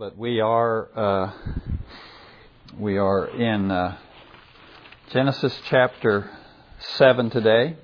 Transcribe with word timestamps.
but 0.00 0.16
we 0.16 0.40
are 0.40 0.88
uh, 0.96 1.30
we 2.78 2.96
are 2.96 3.26
in 3.26 3.70
uh, 3.70 3.98
Genesis 5.12 5.54
chapter 5.68 6.30
seven 6.96 7.28
today, 7.28 7.76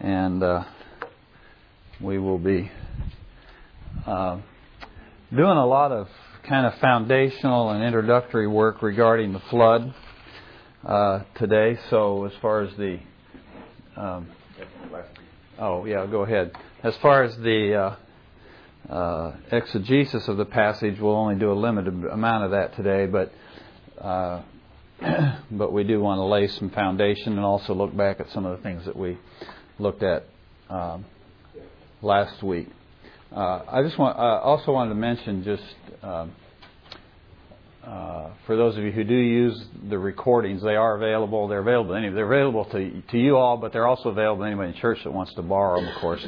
and 0.00 0.42
uh, 0.42 0.64
we 2.00 2.18
will 2.18 2.38
be 2.38 2.70
uh, 4.06 4.38
doing 5.30 5.58
a 5.58 5.66
lot 5.66 5.92
of 5.92 6.08
kind 6.48 6.64
of 6.64 6.80
foundational 6.80 7.68
and 7.68 7.84
introductory 7.84 8.46
work 8.46 8.80
regarding 8.80 9.34
the 9.34 9.40
flood 9.50 9.94
uh, 10.82 11.24
today. 11.34 11.78
So, 11.90 12.24
as 12.24 12.32
far 12.40 12.62
as 12.62 12.74
the 12.76 12.98
um, 13.96 14.28
oh 15.58 15.84
yeah, 15.84 16.06
go 16.06 16.22
ahead. 16.22 16.52
As 16.82 16.96
far 17.02 17.22
as 17.22 17.36
the 17.36 17.98
uh, 18.88 19.32
exegesis 19.50 20.28
of 20.28 20.36
the 20.36 20.44
passage. 20.44 20.98
We'll 21.00 21.16
only 21.16 21.36
do 21.36 21.52
a 21.52 21.54
limited 21.54 22.04
amount 22.04 22.44
of 22.44 22.50
that 22.52 22.76
today, 22.76 23.06
but 23.06 23.32
uh, 24.00 24.42
but 25.50 25.72
we 25.72 25.84
do 25.84 26.00
want 26.00 26.18
to 26.18 26.24
lay 26.24 26.48
some 26.48 26.70
foundation 26.70 27.34
and 27.34 27.40
also 27.40 27.74
look 27.74 27.96
back 27.96 28.20
at 28.20 28.30
some 28.30 28.44
of 28.44 28.56
the 28.56 28.62
things 28.62 28.84
that 28.84 28.96
we 28.96 29.18
looked 29.78 30.02
at 30.02 30.26
um, 30.68 31.04
last 32.00 32.42
week. 32.42 32.68
Uh, 33.34 33.62
I 33.68 33.82
just 33.82 33.98
want 33.98 34.18
uh, 34.18 34.20
also 34.20 34.72
wanted 34.72 34.90
to 34.90 34.96
mention 34.96 35.44
just. 35.44 35.62
Um, 36.02 36.32
uh, 37.84 38.30
for 38.46 38.56
those 38.56 38.76
of 38.76 38.84
you 38.84 38.92
who 38.92 39.02
do 39.02 39.14
use 39.14 39.60
the 39.88 39.98
recordings, 39.98 40.62
they 40.62 40.76
are 40.76 40.94
available. 40.94 41.48
They're 41.48 41.58
available. 41.58 41.90
They're 41.94 42.32
available 42.32 42.64
to 42.66 43.02
to 43.10 43.18
you 43.18 43.36
all, 43.36 43.56
but 43.56 43.72
they're 43.72 43.88
also 43.88 44.10
available 44.10 44.42
to 44.42 44.46
anybody 44.46 44.68
in 44.68 44.76
church 44.76 45.02
that 45.02 45.10
wants 45.10 45.34
to 45.34 45.42
borrow 45.42 45.80
them. 45.80 45.88
Of 45.88 46.00
course, 46.00 46.24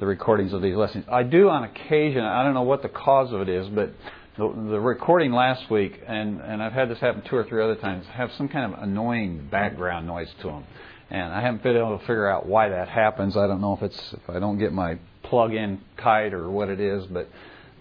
the 0.00 0.06
recordings 0.06 0.52
of 0.52 0.62
these 0.62 0.76
lessons. 0.76 1.04
I 1.10 1.22
do 1.22 1.48
on 1.48 1.64
occasion. 1.64 2.22
I 2.22 2.42
don't 2.42 2.54
know 2.54 2.62
what 2.62 2.82
the 2.82 2.88
cause 2.88 3.32
of 3.32 3.40
it 3.40 3.48
is, 3.48 3.68
but 3.68 3.92
the, 4.36 4.48
the 4.48 4.80
recording 4.80 5.32
last 5.32 5.70
week, 5.70 6.00
and 6.06 6.40
and 6.40 6.62
I've 6.62 6.72
had 6.72 6.88
this 6.88 6.98
happen 6.98 7.22
two 7.28 7.36
or 7.36 7.44
three 7.44 7.62
other 7.62 7.74
times, 7.76 8.06
have 8.12 8.30
some 8.38 8.48
kind 8.48 8.72
of 8.72 8.82
annoying 8.82 9.48
background 9.50 10.06
noise 10.06 10.28
to 10.42 10.48
them, 10.48 10.64
and 11.10 11.32
I 11.32 11.40
haven't 11.40 11.62
been 11.62 11.76
able 11.76 11.98
to 11.98 12.04
figure 12.04 12.28
out 12.28 12.46
why 12.46 12.68
that 12.68 12.88
happens. 12.88 13.36
I 13.36 13.46
don't 13.46 13.60
know 13.60 13.74
if 13.74 13.82
it's 13.82 14.12
if 14.12 14.30
I 14.30 14.38
don't 14.38 14.58
get 14.58 14.72
my 14.72 14.98
plug-in 15.24 15.80
kite 15.96 16.32
or 16.32 16.48
what 16.50 16.68
it 16.68 16.80
is, 16.80 17.04
but 17.06 17.28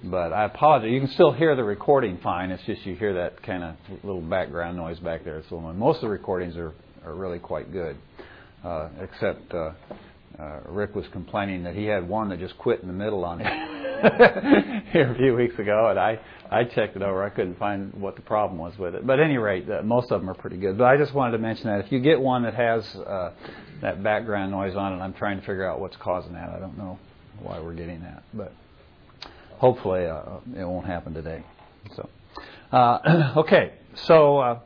but 0.03 0.33
I 0.33 0.45
apologize. 0.45 0.91
You 0.91 0.99
can 0.99 1.09
still 1.09 1.31
hear 1.31 1.55
the 1.55 1.63
recording 1.63 2.17
fine. 2.23 2.51
It's 2.51 2.63
just 2.63 2.85
you 2.85 2.95
hear 2.95 3.13
that 3.15 3.41
kind 3.43 3.63
of 3.63 3.75
little 4.03 4.21
background 4.21 4.77
noise 4.77 4.99
back 4.99 5.23
there. 5.23 5.43
So 5.49 5.59
most 5.59 5.97
of 5.97 6.01
the 6.01 6.09
recordings 6.09 6.55
are, 6.55 6.73
are 7.05 7.15
really 7.15 7.39
quite 7.39 7.71
good, 7.71 7.97
uh, 8.63 8.89
except 9.01 9.53
uh, 9.53 9.71
uh, 10.39 10.59
Rick 10.65 10.95
was 10.95 11.05
complaining 11.11 11.63
that 11.63 11.75
he 11.75 11.85
had 11.85 12.07
one 12.07 12.29
that 12.29 12.39
just 12.39 12.57
quit 12.57 12.81
in 12.81 12.87
the 12.87 12.93
middle 12.93 13.25
on 13.25 13.39
him 13.39 13.47
here 14.91 15.11
a 15.11 15.15
few 15.17 15.35
weeks 15.35 15.57
ago, 15.57 15.87
and 15.89 15.99
I 15.99 16.19
I 16.49 16.63
checked 16.63 16.95
it 16.95 17.01
over. 17.01 17.23
I 17.23 17.29
couldn't 17.29 17.57
find 17.57 17.93
what 17.93 18.15
the 18.15 18.21
problem 18.21 18.59
was 18.59 18.77
with 18.77 18.95
it. 18.95 19.05
But 19.05 19.19
at 19.19 19.25
any 19.25 19.37
rate, 19.37 19.69
uh, 19.69 19.81
most 19.83 20.11
of 20.11 20.21
them 20.21 20.29
are 20.29 20.35
pretty 20.35 20.57
good. 20.57 20.77
But 20.77 20.85
I 20.85 20.97
just 20.97 21.13
wanted 21.13 21.31
to 21.31 21.39
mention 21.39 21.65
that 21.65 21.83
if 21.83 21.91
you 21.91 21.99
get 21.99 22.21
one 22.21 22.43
that 22.43 22.53
has 22.53 22.85
uh, 22.95 23.31
that 23.81 24.03
background 24.03 24.51
noise 24.51 24.75
on 24.75 24.93
it, 24.93 24.97
I'm 24.97 25.13
trying 25.13 25.39
to 25.39 25.45
figure 25.45 25.65
out 25.65 25.79
what's 25.79 25.97
causing 25.97 26.33
that. 26.33 26.49
I 26.49 26.59
don't 26.59 26.77
know 26.77 26.99
why 27.41 27.59
we're 27.59 27.73
getting 27.73 28.01
that, 28.01 28.23
but 28.33 28.53
hopefully 29.57 30.05
uh, 30.05 30.39
it 30.55 30.63
won't 30.63 30.85
happen 30.85 31.13
today. 31.13 31.43
So, 31.95 32.09
uh, 32.71 33.33
okay, 33.37 33.73
so 33.95 34.37
uh, 34.37 34.59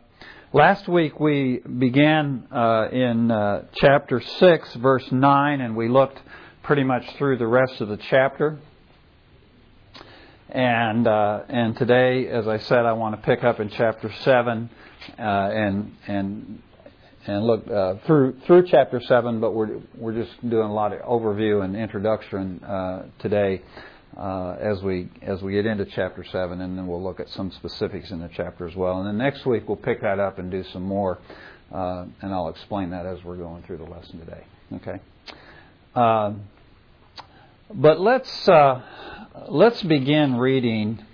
last 0.53 0.87
week 0.87 1.19
we 1.19 1.59
began 1.59 2.47
uh, 2.51 2.87
in 2.91 3.31
uh, 3.31 3.65
chapter 3.75 4.21
six, 4.39 4.73
verse 4.75 5.05
nine, 5.11 5.61
and 5.61 5.75
we 5.75 5.87
looked 5.87 6.19
pretty 6.63 6.83
much 6.83 7.03
through 7.17 7.37
the 7.37 7.47
rest 7.47 7.81
of 7.81 7.87
the 7.87 7.97
chapter. 7.97 8.59
And 10.49 11.07
uh, 11.07 11.43
and 11.47 11.77
today, 11.77 12.27
as 12.27 12.47
I 12.47 12.57
said, 12.57 12.85
I 12.85 12.93
want 12.93 13.15
to 13.15 13.21
pick 13.21 13.43
up 13.43 13.59
in 13.59 13.69
chapter 13.69 14.11
seven 14.23 14.69
and 15.17 15.95
and 16.07 16.61
and 17.25 17.43
look 17.45 17.67
uh, 17.69 17.95
through 18.05 18.35
through 18.45 18.67
chapter 18.67 18.99
seven, 19.01 19.39
but 19.39 19.51
we're 19.51 19.79
we're 19.95 20.13
just 20.13 20.31
doing 20.49 20.69
a 20.69 20.73
lot 20.73 20.91
of 20.91 20.99
overview 21.01 21.63
and 21.63 21.75
introduction 21.77 22.61
uh, 22.63 23.03
today 23.19 23.61
uh, 24.17 24.55
as 24.59 24.81
we 24.83 25.09
as 25.21 25.41
we 25.41 25.53
get 25.53 25.65
into 25.65 25.85
chapter 25.85 26.23
seven, 26.23 26.61
and 26.61 26.77
then 26.77 26.87
we'll 26.87 27.03
look 27.03 27.19
at 27.19 27.29
some 27.29 27.51
specifics 27.51 28.11
in 28.11 28.19
the 28.19 28.29
chapter 28.35 28.67
as 28.67 28.75
well. 28.75 28.99
And 28.99 29.07
then 29.07 29.17
next 29.17 29.45
week 29.45 29.67
we'll 29.67 29.77
pick 29.77 30.01
that 30.01 30.19
up 30.19 30.39
and 30.39 30.51
do 30.51 30.63
some 30.73 30.83
more, 30.83 31.19
uh, 31.73 32.05
and 32.21 32.33
I'll 32.33 32.49
explain 32.49 32.89
that 32.91 33.05
as 33.05 33.23
we're 33.23 33.37
going 33.37 33.63
through 33.63 33.77
the 33.77 33.85
lesson 33.85 34.19
today. 34.19 34.43
Okay. 34.73 34.99
Uh, 35.95 36.33
but 37.73 37.99
let's 37.99 38.49
uh, 38.49 38.81
let's 39.47 39.81
begin 39.83 40.35
reading. 40.35 41.05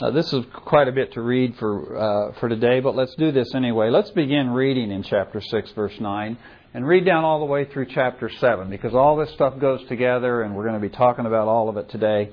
Uh, 0.00 0.10
this 0.10 0.32
is 0.32 0.44
quite 0.52 0.88
a 0.88 0.92
bit 0.92 1.12
to 1.12 1.20
read 1.20 1.56
for 1.56 1.96
uh, 1.96 2.32
for 2.40 2.48
today, 2.48 2.80
but 2.80 2.96
let's 2.96 3.14
do 3.16 3.30
this 3.30 3.54
anyway. 3.54 3.90
Let's 3.90 4.10
begin 4.10 4.50
reading 4.50 4.90
in 4.90 5.02
chapter 5.02 5.40
six, 5.40 5.70
verse 5.72 5.98
nine, 6.00 6.38
and 6.74 6.86
read 6.86 7.04
down 7.04 7.24
all 7.24 7.38
the 7.40 7.44
way 7.44 7.66
through 7.66 7.86
chapter 7.86 8.30
7 8.30 8.70
because 8.70 8.94
all 8.94 9.16
this 9.16 9.30
stuff 9.34 9.58
goes 9.58 9.86
together 9.88 10.42
and 10.42 10.54
we're 10.54 10.66
going 10.66 10.80
to 10.80 10.88
be 10.88 10.94
talking 10.94 11.26
about 11.26 11.46
all 11.46 11.68
of 11.68 11.76
it 11.76 11.90
today. 11.90 12.30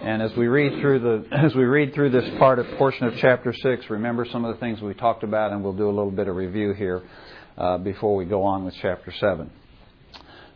And 0.00 0.22
as 0.22 0.34
we 0.34 0.46
read 0.48 0.80
through 0.80 1.00
the 1.00 1.28
as 1.36 1.54
we 1.54 1.64
read 1.64 1.92
through 1.94 2.10
this 2.10 2.28
part 2.38 2.58
of 2.58 2.66
portion 2.78 3.06
of 3.06 3.16
chapter 3.18 3.52
6, 3.52 3.90
remember 3.90 4.24
some 4.24 4.44
of 4.44 4.54
the 4.54 4.60
things 4.60 4.80
we 4.80 4.94
talked 4.94 5.24
about 5.24 5.52
and 5.52 5.62
we'll 5.62 5.74
do 5.74 5.88
a 5.88 5.92
little 5.92 6.10
bit 6.10 6.28
of 6.28 6.36
review 6.36 6.72
here 6.72 7.02
uh, 7.58 7.78
before 7.78 8.16
we 8.16 8.24
go 8.24 8.44
on 8.44 8.64
with 8.64 8.74
chapter 8.80 9.12
7. 9.12 9.50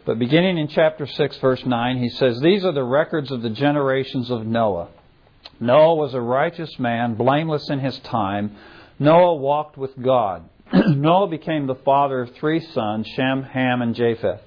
But 0.06 0.18
beginning 0.18 0.56
in 0.56 0.68
chapter 0.68 1.06
6 1.06 1.36
verse 1.38 1.64
9, 1.66 1.98
he 1.98 2.08
says, 2.08 2.40
"These 2.40 2.64
are 2.64 2.72
the 2.72 2.84
records 2.84 3.30
of 3.30 3.42
the 3.42 3.50
generations 3.50 4.30
of 4.30 4.46
Noah. 4.46 4.88
Noah 5.60 5.94
was 5.94 6.14
a 6.14 6.20
righteous 6.20 6.78
man, 6.78 7.14
blameless 7.14 7.68
in 7.68 7.80
his 7.80 7.98
time. 7.98 8.56
Noah 8.98 9.34
walked 9.34 9.76
with 9.76 10.00
God." 10.00 10.48
Noah 10.72 11.28
became 11.28 11.66
the 11.66 11.76
father 11.76 12.22
of 12.22 12.34
three 12.34 12.60
sons, 12.60 13.06
Shem, 13.14 13.44
Ham, 13.44 13.82
and 13.82 13.94
Japheth. 13.94 14.40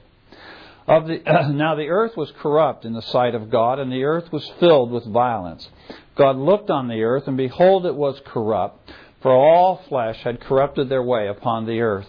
Of 0.87 1.07
the, 1.07 1.23
uh, 1.25 1.47
now 1.51 1.75
the 1.75 1.87
earth 1.87 2.17
was 2.17 2.31
corrupt 2.41 2.83
in 2.83 2.93
the 2.93 3.01
sight 3.01 3.35
of 3.35 3.49
God, 3.49 3.79
and 3.79 3.91
the 3.91 4.03
earth 4.03 4.31
was 4.31 4.49
filled 4.59 4.91
with 4.91 5.05
violence. 5.05 5.69
God 6.15 6.35
looked 6.35 6.69
on 6.69 6.87
the 6.87 7.03
earth, 7.03 7.27
and 7.27 7.37
behold, 7.37 7.85
it 7.85 7.95
was 7.95 8.19
corrupt, 8.25 8.91
for 9.21 9.31
all 9.31 9.81
flesh 9.87 10.17
had 10.23 10.41
corrupted 10.41 10.89
their 10.89 11.03
way 11.03 11.27
upon 11.27 11.65
the 11.65 11.79
earth. 11.79 12.07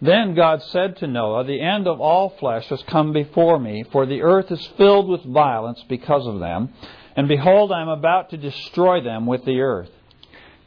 Then 0.00 0.34
God 0.34 0.62
said 0.62 0.96
to 0.98 1.06
Noah, 1.06 1.44
The 1.44 1.60
end 1.60 1.86
of 1.86 2.00
all 2.00 2.30
flesh 2.38 2.66
has 2.68 2.82
come 2.84 3.12
before 3.12 3.58
me, 3.58 3.84
for 3.90 4.06
the 4.06 4.22
earth 4.22 4.50
is 4.50 4.64
filled 4.78 5.08
with 5.08 5.24
violence 5.24 5.84
because 5.88 6.26
of 6.26 6.38
them, 6.38 6.72
and 7.16 7.28
behold, 7.28 7.72
I 7.72 7.82
am 7.82 7.88
about 7.88 8.30
to 8.30 8.36
destroy 8.36 9.02
them 9.02 9.26
with 9.26 9.44
the 9.44 9.60
earth. 9.60 9.90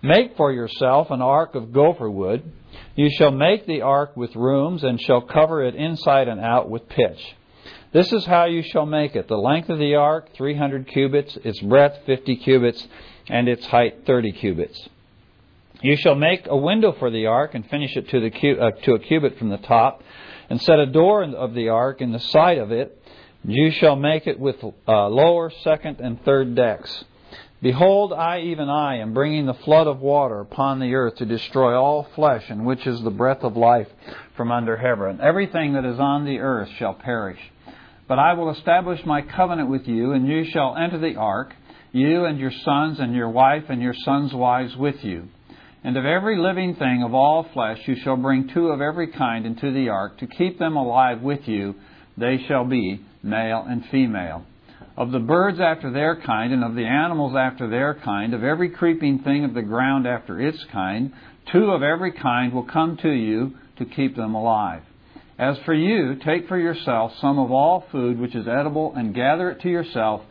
Make 0.01 0.35
for 0.35 0.51
yourself 0.51 1.11
an 1.11 1.21
ark 1.21 1.55
of 1.55 1.71
gopher 1.71 2.09
wood. 2.09 2.43
You 2.95 3.09
shall 3.11 3.31
make 3.31 3.65
the 3.65 3.81
ark 3.81 4.17
with 4.17 4.35
rooms, 4.35 4.83
and 4.83 4.99
shall 4.99 5.21
cover 5.21 5.63
it 5.63 5.75
inside 5.75 6.27
and 6.27 6.41
out 6.41 6.69
with 6.69 6.89
pitch. 6.89 7.35
This 7.93 8.11
is 8.11 8.25
how 8.25 8.45
you 8.45 8.63
shall 8.63 8.85
make 8.85 9.15
it. 9.15 9.27
The 9.27 9.37
length 9.37 9.69
of 9.69 9.77
the 9.77 9.95
ark, 9.95 10.29
300 10.35 10.87
cubits, 10.87 11.37
its 11.43 11.59
breadth, 11.59 11.99
50 12.05 12.37
cubits, 12.37 12.87
and 13.27 13.47
its 13.47 13.65
height, 13.65 14.05
30 14.05 14.31
cubits. 14.33 14.89
You 15.81 15.95
shall 15.97 16.15
make 16.15 16.47
a 16.47 16.57
window 16.57 16.93
for 16.93 17.11
the 17.11 17.27
ark, 17.27 17.53
and 17.53 17.69
finish 17.69 17.95
it 17.95 18.09
to, 18.09 18.19
the, 18.19 18.59
uh, 18.59 18.71
to 18.83 18.93
a 18.93 18.99
cubit 18.99 19.37
from 19.37 19.49
the 19.49 19.57
top, 19.57 20.03
and 20.49 20.61
set 20.61 20.79
a 20.79 20.85
door 20.85 21.23
of 21.23 21.53
the 21.53 21.69
ark 21.69 22.01
in 22.01 22.11
the 22.11 22.19
side 22.19 22.57
of 22.57 22.71
it. 22.71 22.97
You 23.43 23.71
shall 23.71 23.95
make 23.95 24.27
it 24.27 24.39
with 24.39 24.63
uh, 24.63 25.07
lower, 25.09 25.51
second, 25.63 25.99
and 25.99 26.23
third 26.23 26.55
decks. 26.55 27.03
Behold, 27.61 28.11
I, 28.11 28.39
even 28.39 28.69
I, 28.69 28.97
am 28.97 29.13
bringing 29.13 29.45
the 29.45 29.53
flood 29.53 29.85
of 29.85 29.99
water 29.99 30.39
upon 30.39 30.79
the 30.79 30.95
earth 30.95 31.17
to 31.17 31.25
destroy 31.25 31.75
all 31.75 32.07
flesh, 32.15 32.49
in 32.49 32.65
which 32.65 32.87
is 32.87 32.99
the 33.01 33.11
breath 33.11 33.43
of 33.43 33.55
life 33.55 33.87
from 34.35 34.51
under 34.51 34.77
heaven. 34.77 35.19
Everything 35.21 35.73
that 35.73 35.85
is 35.85 35.99
on 35.99 36.25
the 36.25 36.39
earth 36.39 36.69
shall 36.79 36.95
perish. 36.95 37.39
But 38.07 38.17
I 38.17 38.33
will 38.33 38.49
establish 38.49 39.05
my 39.05 39.21
covenant 39.21 39.69
with 39.69 39.87
you, 39.87 40.13
and 40.13 40.27
you 40.27 40.43
shall 40.45 40.75
enter 40.75 40.97
the 40.97 41.17
ark, 41.17 41.53
you 41.91 42.25
and 42.25 42.39
your 42.39 42.51
sons 42.51 42.99
and 42.99 43.13
your 43.13 43.29
wife 43.29 43.65
and 43.69 43.79
your 43.79 43.93
sons' 44.05 44.33
wives 44.33 44.75
with 44.75 45.03
you. 45.03 45.27
And 45.83 45.95
of 45.97 46.05
every 46.05 46.39
living 46.39 46.75
thing 46.77 47.03
of 47.03 47.13
all 47.13 47.43
flesh 47.53 47.87
you 47.87 47.95
shall 48.03 48.17
bring 48.17 48.47
two 48.47 48.69
of 48.69 48.81
every 48.81 49.07
kind 49.07 49.45
into 49.45 49.71
the 49.71 49.89
ark, 49.89 50.17
to 50.17 50.25
keep 50.25 50.57
them 50.57 50.77
alive 50.77 51.21
with 51.21 51.47
you. 51.47 51.75
They 52.17 52.43
shall 52.47 52.65
be 52.65 53.01
male 53.21 53.63
and 53.69 53.85
female 53.91 54.47
of 54.97 55.11
the 55.11 55.19
birds 55.19 55.59
after 55.59 55.91
their 55.91 56.15
kind, 56.15 56.53
and 56.53 56.63
of 56.63 56.75
the 56.75 56.85
animals 56.85 57.35
after 57.35 57.67
their 57.67 57.95
kind, 57.95 58.33
of 58.33 58.43
every 58.43 58.69
creeping 58.69 59.19
thing 59.19 59.45
of 59.45 59.53
the 59.53 59.61
ground 59.61 60.05
after 60.05 60.39
its 60.39 60.63
kind, 60.71 61.13
two 61.51 61.71
of 61.71 61.81
every 61.81 62.11
kind 62.11 62.53
will 62.53 62.65
come 62.65 62.97
to 62.97 63.09
you 63.09 63.53
to 63.77 63.85
keep 63.85 64.15
them 64.15 64.35
alive. 64.35 64.83
As 65.39 65.57
for 65.65 65.73
you, 65.73 66.15
take 66.23 66.47
for 66.47 66.59
yourself 66.59 67.13
some 67.19 67.39
of 67.39 67.51
all 67.51 67.85
food 67.91 68.19
which 68.19 68.35
is 68.35 68.47
edible, 68.47 68.93
and 68.95 69.15
gather 69.15 69.49
it 69.49 69.61
to 69.61 69.69
yourself, 69.69 70.21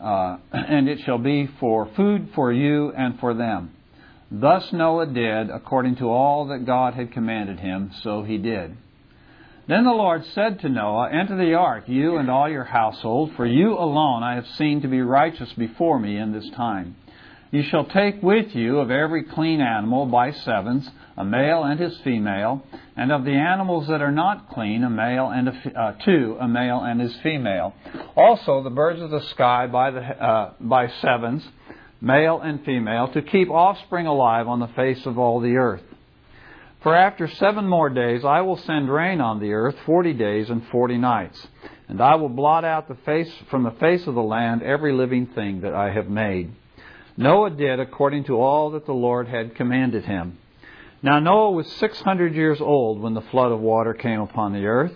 uh, 0.00 0.38
and 0.52 0.88
it 0.88 1.00
shall 1.04 1.18
be 1.18 1.48
for 1.60 1.90
food 1.96 2.30
for 2.34 2.52
you 2.52 2.92
and 2.92 3.18
for 3.20 3.34
them. 3.34 3.72
Thus 4.30 4.72
Noah 4.72 5.06
did, 5.06 5.50
according 5.50 5.96
to 5.96 6.06
all 6.06 6.46
that 6.46 6.64
God 6.64 6.94
had 6.94 7.12
commanded 7.12 7.60
him, 7.60 7.92
so 8.02 8.22
he 8.22 8.38
did. 8.38 8.76
Then 9.68 9.82
the 9.82 9.90
Lord 9.90 10.24
said 10.26 10.60
to 10.60 10.68
Noah, 10.68 11.10
Enter 11.10 11.36
the 11.36 11.54
ark, 11.54 11.84
you 11.88 12.18
and 12.18 12.30
all 12.30 12.48
your 12.48 12.64
household, 12.64 13.32
for 13.36 13.44
you 13.44 13.72
alone 13.72 14.22
I 14.22 14.36
have 14.36 14.46
seen 14.56 14.82
to 14.82 14.88
be 14.88 15.00
righteous 15.00 15.52
before 15.54 15.98
me 15.98 16.16
in 16.16 16.32
this 16.32 16.48
time. 16.50 16.94
You 17.50 17.64
shall 17.64 17.84
take 17.84 18.22
with 18.22 18.54
you 18.54 18.78
of 18.78 18.92
every 18.92 19.24
clean 19.24 19.60
animal 19.60 20.06
by 20.06 20.30
sevens, 20.30 20.88
a 21.16 21.24
male 21.24 21.64
and 21.64 21.80
his 21.80 21.98
female, 22.04 22.64
and 22.96 23.10
of 23.10 23.24
the 23.24 23.32
animals 23.32 23.88
that 23.88 24.02
are 24.02 24.12
not 24.12 24.50
clean, 24.50 24.84
a 24.84 24.90
male 24.90 25.30
and 25.30 25.48
a, 25.48 25.80
uh, 25.80 25.92
two, 26.04 26.36
a 26.40 26.46
male 26.46 26.82
and 26.84 27.00
his 27.00 27.16
female. 27.24 27.74
Also 28.16 28.62
the 28.62 28.70
birds 28.70 29.00
of 29.00 29.10
the 29.10 29.22
sky 29.30 29.66
by 29.66 29.90
the 29.90 30.00
uh, 30.00 30.52
by 30.60 30.88
sevens, 31.00 31.44
male 32.00 32.40
and 32.40 32.64
female, 32.64 33.08
to 33.12 33.22
keep 33.22 33.50
offspring 33.50 34.06
alive 34.06 34.46
on 34.46 34.60
the 34.60 34.68
face 34.68 35.04
of 35.06 35.18
all 35.18 35.40
the 35.40 35.56
earth. 35.56 35.82
For 36.86 36.94
after 36.94 37.26
seven 37.26 37.66
more 37.66 37.90
days 37.90 38.24
I 38.24 38.42
will 38.42 38.58
send 38.58 38.88
rain 38.88 39.20
on 39.20 39.40
the 39.40 39.54
earth 39.54 39.74
forty 39.84 40.12
days 40.12 40.50
and 40.50 40.64
forty 40.68 40.96
nights, 40.96 41.48
and 41.88 42.00
I 42.00 42.14
will 42.14 42.28
blot 42.28 42.64
out 42.64 42.86
the 42.86 42.94
face 42.94 43.28
from 43.50 43.64
the 43.64 43.72
face 43.72 44.06
of 44.06 44.14
the 44.14 44.22
land 44.22 44.62
every 44.62 44.92
living 44.92 45.26
thing 45.26 45.62
that 45.62 45.74
I 45.74 45.90
have 45.90 46.08
made. 46.08 46.52
Noah 47.16 47.50
did 47.50 47.80
according 47.80 48.22
to 48.26 48.40
all 48.40 48.70
that 48.70 48.86
the 48.86 48.92
Lord 48.92 49.26
had 49.26 49.56
commanded 49.56 50.04
him. 50.04 50.38
Now 51.02 51.18
Noah 51.18 51.50
was 51.50 51.66
six 51.72 52.00
hundred 52.02 52.36
years 52.36 52.60
old 52.60 53.00
when 53.00 53.14
the 53.14 53.20
flood 53.20 53.50
of 53.50 53.58
water 53.58 53.92
came 53.92 54.20
upon 54.20 54.52
the 54.52 54.66
earth. 54.66 54.94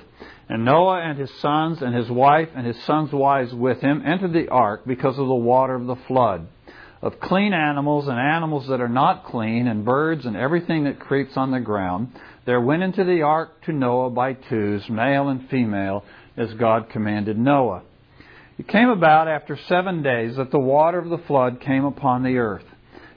And 0.49 0.65
Noah 0.65 1.01
and 1.01 1.19
his 1.19 1.33
sons 1.41 1.83
and 1.83 1.93
his 1.93 2.09
wife 2.09 2.51
and 2.55 2.69
his 2.69 2.81
sons' 2.85 3.11
wives 3.11 3.53
with 3.53 3.81
him 3.81 4.05
entered 4.07 4.33
the 4.33 4.49
ark 4.49 4.83
because 4.87 5.19
of 5.19 5.27
the 5.27 5.35
water 5.35 5.75
of 5.75 5.89
the 5.89 5.97
flood. 5.97 6.47
Of 7.03 7.19
clean 7.19 7.55
animals 7.55 8.09
and 8.09 8.19
animals 8.19 8.67
that 8.69 8.83
are 8.83 8.89
not 8.89 9.25
clean, 9.25 9.67
and 9.67 9.87
birds 9.87 10.27
and 10.27 10.37
everything 10.37 10.85
that 10.85 11.01
creeps 11.01 11.35
on 11.35 11.51
the 11.51 11.61
ground, 11.61 12.13
there 12.45 12.61
went 12.61 12.83
into 12.83 13.05
the 13.05 13.23
ark 13.23 13.63
to 13.65 13.73
Noah 13.73 14.11
by 14.11 14.35
twos, 14.35 14.87
male 14.91 15.29
and 15.29 15.49
female, 15.49 16.05
as 16.37 16.53
God 16.55 16.91
commanded 16.91 17.39
Noah. 17.39 17.83
It 18.59 18.69
came 18.69 18.91
about 18.91 19.29
after 19.29 19.57
seven 19.57 20.03
days 20.03 20.37
that 20.37 20.51
the 20.51 20.59
water 20.59 20.99
of 20.99 21.09
the 21.09 21.17
flood 21.27 21.61
came 21.61 21.87
upon 21.87 22.23
the 22.23 22.37
earth. 22.37 22.67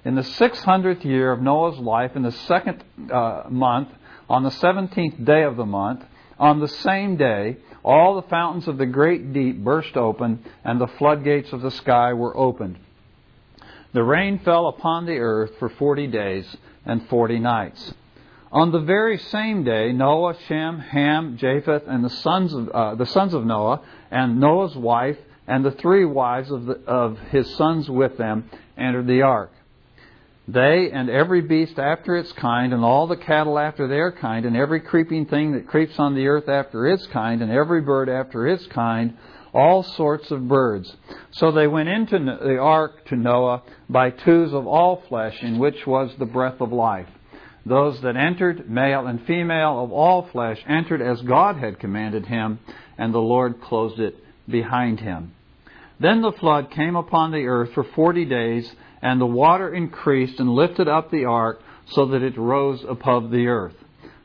In 0.06 0.15
the 0.15 0.24
six 0.24 0.63
hundredth 0.63 1.03
year 1.03 1.33
of 1.33 1.41
Noah's 1.41 1.77
life, 1.77 2.15
in 2.15 2.21
the 2.21 2.31
second 2.31 2.81
uh, 3.12 3.44
month, 3.50 3.89
on 4.30 4.44
the 4.44 4.51
seventeenth 4.51 5.25
day 5.25 5.44
of 5.44 5.57
the 5.57 5.65
month, 5.65 6.06
on 6.39 6.62
the 6.62 6.69
same 6.69 7.18
day, 7.18 7.57
all 7.83 8.15
the 8.15 8.27
fountains 8.30 8.69
of 8.69 8.77
the 8.77 8.85
great 8.85 9.33
deep 9.33 9.62
burst 9.62 9.97
open, 9.97 10.45
and 10.63 10.80
the 10.80 10.88
floodgates 10.88 11.51
of 11.51 11.62
the 11.62 11.71
sky 11.71 12.13
were 12.13 12.35
opened. 12.38 12.77
The 13.94 14.04
rain 14.04 14.40
fell 14.40 14.68
upon 14.68 15.06
the 15.06 15.18
earth 15.18 15.51
for 15.60 15.69
forty 15.69 16.07
days 16.07 16.57
and 16.86 17.07
forty 17.10 17.40
nights. 17.40 17.94
On 18.51 18.72
the 18.72 18.80
very 18.80 19.18
same 19.18 19.63
day, 19.63 19.92
Noah, 19.92 20.36
Shem, 20.48 20.80
Ham, 20.80 21.38
Japheth, 21.38 21.84
and 21.88 22.04
the 22.04 22.10
sons 22.10 22.54
of, 22.54 22.69
uh, 22.69 22.95
the 22.95 23.06
sons 23.06 23.34
of 23.34 23.45
Noah, 23.45 23.81
and 24.12 24.40
Noah's 24.40 24.75
wife, 24.75 25.18
and 25.48 25.63
the 25.66 25.72
three 25.72 26.06
wives 26.06 26.51
of, 26.51 26.66
the, 26.66 26.80
of 26.86 27.18
his 27.31 27.56
sons 27.56 27.90
with 27.90 28.18
them 28.18 28.50
entered 28.78 29.07
the 29.07 29.24
ark. 29.24 29.51
They 30.48 30.92
and 30.92 31.10
every 31.10 31.42
beast 31.42 31.80
after 31.80 32.18
its 32.18 32.31
kind, 32.34 32.74
and 32.74 32.84
all 32.84 33.07
the 33.07 33.18
cattle 33.18 33.57
after 33.57 33.88
their 33.88 34.12
kind, 34.12 34.45
and 34.45 34.57
every 34.57 34.81
creeping 34.81 35.25
thing 35.25 35.54
that 35.54 35.68
creeps 35.68 35.98
on 35.98 36.16
the 36.16 36.28
earth 36.28 36.50
after 36.50 36.88
its 36.88 37.07
kind, 37.07 37.42
and 37.42 37.51
every 37.51 37.81
bird 37.81 38.10
after 38.10 38.48
its 38.48 38.66
kind, 38.68 39.18
all 39.54 39.84
sorts 39.84 40.32
of 40.32 40.48
birds. 40.48 40.96
So 41.32 41.52
they 41.52 41.68
went 41.68 41.90
into 41.90 42.20
the 42.20 42.58
ark 42.58 43.06
to 43.08 43.16
Noah 43.16 43.64
by 43.90 44.10
twos 44.10 44.54
of 44.54 44.68
all 44.68 45.04
flesh, 45.08 45.38
in 45.42 45.60
which 45.60 45.86
was 45.86 46.12
the 46.18 46.26
breath 46.26 46.60
of 46.60 46.72
life. 46.72 47.08
Those 47.66 48.02
that 48.02 48.18
entered, 48.18 48.70
male 48.70 49.08
and 49.08 49.26
female 49.26 49.84
of 49.84 49.92
all 49.92 50.28
flesh, 50.32 50.60
entered 50.68 51.02
as 51.02 51.22
God 51.22 51.58
had 51.58 51.80
commanded 51.80 52.26
him, 52.26 52.60
and 52.98 53.14
the 53.14 53.20
Lord 53.20 53.62
closed 53.62 54.00
it 54.00 54.18
behind 54.50 55.00
him. 55.00 55.34
Then 56.00 56.22
the 56.22 56.34
flood 56.34 56.72
came 56.72 56.96
upon 56.96 57.32
the 57.32 57.46
earth 57.46 57.72
for 57.74 57.84
forty 57.84 58.26
days, 58.26 58.70
and 59.02 59.22
the 59.22 59.26
water 59.26 59.74
increased 59.74 60.40
and 60.40 60.50
lifted 60.50 60.88
up 60.88 61.12
the 61.12 61.26
ark 61.26 61.62
so 61.92 62.08
that 62.08 62.22
it 62.22 62.38
rose 62.38 62.84
above 62.88 63.32
the 63.32 63.48
earth. 63.48 63.76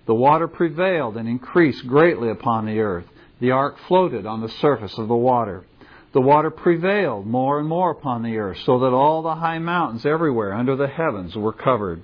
The 0.06 0.14
water 0.14 0.48
prevailed 0.48 1.16
and 1.16 1.28
increased 1.28 1.86
greatly 1.86 2.30
upon 2.30 2.66
the 2.66 2.80
earth. 2.80 3.04
The 3.40 3.52
ark 3.52 3.76
floated 3.86 4.26
on 4.26 4.40
the 4.40 4.48
surface 4.48 4.96
of 4.98 5.08
the 5.08 5.16
water. 5.16 5.64
The 6.12 6.20
water 6.20 6.50
prevailed 6.50 7.26
more 7.26 7.58
and 7.60 7.68
more 7.68 7.90
upon 7.90 8.22
the 8.22 8.38
earth, 8.38 8.58
so 8.64 8.80
that 8.80 8.92
all 8.92 9.22
the 9.22 9.36
high 9.36 9.58
mountains 9.58 10.04
everywhere 10.04 10.54
under 10.54 10.74
the 10.74 10.88
heavens 10.88 11.36
were 11.36 11.52
covered. 11.52 12.02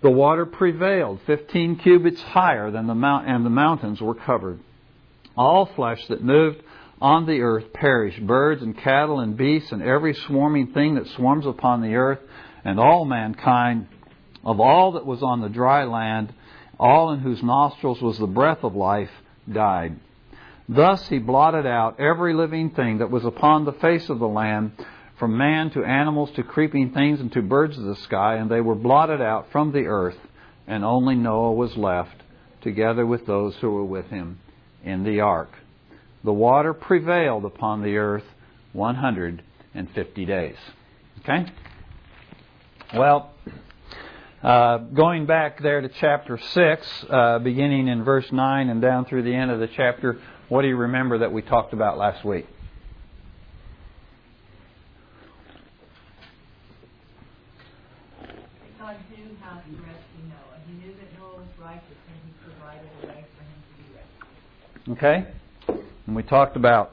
The 0.00 0.10
water 0.10 0.44
prevailed 0.46 1.20
fifteen 1.26 1.76
cubits 1.76 2.20
higher 2.20 2.70
than 2.70 2.86
the 2.86 2.94
mount, 2.94 3.28
and 3.28 3.44
the 3.44 3.50
mountains 3.50 4.00
were 4.00 4.14
covered. 4.14 4.60
All 5.36 5.66
flesh 5.66 6.06
that 6.08 6.24
moved 6.24 6.62
on 7.00 7.26
the 7.26 7.40
earth 7.40 7.72
perished 7.72 8.26
birds 8.26 8.62
and 8.62 8.76
cattle 8.76 9.20
and 9.20 9.36
beasts 9.36 9.72
and 9.72 9.82
every 9.82 10.14
swarming 10.14 10.68
thing 10.68 10.94
that 10.94 11.06
swarms 11.08 11.46
upon 11.46 11.82
the 11.82 11.94
earth, 11.94 12.20
and 12.64 12.80
all 12.80 13.04
mankind, 13.04 13.86
of 14.44 14.58
all 14.60 14.92
that 14.92 15.06
was 15.06 15.22
on 15.22 15.40
the 15.40 15.48
dry 15.48 15.84
land, 15.84 16.32
all 16.78 17.12
in 17.12 17.20
whose 17.20 17.42
nostrils 17.42 18.00
was 18.00 18.18
the 18.18 18.26
breath 18.26 18.64
of 18.64 18.74
life, 18.74 19.10
died. 19.50 19.98
Thus 20.68 21.08
he 21.08 21.18
blotted 21.18 21.66
out 21.66 22.00
every 22.00 22.34
living 22.34 22.70
thing 22.70 22.98
that 22.98 23.10
was 23.10 23.24
upon 23.24 23.64
the 23.64 23.72
face 23.72 24.08
of 24.08 24.18
the 24.18 24.28
land, 24.28 24.72
from 25.18 25.36
man 25.36 25.70
to 25.70 25.84
animals 25.84 26.30
to 26.32 26.42
creeping 26.42 26.92
things 26.92 27.20
and 27.20 27.30
to 27.32 27.42
birds 27.42 27.78
of 27.78 27.84
the 27.84 27.96
sky, 27.96 28.36
and 28.36 28.50
they 28.50 28.60
were 28.60 28.74
blotted 28.74 29.20
out 29.20 29.52
from 29.52 29.72
the 29.72 29.86
earth, 29.86 30.18
and 30.66 30.84
only 30.84 31.14
Noah 31.14 31.52
was 31.52 31.76
left, 31.76 32.22
together 32.62 33.06
with 33.06 33.26
those 33.26 33.54
who 33.56 33.70
were 33.70 33.84
with 33.84 34.06
him 34.06 34.40
in 34.82 35.04
the 35.04 35.20
ark 35.20 35.50
the 36.24 36.32
water 36.32 36.72
prevailed 36.72 37.44
upon 37.44 37.82
the 37.82 37.96
earth 37.98 38.24
150 38.72 40.24
days. 40.24 40.56
Okay? 41.20 41.46
Well, 42.94 43.32
uh, 44.42 44.78
going 44.78 45.26
back 45.26 45.62
there 45.62 45.82
to 45.82 45.88
chapter 45.88 46.38
6, 46.38 47.04
uh, 47.08 47.38
beginning 47.40 47.88
in 47.88 48.04
verse 48.04 48.30
9 48.32 48.68
and 48.70 48.80
down 48.80 49.04
through 49.04 49.22
the 49.22 49.34
end 49.34 49.50
of 49.50 49.60
the 49.60 49.68
chapter, 49.68 50.18
what 50.48 50.62
do 50.62 50.68
you 50.68 50.76
remember 50.76 51.18
that 51.18 51.32
we 51.32 51.42
talked 51.42 51.72
about 51.72 51.96
last 51.98 52.24
week? 52.24 52.46
God 58.78 58.96
knew 59.10 59.36
how 59.40 59.54
to 59.54 59.70
rescue 59.70 60.28
Noah. 60.28 60.60
He 60.66 60.72
knew 60.74 60.94
that 60.94 61.18
Noah 61.18 61.36
was 61.36 61.48
righteous 61.58 61.84
and 62.08 62.18
he 62.24 62.32
provided 62.44 62.90
a 63.02 63.06
way 63.06 63.24
for 63.36 63.42
him 63.42 63.60
to 63.68 63.82
be 63.82 63.84
rescued. 64.88 64.98
Okay? 64.98 65.84
And 66.06 66.14
we 66.14 66.22
talked 66.22 66.56
about, 66.56 66.92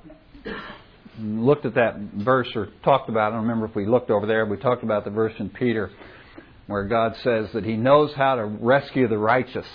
looked 1.19 1.65
at 1.65 1.75
that 1.75 1.99
verse 2.23 2.47
or 2.55 2.69
talked 2.83 3.09
about, 3.09 3.31
I 3.31 3.35
don't 3.35 3.41
remember 3.41 3.65
if 3.65 3.75
we 3.75 3.85
looked 3.85 4.09
over 4.09 4.25
there, 4.25 4.45
we 4.45 4.57
talked 4.57 4.83
about 4.83 5.03
the 5.03 5.11
verse 5.11 5.33
in 5.39 5.49
Peter 5.49 5.91
where 6.67 6.85
God 6.85 7.15
says 7.21 7.49
that 7.53 7.65
He 7.65 7.75
knows 7.75 8.13
how 8.15 8.35
to 8.35 8.45
rescue 8.45 9.09
the 9.09 9.17
righteous 9.17 9.65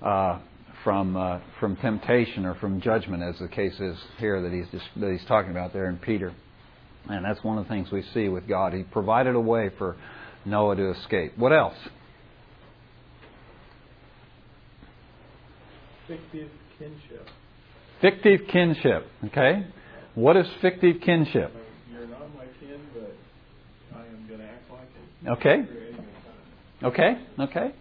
uh, 0.00 0.38
from 0.84 1.16
uh, 1.16 1.40
from 1.58 1.76
temptation 1.76 2.44
or 2.44 2.54
from 2.56 2.80
judgment, 2.80 3.22
as 3.22 3.38
the 3.40 3.48
case 3.48 3.74
is 3.80 3.96
here 4.18 4.40
that 4.42 4.52
He's 4.52 4.66
just, 4.70 4.84
that 5.00 5.10
He's 5.10 5.26
talking 5.26 5.50
about 5.50 5.72
there 5.72 5.88
in 5.88 5.96
Peter. 5.96 6.32
And 7.08 7.24
that's 7.24 7.42
one 7.42 7.58
of 7.58 7.64
the 7.64 7.68
things 7.68 7.90
we 7.90 8.04
see 8.14 8.28
with 8.28 8.46
God. 8.46 8.72
He 8.72 8.82
provided 8.82 9.34
a 9.34 9.40
way 9.40 9.70
for 9.76 9.96
Noah 10.44 10.76
to 10.76 10.90
escape. 10.92 11.36
What 11.36 11.52
else? 11.52 11.74
Fictive 16.06 16.50
kinship. 16.78 17.28
Fictive 18.00 18.40
kinship. 18.50 19.06
Okay? 19.26 19.66
What 20.14 20.36
is 20.36 20.46
fictive 20.62 20.96
kinship? 21.04 21.52
You're 21.92 22.06
not 22.06 22.34
my 22.34 22.44
kin, 22.60 22.80
but 22.92 23.14
I 23.96 24.06
am 24.06 24.26
going 24.28 24.40
to 24.40 24.46
act 24.46 24.70
like 24.70 24.88
it. 25.24 25.30
Okay. 25.30 25.56
Okay. 26.82 27.18
Okay. 27.38 27.74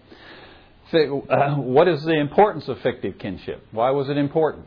Uh, 0.91 1.55
what 1.55 1.87
is 1.87 2.03
the 2.03 2.19
importance 2.19 2.67
of 2.67 2.79
fictive 2.81 3.17
kinship? 3.17 3.65
Why 3.71 3.91
was 3.91 4.09
it 4.09 4.17
important? 4.17 4.65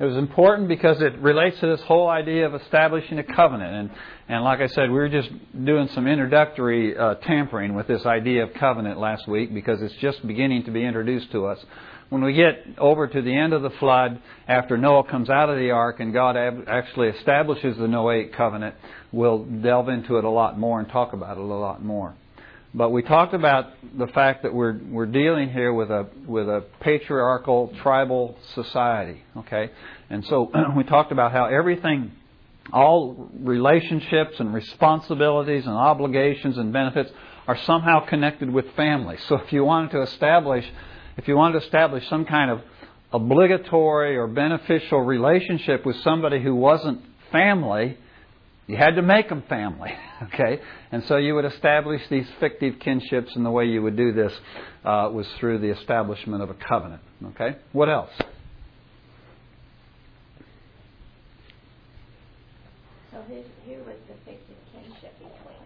It 0.00 0.04
was 0.04 0.16
important 0.16 0.68
because 0.68 1.00
it 1.00 1.16
relates 1.18 1.60
to 1.60 1.66
this 1.66 1.80
whole 1.82 2.08
idea 2.08 2.46
of 2.46 2.54
establishing 2.54 3.18
a 3.20 3.22
covenant. 3.22 3.74
And, 3.74 3.90
and 4.28 4.44
like 4.44 4.60
I 4.60 4.66
said, 4.66 4.90
we 4.90 4.96
were 4.96 5.08
just 5.08 5.30
doing 5.64 5.88
some 5.94 6.08
introductory 6.08 6.96
uh, 6.96 7.14
tampering 7.16 7.74
with 7.74 7.86
this 7.86 8.04
idea 8.04 8.42
of 8.42 8.54
covenant 8.54 8.98
last 8.98 9.28
week 9.28 9.54
because 9.54 9.80
it's 9.80 9.94
just 10.00 10.26
beginning 10.26 10.64
to 10.64 10.72
be 10.72 10.84
introduced 10.84 11.30
to 11.32 11.46
us. 11.46 11.64
When 12.08 12.24
we 12.24 12.32
get 12.32 12.64
over 12.78 13.06
to 13.06 13.22
the 13.22 13.34
end 13.34 13.52
of 13.52 13.62
the 13.62 13.70
flood, 13.70 14.20
after 14.48 14.76
Noah 14.76 15.04
comes 15.04 15.30
out 15.30 15.48
of 15.48 15.56
the 15.56 15.70
ark 15.70 16.00
and 16.00 16.12
God 16.12 16.36
ab- 16.36 16.64
actually 16.66 17.08
establishes 17.08 17.76
the 17.76 17.86
Noahic 17.86 18.36
covenant, 18.36 18.74
we'll 19.12 19.44
delve 19.44 19.88
into 19.88 20.18
it 20.18 20.24
a 20.24 20.30
lot 20.30 20.58
more 20.58 20.80
and 20.80 20.88
talk 20.88 21.12
about 21.12 21.38
it 21.38 21.40
a 21.40 21.46
lot 21.46 21.84
more. 21.84 22.14
But 22.76 22.90
we 22.90 23.02
talked 23.02 23.34
about 23.34 23.66
the 23.96 24.08
fact 24.08 24.42
that 24.42 24.52
we're 24.52 24.76
we're 24.90 25.06
dealing 25.06 25.48
here 25.48 25.72
with 25.72 25.90
a 25.90 26.08
with 26.26 26.48
a 26.48 26.64
patriarchal 26.80 27.72
tribal 27.82 28.36
society, 28.54 29.22
okay? 29.36 29.70
And 30.10 30.24
so 30.26 30.50
we 30.76 30.82
talked 30.82 31.12
about 31.12 31.30
how 31.30 31.44
everything 31.44 32.10
all 32.72 33.30
relationships 33.38 34.40
and 34.40 34.52
responsibilities 34.52 35.66
and 35.66 35.74
obligations 35.74 36.58
and 36.58 36.72
benefits 36.72 37.12
are 37.46 37.58
somehow 37.58 38.06
connected 38.06 38.50
with 38.50 38.64
family. 38.74 39.18
So 39.28 39.36
if 39.36 39.52
you 39.52 39.64
wanted 39.64 39.92
to 39.92 40.02
establish 40.02 40.64
if 41.16 41.28
you 41.28 41.36
wanted 41.36 41.60
to 41.60 41.66
establish 41.66 42.08
some 42.08 42.24
kind 42.24 42.50
of 42.50 42.60
obligatory 43.12 44.16
or 44.16 44.26
beneficial 44.26 45.00
relationship 45.00 45.86
with 45.86 45.94
somebody 46.02 46.42
who 46.42 46.56
wasn't 46.56 47.00
family, 47.30 47.98
You 48.66 48.76
had 48.78 48.92
to 48.96 49.02
make 49.02 49.28
them 49.28 49.42
family, 49.48 49.90
okay? 50.22 50.60
And 50.90 51.04
so 51.04 51.16
you 51.16 51.34
would 51.34 51.44
establish 51.44 52.00
these 52.10 52.26
fictive 52.40 52.76
kinships, 52.78 53.34
and 53.36 53.44
the 53.44 53.50
way 53.50 53.66
you 53.66 53.82
would 53.82 53.96
do 53.96 54.12
this 54.12 54.32
uh, 54.84 55.10
was 55.12 55.26
through 55.38 55.58
the 55.58 55.68
establishment 55.68 56.42
of 56.42 56.48
a 56.50 56.54
covenant, 56.54 57.02
okay? 57.34 57.56
What 57.72 57.90
else? 57.90 58.10
So 63.12 63.18
who, 63.28 63.34
who 63.66 63.78
was 63.84 63.96
the 64.08 64.14
fictive 64.24 64.56
kinship 64.72 65.12
between 65.18 65.60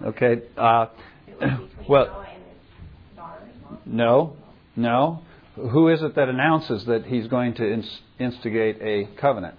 the, 0.00 0.08
Okay, 0.08 0.42
uh, 0.56 0.86
between 1.26 1.68
well- 1.88 2.06
Noah 2.06 2.26
and 2.34 2.42
his 2.42 3.16
daughters? 3.16 3.48
no, 3.86 4.36
no. 4.76 5.22
Who 5.54 5.88
is 5.88 6.02
it 6.02 6.14
that 6.16 6.28
announces 6.30 6.86
that 6.86 7.04
he's 7.04 7.26
going 7.28 7.54
to 7.54 7.72
ins- 7.72 8.00
instigate 8.18 8.78
a 8.80 9.06
covenant? 9.20 9.54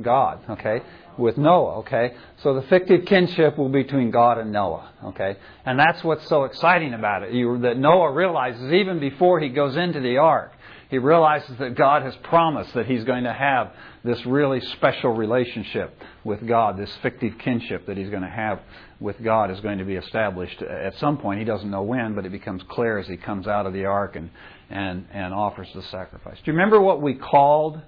God, 0.00 0.40
okay, 0.50 0.82
with 1.16 1.36
Noah, 1.36 1.78
okay? 1.78 2.14
So 2.42 2.54
the 2.54 2.62
fictive 2.62 3.04
kinship 3.04 3.58
will 3.58 3.68
be 3.68 3.82
between 3.82 4.10
God 4.10 4.38
and 4.38 4.52
Noah, 4.52 4.90
okay? 5.06 5.36
And 5.64 5.78
that's 5.78 6.02
what's 6.04 6.26
so 6.28 6.44
exciting 6.44 6.94
about 6.94 7.22
it. 7.22 7.32
You, 7.32 7.58
that 7.58 7.76
Noah 7.76 8.12
realizes 8.12 8.72
even 8.72 9.00
before 9.00 9.40
he 9.40 9.48
goes 9.48 9.76
into 9.76 10.00
the 10.00 10.18
ark, 10.18 10.52
he 10.90 10.98
realizes 10.98 11.58
that 11.58 11.74
God 11.74 12.02
has 12.02 12.16
promised 12.22 12.72
that 12.74 12.86
he's 12.86 13.04
going 13.04 13.24
to 13.24 13.32
have 13.32 13.72
this 14.04 14.24
really 14.24 14.60
special 14.60 15.10
relationship 15.10 15.94
with 16.24 16.46
God, 16.46 16.78
this 16.78 16.90
fictive 17.02 17.36
kinship 17.38 17.86
that 17.86 17.96
he's 17.96 18.08
going 18.08 18.22
to 18.22 18.28
have 18.28 18.60
with 18.98 19.22
God 19.22 19.50
is 19.50 19.60
going 19.60 19.78
to 19.78 19.84
be 19.84 19.96
established 19.96 20.62
at 20.62 20.96
some 20.98 21.18
point. 21.18 21.40
He 21.40 21.44
doesn't 21.44 21.70
know 21.70 21.82
when, 21.82 22.14
but 22.14 22.24
it 22.24 22.32
becomes 22.32 22.62
clear 22.70 22.98
as 22.98 23.06
he 23.06 23.16
comes 23.16 23.46
out 23.46 23.66
of 23.66 23.74
the 23.74 23.84
ark 23.84 24.16
and, 24.16 24.30
and, 24.70 25.06
and 25.12 25.34
offers 25.34 25.68
the 25.74 25.82
sacrifice. 25.82 26.36
Do 26.36 26.42
you 26.46 26.52
remember 26.54 26.80
what 26.80 27.02
we 27.02 27.14
called 27.14 27.80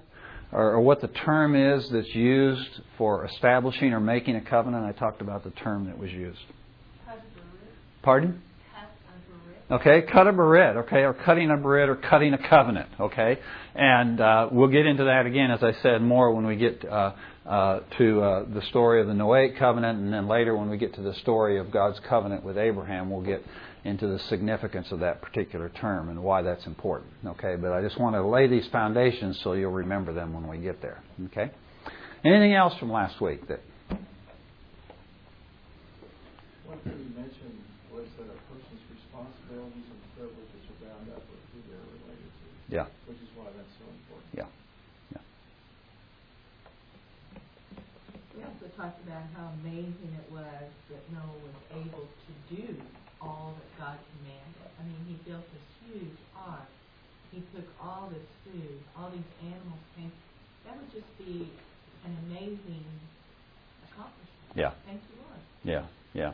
or, 0.51 0.73
or 0.73 0.81
what 0.81 1.01
the 1.01 1.07
term 1.07 1.55
is 1.55 1.89
that's 1.91 2.13
used 2.13 2.81
for 2.97 3.25
establishing 3.25 3.93
or 3.93 3.99
making 3.99 4.35
a 4.35 4.41
covenant? 4.41 4.85
I 4.85 4.91
talked 4.91 5.21
about 5.21 5.43
the 5.43 5.51
term 5.51 5.85
that 5.85 5.97
was 5.97 6.11
used. 6.11 6.39
Pardon? 8.01 8.41
Okay, 9.71 10.01
cut 10.11 10.27
a 10.27 10.33
berit, 10.33 10.75
okay, 10.83 11.03
or 11.03 11.13
cutting 11.13 11.49
a 11.49 11.55
berit 11.55 11.87
or 11.87 11.95
cutting 11.95 12.33
a 12.33 12.49
covenant, 12.49 12.89
okay? 12.99 13.39
And 13.73 14.19
uh, 14.19 14.49
we'll 14.51 14.67
get 14.67 14.85
into 14.85 15.05
that 15.05 15.25
again, 15.25 15.49
as 15.49 15.63
I 15.63 15.71
said, 15.81 16.01
more 16.01 16.33
when 16.33 16.45
we 16.45 16.57
get 16.57 16.83
uh, 16.83 17.13
uh, 17.45 17.79
to 17.97 18.21
uh, 18.21 18.45
the 18.53 18.61
story 18.63 18.99
of 18.99 19.07
the 19.07 19.13
Noahic 19.13 19.57
covenant, 19.57 19.97
and 19.99 20.11
then 20.11 20.27
later 20.27 20.57
when 20.57 20.69
we 20.69 20.77
get 20.77 20.95
to 20.95 21.01
the 21.01 21.13
story 21.21 21.57
of 21.57 21.71
God's 21.71 22.01
covenant 22.09 22.43
with 22.43 22.57
Abraham, 22.57 23.09
we'll 23.09 23.21
get 23.21 23.45
into 23.83 24.07
the 24.07 24.19
significance 24.29 24.91
of 24.91 24.99
that 24.99 25.21
particular 25.21 25.69
term 25.69 26.09
and 26.09 26.21
why 26.21 26.41
that's 26.41 26.65
important, 26.67 27.11
okay? 27.25 27.55
But 27.59 27.71
I 27.71 27.81
just 27.81 27.99
want 27.99 28.15
to 28.15 28.21
lay 28.25 28.47
these 28.47 28.67
foundations 28.71 29.39
so 29.43 29.53
you'll 29.53 29.71
remember 29.71 30.13
them 30.13 30.33
when 30.33 30.47
we 30.47 30.57
get 30.57 30.81
there, 30.81 31.01
okay? 31.27 31.49
Anything 32.23 32.53
else 32.53 32.77
from 32.77 32.91
last 32.91 33.19
week 33.19 33.47
that 33.47 33.61
One 36.65 36.77
thing 36.85 36.93
you 36.93 37.09
mentioned 37.17 37.57
was 37.91 38.05
that 38.21 38.29
a 38.29 38.37
person's 38.47 38.85
responsibilities 38.93 39.89
and 39.89 39.99
privileges 40.13 40.61
are 40.69 40.79
bound 40.85 41.09
up 41.17 41.25
with 41.25 41.41
who 41.49 41.59
they're 41.65 41.89
related 42.05 42.29
to, 42.29 42.45
Yeah, 42.69 42.85
which 43.09 43.17
is 43.17 43.27
why 43.33 43.49
that's 43.57 43.73
so 43.81 43.89
important. 43.89 44.29
yeah, 44.37 44.45
yeah. 45.11 45.25
We 48.37 48.45
also 48.45 48.69
talked 48.77 49.01
about 49.03 49.25
how 49.33 49.49
amazing 49.65 50.13
it 50.13 50.29
was 50.29 50.69
that 50.93 51.01
Noah 51.09 51.41
was 51.41 51.57
able 51.73 52.05
to 52.05 52.31
do 52.53 52.77
all 53.21 53.57
that 53.57 53.69
God 53.81 53.97
commanded. 54.17 54.69
I 54.77 54.85
mean, 54.85 55.01
he 55.05 55.09
built 55.25 55.43
this 55.51 55.93
huge 55.93 56.17
ark. 56.35 56.67
He 57.31 57.41
took 57.55 57.65
all 57.81 58.09
this 58.09 58.27
food, 58.45 58.79
all 58.97 59.09
these 59.09 59.31
animals 59.41 59.79
came. 59.95 60.11
That 60.65 60.77
would 60.77 60.91
just 60.91 61.07
be 61.17 61.49
an 62.05 62.17
amazing 62.27 62.85
accomplishment. 63.87 64.55
Yeah. 64.55 64.71
Thank 64.85 65.01
you, 65.09 65.21
Lord. 65.23 65.39
Yeah, 65.63 65.85
yeah. 66.13 66.31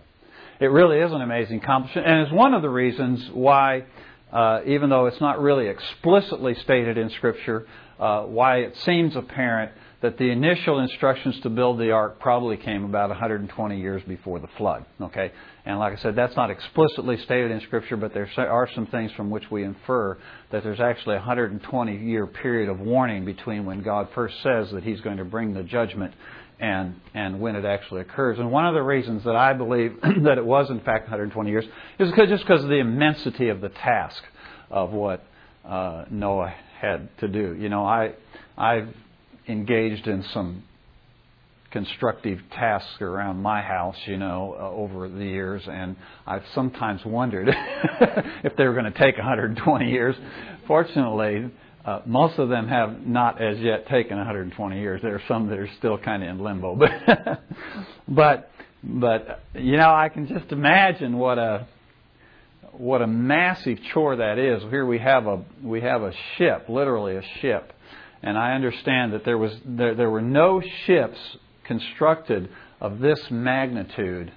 It 0.59 0.71
really 0.71 0.97
is 0.99 1.11
an 1.11 1.21
amazing 1.21 1.61
accomplishment, 1.61 2.07
and 2.07 2.21
it's 2.21 2.31
one 2.31 2.53
of 2.53 2.61
the 2.61 2.69
reasons 2.69 3.29
why, 3.31 3.83
uh, 4.31 4.61
even 4.65 4.89
though 4.89 5.05
it's 5.05 5.21
not 5.21 5.39
really 5.39 5.67
explicitly 5.67 6.55
stated 6.63 6.97
in 6.97 7.11
Scripture, 7.11 7.67
uh, 7.99 8.23
why 8.23 8.59
it 8.59 8.75
seems 8.77 9.15
apparent 9.15 9.71
that 10.01 10.17
the 10.17 10.29
initial 10.29 10.79
instructions 10.79 11.39
to 11.41 11.49
build 11.49 11.79
the 11.79 11.91
ark 11.91 12.19
probably 12.19 12.55
came 12.55 12.85
about 12.85 13.09
120 13.09 13.79
years 13.79 14.03
before 14.07 14.39
the 14.39 14.47
flood. 14.57 14.85
Okay, 15.01 15.31
and 15.65 15.79
like 15.79 15.97
I 15.97 16.01
said, 16.01 16.15
that's 16.15 16.35
not 16.35 16.51
explicitly 16.51 17.17
stated 17.17 17.51
in 17.51 17.61
Scripture, 17.61 17.97
but 17.97 18.13
there 18.13 18.29
are 18.37 18.69
some 18.75 18.85
things 18.87 19.11
from 19.13 19.29
which 19.29 19.49
we 19.49 19.63
infer 19.63 20.17
that 20.51 20.63
there's 20.63 20.79
actually 20.79 21.15
a 21.15 21.19
120 21.19 21.97
year 21.97 22.27
period 22.27 22.69
of 22.69 22.79
warning 22.79 23.25
between 23.25 23.65
when 23.65 23.81
God 23.81 24.09
first 24.13 24.35
says 24.43 24.69
that 24.71 24.83
He's 24.83 25.01
going 25.01 25.17
to 25.17 25.25
bring 25.25 25.53
the 25.53 25.63
judgment 25.63 26.13
and 26.59 26.95
and 27.13 27.39
when 27.39 27.55
it 27.55 27.65
actually 27.65 28.01
occurs. 28.01 28.39
And 28.39 28.51
one 28.51 28.67
of 28.67 28.73
the 28.73 28.83
reasons 28.83 29.23
that 29.23 29.35
I 29.35 29.53
believe 29.53 29.97
that 30.23 30.37
it 30.37 30.45
was 30.45 30.69
in 30.69 30.79
fact 30.81 31.05
120 31.05 31.49
years 31.49 31.65
is 31.99 32.09
because, 32.09 32.29
just 32.29 32.43
because 32.43 32.63
of 32.63 32.69
the 32.69 32.79
immensity 32.79 33.49
of 33.49 33.61
the 33.61 33.69
task 33.69 34.21
of 34.69 34.91
what 34.91 35.23
uh, 35.65 36.05
Noah 36.09 36.53
had 36.79 37.09
to 37.19 37.27
do. 37.27 37.55
You 37.59 37.69
know, 37.69 37.83
I 37.83 38.13
I've 38.57 38.93
engaged 39.47 40.07
in 40.07 40.23
some 40.33 40.63
constructive 41.71 42.39
tasks 42.51 43.01
around 43.01 43.41
my 43.41 43.61
house, 43.61 43.97
you 44.05 44.17
know, 44.17 44.55
uh, 44.57 44.69
over 44.69 45.09
the 45.09 45.23
years, 45.23 45.61
and 45.69 45.95
I've 46.25 46.43
sometimes 46.55 47.01
wondered 47.05 47.49
if 48.43 48.55
they 48.55 48.65
were 48.65 48.73
going 48.73 48.91
to 48.91 48.97
take 48.97 49.17
120 49.17 49.89
years. 49.91 50.15
Fortunately, 50.65 51.51
uh, 51.85 52.01
most 52.05 52.39
of 52.39 52.49
them 52.49 52.67
have 52.67 53.05
not 53.05 53.41
as 53.41 53.59
yet 53.59 53.87
taken 53.87 54.17
120 54.17 54.79
years. 54.79 55.01
There 55.01 55.15
are 55.15 55.21
some 55.27 55.47
that 55.49 55.57
are 55.59 55.69
still 55.77 55.97
kind 55.97 56.23
of 56.23 56.29
in 56.29 56.39
limbo, 56.39 56.75
but 56.75 57.41
but 58.07 58.51
but 58.83 59.43
you 59.53 59.77
know, 59.77 59.93
I 59.93 60.09
can 60.09 60.27
just 60.27 60.51
imagine 60.51 61.17
what 61.17 61.37
a 61.37 61.67
what 62.73 63.01
a 63.01 63.07
massive 63.07 63.79
chore 63.93 64.17
that 64.17 64.37
is. 64.37 64.61
Here 64.69 64.85
we 64.85 64.99
have 64.99 65.27
a 65.27 65.43
we 65.63 65.81
have 65.81 66.01
a 66.01 66.13
ship, 66.37 66.65
literally 66.69 67.15
a 67.15 67.23
ship, 67.41 67.73
and 68.23 68.37
I 68.37 68.53
understand 68.53 69.13
that 69.13 69.25
there 69.25 69.37
was 69.37 69.51
there, 69.65 69.95
there 69.95 70.09
were 70.09 70.21
no 70.21 70.61
ships 70.85 71.17
constructed 71.65 72.49
of 72.79 72.99
this 72.99 73.19
magnitude 73.29 74.31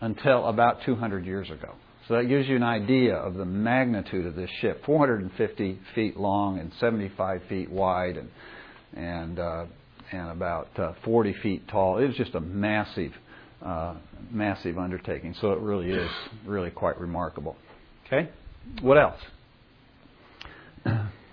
until 0.00 0.46
about 0.46 0.82
200 0.84 1.24
years 1.24 1.50
ago. 1.50 1.74
So 2.08 2.14
that 2.14 2.24
gives 2.24 2.48
you 2.48 2.56
an 2.56 2.62
idea 2.62 3.16
of 3.16 3.34
the 3.34 3.44
magnitude 3.44 4.26
of 4.26 4.36
this 4.36 4.50
ship 4.60 4.84
450 4.86 5.78
feet 5.94 6.16
long 6.16 6.58
and 6.58 6.72
75 6.78 7.42
feet 7.48 7.70
wide 7.70 8.16
and, 8.16 8.30
and, 8.94 9.38
uh, 9.38 9.64
and 10.12 10.30
about 10.30 10.68
uh, 10.78 10.92
40 11.04 11.34
feet 11.42 11.66
tall. 11.68 11.98
It 11.98 12.06
was 12.06 12.16
just 12.16 12.34
a 12.36 12.40
massive, 12.40 13.12
uh, 13.60 13.96
massive 14.30 14.78
undertaking. 14.78 15.34
So 15.40 15.52
it 15.52 15.58
really 15.58 15.90
is 15.90 16.10
really 16.44 16.70
quite 16.70 17.00
remarkable. 17.00 17.56
Okay? 18.06 18.30
What 18.82 18.98
else? 18.98 19.20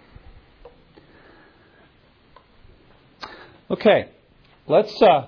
Okay, 3.71 4.09
let's 4.67 5.01
uh, 5.01 5.27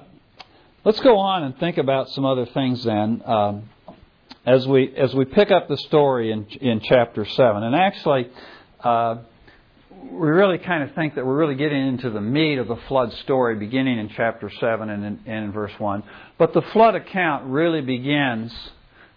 let's 0.83 0.99
go 0.99 1.19
on 1.19 1.43
and 1.43 1.57
think 1.57 1.77
about 1.77 2.09
some 2.09 2.25
other 2.25 2.45
things 2.45 2.83
then. 2.83 3.21
Um, 3.25 3.69
as 4.45 4.67
we 4.67 4.93
as 4.93 5.15
we 5.15 5.23
pick 5.23 5.51
up 5.51 5.69
the 5.69 5.77
story 5.77 6.31
in 6.33 6.45
in 6.59 6.81
chapter 6.81 7.23
seven, 7.23 7.63
and 7.63 7.73
actually, 7.73 8.29
uh, 8.83 9.19
we 10.11 10.27
really 10.27 10.57
kind 10.57 10.83
of 10.83 10.93
think 10.95 11.15
that 11.15 11.25
we're 11.25 11.37
really 11.37 11.55
getting 11.55 11.87
into 11.87 12.09
the 12.09 12.19
meat 12.19 12.57
of 12.57 12.67
the 12.67 12.75
flood 12.89 13.13
story, 13.23 13.55
beginning 13.55 13.99
in 13.99 14.09
chapter 14.09 14.51
seven 14.59 14.89
and 14.89 15.05
in, 15.05 15.19
and 15.25 15.45
in 15.45 15.51
verse 15.53 15.73
one. 15.77 16.03
But 16.37 16.51
the 16.51 16.61
flood 16.61 16.95
account 16.95 17.45
really 17.45 17.79
begins 17.79 18.53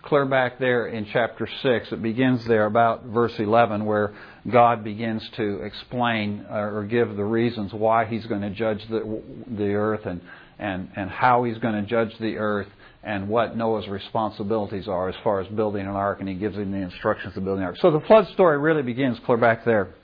clear 0.03 0.27
back 0.27 0.59
there 0.59 0.87
in 0.87 1.07
chapter 1.13 1.49
six. 1.63 1.91
It 1.93 2.03
begins 2.03 2.47
there 2.47 2.67
about 2.67 3.05
verse 3.05 3.35
eleven, 3.39 3.85
where 3.85 4.15
God 4.51 4.85
begins 4.85 5.29
to 5.37 5.63
explain 5.63 6.47
uh, 6.51 6.55
or 6.55 6.85
give 6.85 7.17
the 7.17 7.25
reasons 7.25 7.73
why 7.73 8.07
He's 8.07 8.27
going 8.27 8.43
to 8.43 8.51
judge 8.51 8.81
the 8.89 9.23
the 9.57 9.75
earth 9.75 10.07
and 10.07 10.21
and 10.59 10.91
and 10.97 11.11
how 11.11 11.45
He's 11.45 11.59
going 11.59 11.75
to 11.75 11.89
judge 11.89 12.17
the 12.19 12.37
earth 12.37 12.69
and 13.03 13.29
what 13.29 13.57
Noah's 13.57 13.89
responsibilities 13.89 14.89
are 14.89 15.09
as 15.09 15.15
far 15.23 15.41
as 15.41 15.47
building 15.49 15.83
an 15.83 15.95
ark, 15.95 16.21
and 16.21 16.29
he 16.29 16.35
gives 16.35 16.57
him 16.57 16.73
the 16.73 16.79
instructions 16.79 17.35
to 17.35 17.41
build 17.41 17.59
an 17.59 17.65
ark. 17.65 17.77
So 17.81 17.91
the 17.91 18.01
flood 18.01 18.27
story 18.35 18.59
really 18.59 18.83
begins 18.83 19.19
clear 19.25 19.39
back 19.39 19.65
there 19.65 19.95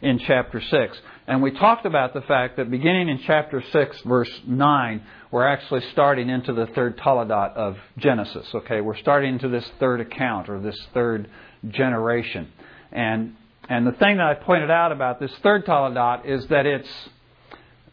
in 0.00 0.18
chapter 0.26 0.60
6. 0.60 0.98
And 1.26 1.40
we 1.40 1.52
talked 1.52 1.86
about 1.86 2.14
the 2.14 2.20
fact 2.22 2.56
that 2.56 2.70
beginning 2.70 3.08
in 3.08 3.20
chapter 3.26 3.62
6, 3.72 4.00
verse 4.04 4.30
9, 4.46 5.02
we're 5.30 5.46
actually 5.46 5.82
starting 5.92 6.28
into 6.28 6.52
the 6.52 6.66
third 6.66 6.98
Toledot 6.98 7.54
of 7.54 7.76
Genesis. 7.96 8.46
Okay, 8.52 8.80
we're 8.80 8.96
starting 8.96 9.34
into 9.34 9.48
this 9.48 9.68
third 9.78 10.00
account 10.00 10.48
or 10.48 10.60
this 10.60 10.78
third 10.92 11.28
generation. 11.68 12.50
And 12.90 13.36
and 13.68 13.86
the 13.86 13.92
thing 13.92 14.16
that 14.16 14.26
I 14.26 14.34
pointed 14.34 14.70
out 14.70 14.90
about 14.90 15.20
this 15.20 15.30
third 15.42 15.64
Toledot 15.64 16.26
is 16.26 16.46
that 16.48 16.66
it's 16.66 16.88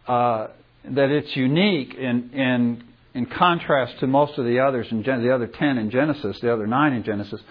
uh, 0.08 0.48
that 0.86 1.12
it's 1.12 1.36
unique 1.36 1.94
in 1.94 2.32
in 2.32 2.84
in 3.14 3.26
contrast 3.28 4.00
to 4.00 4.08
most 4.08 4.38
of 4.40 4.46
the 4.46 4.60
others, 4.60 4.88
in 4.92 5.04
Gen- 5.04 5.22
the 5.22 5.34
other 5.34 5.48
10 5.48 5.78
in 5.78 5.92
Genesis, 5.92 6.40
the 6.42 6.52
other 6.52 6.68
9 6.68 6.94
in 6.94 7.04
Genesis, 7.04 7.42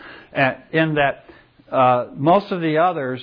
in 0.72 0.94
that 0.94 1.24
uh, 1.70 2.06
most 2.14 2.50
of 2.52 2.60
the 2.60 2.78
others 2.78 3.20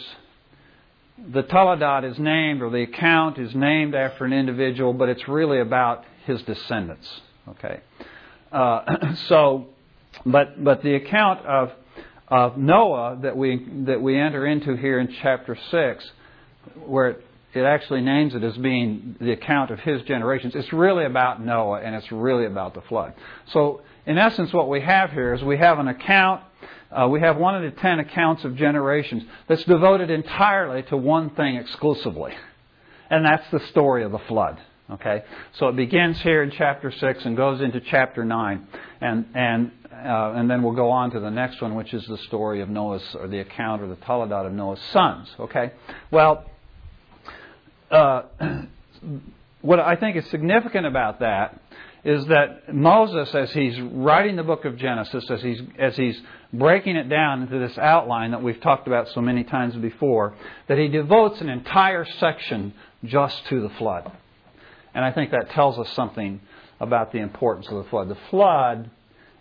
the 1.17 1.43
Toledot 1.43 2.09
is 2.09 2.19
named, 2.19 2.61
or 2.61 2.69
the 2.69 2.83
account 2.83 3.37
is 3.37 3.55
named 3.55 3.95
after 3.95 4.25
an 4.25 4.33
individual, 4.33 4.93
but 4.93 5.09
it's 5.09 5.27
really 5.27 5.59
about 5.59 6.03
his 6.25 6.41
descendants. 6.43 7.07
Okay, 7.47 7.79
uh, 8.51 9.15
so, 9.27 9.67
but 10.25 10.61
but 10.63 10.83
the 10.83 10.95
account 10.95 11.45
of 11.45 11.71
of 12.27 12.57
Noah 12.57 13.19
that 13.21 13.37
we 13.37 13.65
that 13.85 14.01
we 14.01 14.19
enter 14.19 14.45
into 14.45 14.75
here 14.75 14.99
in 14.99 15.13
chapter 15.21 15.57
six, 15.71 16.09
where 16.85 17.09
it, 17.09 17.25
it 17.53 17.61
actually 17.61 18.01
names 18.01 18.35
it 18.35 18.43
as 18.43 18.57
being 18.57 19.15
the 19.21 19.31
account 19.31 19.71
of 19.71 19.79
his 19.79 20.01
generations. 20.03 20.53
It's 20.55 20.73
really 20.73 21.05
about 21.05 21.43
Noah, 21.43 21.79
and 21.79 21.95
it's 21.95 22.11
really 22.11 22.45
about 22.45 22.73
the 22.73 22.81
flood. 22.81 23.13
So, 23.53 23.81
in 24.05 24.17
essence, 24.17 24.51
what 24.51 24.67
we 24.67 24.81
have 24.81 25.11
here 25.11 25.33
is 25.33 25.41
we 25.43 25.57
have 25.57 25.79
an 25.79 25.87
account 25.87 26.41
uh, 26.91 27.07
we 27.07 27.19
have 27.19 27.37
one 27.37 27.55
of 27.55 27.63
the 27.63 27.79
ten 27.81 27.99
accounts 27.99 28.43
of 28.43 28.55
generations 28.55 29.23
that's 29.47 29.63
devoted 29.65 30.09
entirely 30.09 30.83
to 30.83 30.97
one 30.97 31.29
thing 31.31 31.55
exclusively, 31.55 32.33
and 33.09 33.25
that's 33.25 33.49
the 33.51 33.59
story 33.71 34.03
of 34.03 34.11
the 34.11 34.19
flood. 34.19 34.59
Okay, 34.91 35.23
so 35.53 35.67
it 35.67 35.75
begins 35.75 36.21
here 36.21 36.43
in 36.43 36.51
chapter 36.51 36.91
six 36.91 37.25
and 37.25 37.35
goes 37.35 37.59
into 37.59 37.81
chapter 37.81 38.23
nine, 38.23 38.67
and 39.01 39.25
and 39.33 39.71
uh, 39.91 40.33
and 40.35 40.49
then 40.49 40.61
we'll 40.61 40.75
go 40.75 40.91
on 40.91 41.09
to 41.11 41.19
the 41.19 41.31
next 41.31 41.59
one, 41.61 41.73
which 41.73 41.93
is 41.93 42.05
the 42.05 42.19
story 42.19 42.61
of 42.61 42.69
Noah's 42.69 43.15
or 43.15 43.27
the 43.27 43.39
account 43.39 43.81
or 43.81 43.87
the 43.87 43.95
Toledot 43.95 44.45
of 44.45 44.53
Noah's 44.53 44.81
sons. 44.91 45.27
Okay, 45.39 45.71
well, 46.11 46.45
uh, 47.89 48.23
what 49.65 49.79
I 49.79 49.95
think 49.95 50.15
is 50.15 50.29
significant 50.29 50.85
about 50.85 51.21
that 51.21 51.59
is 52.03 52.23
that 52.27 52.71
Moses, 52.71 53.33
as 53.33 53.51
he's 53.51 53.81
writing 53.81 54.35
the 54.35 54.43
book 54.43 54.63
of 54.63 54.77
Genesis, 54.77 55.25
as 55.31 55.41
he's, 55.41 55.59
as 55.79 55.97
he's 55.97 56.21
breaking 56.53 56.95
it 56.95 57.09
down 57.09 57.41
into 57.41 57.57
this 57.57 57.75
outline 57.79 58.29
that 58.29 58.43
we've 58.43 58.61
talked 58.61 58.85
about 58.85 59.09
so 59.09 59.21
many 59.21 59.43
times 59.43 59.75
before, 59.75 60.35
that 60.67 60.77
he 60.77 60.87
devotes 60.87 61.41
an 61.41 61.49
entire 61.49 62.05
section 62.19 62.75
just 63.03 63.43
to 63.47 63.59
the 63.59 63.69
flood. 63.69 64.11
And 64.93 65.03
I 65.03 65.11
think 65.11 65.31
that 65.31 65.49
tells 65.49 65.79
us 65.79 65.91
something 65.95 66.41
about 66.79 67.11
the 67.11 67.19
importance 67.19 67.67
of 67.67 67.83
the 67.83 67.89
flood. 67.89 68.07
The 68.09 68.17
flood 68.29 68.91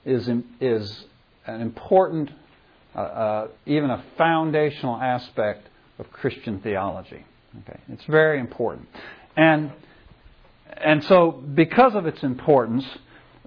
is, 0.06 0.26
is 0.58 1.04
an 1.46 1.60
important, 1.60 2.30
uh, 2.96 2.98
uh, 2.98 3.48
even 3.66 3.90
a 3.90 4.02
foundational 4.16 4.96
aspect 4.96 5.68
of 5.98 6.10
Christian 6.10 6.60
theology. 6.60 7.26
Okay, 7.68 7.78
it's 7.90 8.04
very 8.06 8.40
important. 8.40 8.88
And 9.36 9.70
and 10.76 11.04
so, 11.04 11.30
because 11.30 11.94
of 11.94 12.06
its 12.06 12.22
importance, 12.22 12.84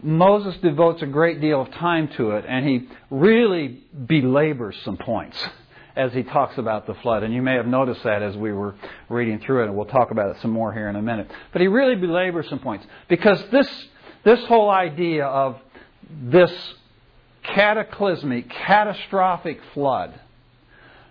Moses 0.02 0.56
devotes 0.62 1.02
a 1.02 1.08
great 1.08 1.42
deal 1.42 1.62
of 1.62 1.72
time 1.72 2.08
to 2.18 2.32
it, 2.32 2.46
and 2.48 2.68
he 2.68 2.88
really 3.10 3.84
belabors 4.06 4.76
some 4.84 4.98
points 4.98 5.38
as 5.96 6.14
he 6.14 6.24
talks 6.24 6.58
about 6.58 6.86
the 6.86 6.94
flood. 6.96 7.24
And 7.24 7.34
you 7.34 7.42
may 7.42 7.56
have 7.56 7.66
noticed 7.66 8.04
that 8.04 8.22
as 8.22 8.38
we 8.38 8.54
were 8.54 8.76
reading 9.10 9.40
through 9.40 9.64
it, 9.64 9.68
and 9.68 9.76
we'll 9.76 9.86
talk 9.86 10.12
about 10.12 10.36
it 10.36 10.42
some 10.42 10.52
more 10.52 10.72
here 10.72 10.88
in 10.90 10.96
a 10.96 11.02
minute. 11.02 11.30
But 11.52 11.62
he 11.62 11.68
really 11.68 11.96
belabors 11.96 12.48
some 12.50 12.60
points 12.60 12.86
because 13.08 13.44
this 13.52 13.68
this 14.24 14.44
whole 14.46 14.70
idea 14.70 15.26
of 15.26 15.58
this 16.10 16.52
cataclysmic, 17.44 18.50
catastrophic 18.50 19.60
flood. 19.74 20.20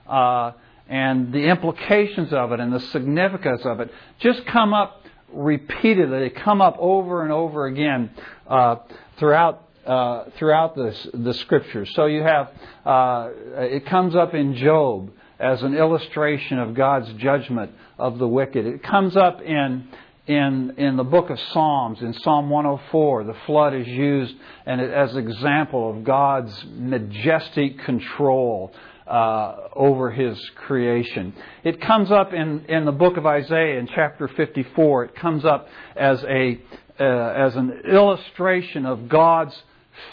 Uh, 0.07 0.53
and 0.89 1.33
the 1.33 1.45
implications 1.47 2.33
of 2.33 2.53
it 2.53 2.61
and 2.61 2.73
the 2.73 2.81
significance 2.81 3.63
of 3.65 3.81
it 3.81 3.91
just 4.21 4.45
come 4.47 4.73
up 4.73 5.03
repeatedly. 5.33 6.21
They 6.21 6.31
come 6.31 6.61
up 6.61 6.77
over 6.79 7.23
and 7.23 7.33
over 7.33 7.67
again 7.67 8.11
uh, 8.47 8.77
throughout 9.19 9.63
uh, 9.87 10.25
throughout 10.37 10.75
the 10.75 10.95
the 11.15 11.35
scriptures. 11.35 11.93
So 11.95 12.07
you 12.07 12.23
have 12.23 12.51
uh, 12.85 13.31
it 13.57 13.87
comes 13.87 14.15
up 14.15 14.35
in 14.35 14.57
Job 14.57 15.13
as 15.39 15.63
an 15.63 15.75
illustration 15.75 16.59
of 16.59 16.75
God's 16.75 17.13
judgment 17.15 17.73
of 17.99 18.19
the 18.19 18.27
wicked. 18.27 18.67
It 18.67 18.83
comes 18.83 19.17
up 19.17 19.41
in 19.43 19.89
in 20.27 20.75
in 20.77 20.97
the 20.97 21.05
book 21.05 21.31
of 21.31 21.39
Psalms 21.53 22.01
in 22.01 22.13
Psalm 22.15 22.51
104. 22.51 23.25
The 23.25 23.37
flood 23.47 23.75
is 23.75 23.87
used 23.87 24.35
and 24.65 24.81
as 24.81 25.15
an 25.15 25.29
example 25.29 25.91
of 25.91 26.05
God's 26.05 26.65
majestic 26.69 27.79
control 27.85 28.73
uh, 29.07 29.69
over 29.75 30.11
his 30.11 30.39
creation. 30.67 31.35
It 31.65 31.81
comes 31.81 32.11
up 32.11 32.33
in, 32.33 32.65
in 32.69 32.85
the 32.85 32.93
book 32.93 33.17
of 33.17 33.27
Isaiah 33.27 33.79
in 33.79 33.87
chapter 33.87 34.29
54. 34.29 35.05
It 35.05 35.15
comes 35.17 35.45
up 35.45 35.69
as, 35.95 36.23
a, 36.25 36.61
uh, 36.99 37.05
as 37.05 37.57
an 37.57 37.83
illustration 37.89 38.87
of 38.87 39.09
God's 39.09 39.57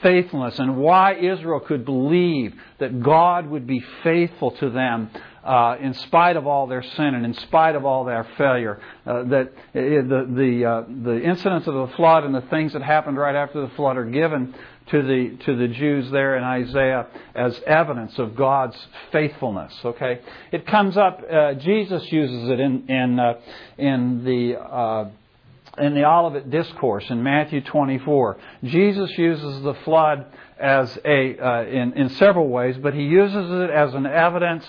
faithfulness 0.02 0.60
and 0.60 0.78
why 0.78 1.16
Israel 1.16 1.60
could 1.60 1.86
believe 1.86 2.54
that 2.80 3.02
God 3.02 3.48
would 3.48 3.68
be 3.68 3.84
faithful 4.04 4.52
to 4.52 4.70
them 4.70 5.10
uh, 5.44 5.76
in 5.82 5.94
spite 5.94 6.38
of 6.38 6.48
all 6.48 6.68
their 6.68 6.84
sin 6.84 7.16
and 7.16 7.26
in 7.26 7.34
spite 7.34 7.76
of 7.76 7.84
all 7.86 8.06
their 8.06 8.26
failure. 8.38 8.80
Uh, 9.06 9.24
that 9.24 9.52
the 9.74 10.28
the 10.30 10.66
uh, 10.66 10.84
the 11.04 11.22
incidents 11.22 11.68
of 11.68 11.74
the 11.74 11.96
flood 11.96 12.24
and 12.24 12.34
the 12.34 12.42
things 12.42 12.74
that 12.74 12.82
happened 12.82 13.18
right 13.18 13.36
after 13.36 13.62
the 13.62 13.74
flood 13.76 13.98
are 13.98 14.06
given 14.06 14.56
to 14.92 15.02
the 15.02 15.38
to 15.46 15.56
the 15.56 15.68
Jews 15.68 16.12
there 16.12 16.38
in 16.38 16.44
Isaiah 16.44 17.08
as 17.36 17.60
evidence 17.66 18.18
of 18.20 18.36
God's 18.36 18.78
faithfulness. 19.12 19.74
Okay, 19.84 20.20
it 20.52 20.68
comes 20.68 20.98
up. 20.98 21.22
Uh, 21.30 21.54
Jesus 21.54 22.12
uses 22.12 22.50
it 22.50 22.60
in 22.60 22.90
in 22.90 23.20
uh, 23.20 23.34
in 23.78 24.24
the. 24.24 24.60
Uh, 24.60 25.10
in 25.76 25.96
the 25.96 26.06
Olivet 26.06 26.52
Discourse 26.52 27.04
in 27.10 27.24
Matthew 27.24 27.60
24, 27.62 28.38
Jesus 28.64 29.10
uses 29.18 29.64
the 29.64 29.74
flood 29.86 30.28
as 30.60 30.96
a 31.04 31.36
uh, 31.36 31.64
in 31.64 31.94
in 31.94 32.10
several 32.10 32.48
ways, 32.48 32.76
but 32.78 32.94
he 32.94 33.02
uses 33.02 33.50
it 33.50 33.72
as 33.72 33.96
an 33.96 34.06
evidence 34.06 34.64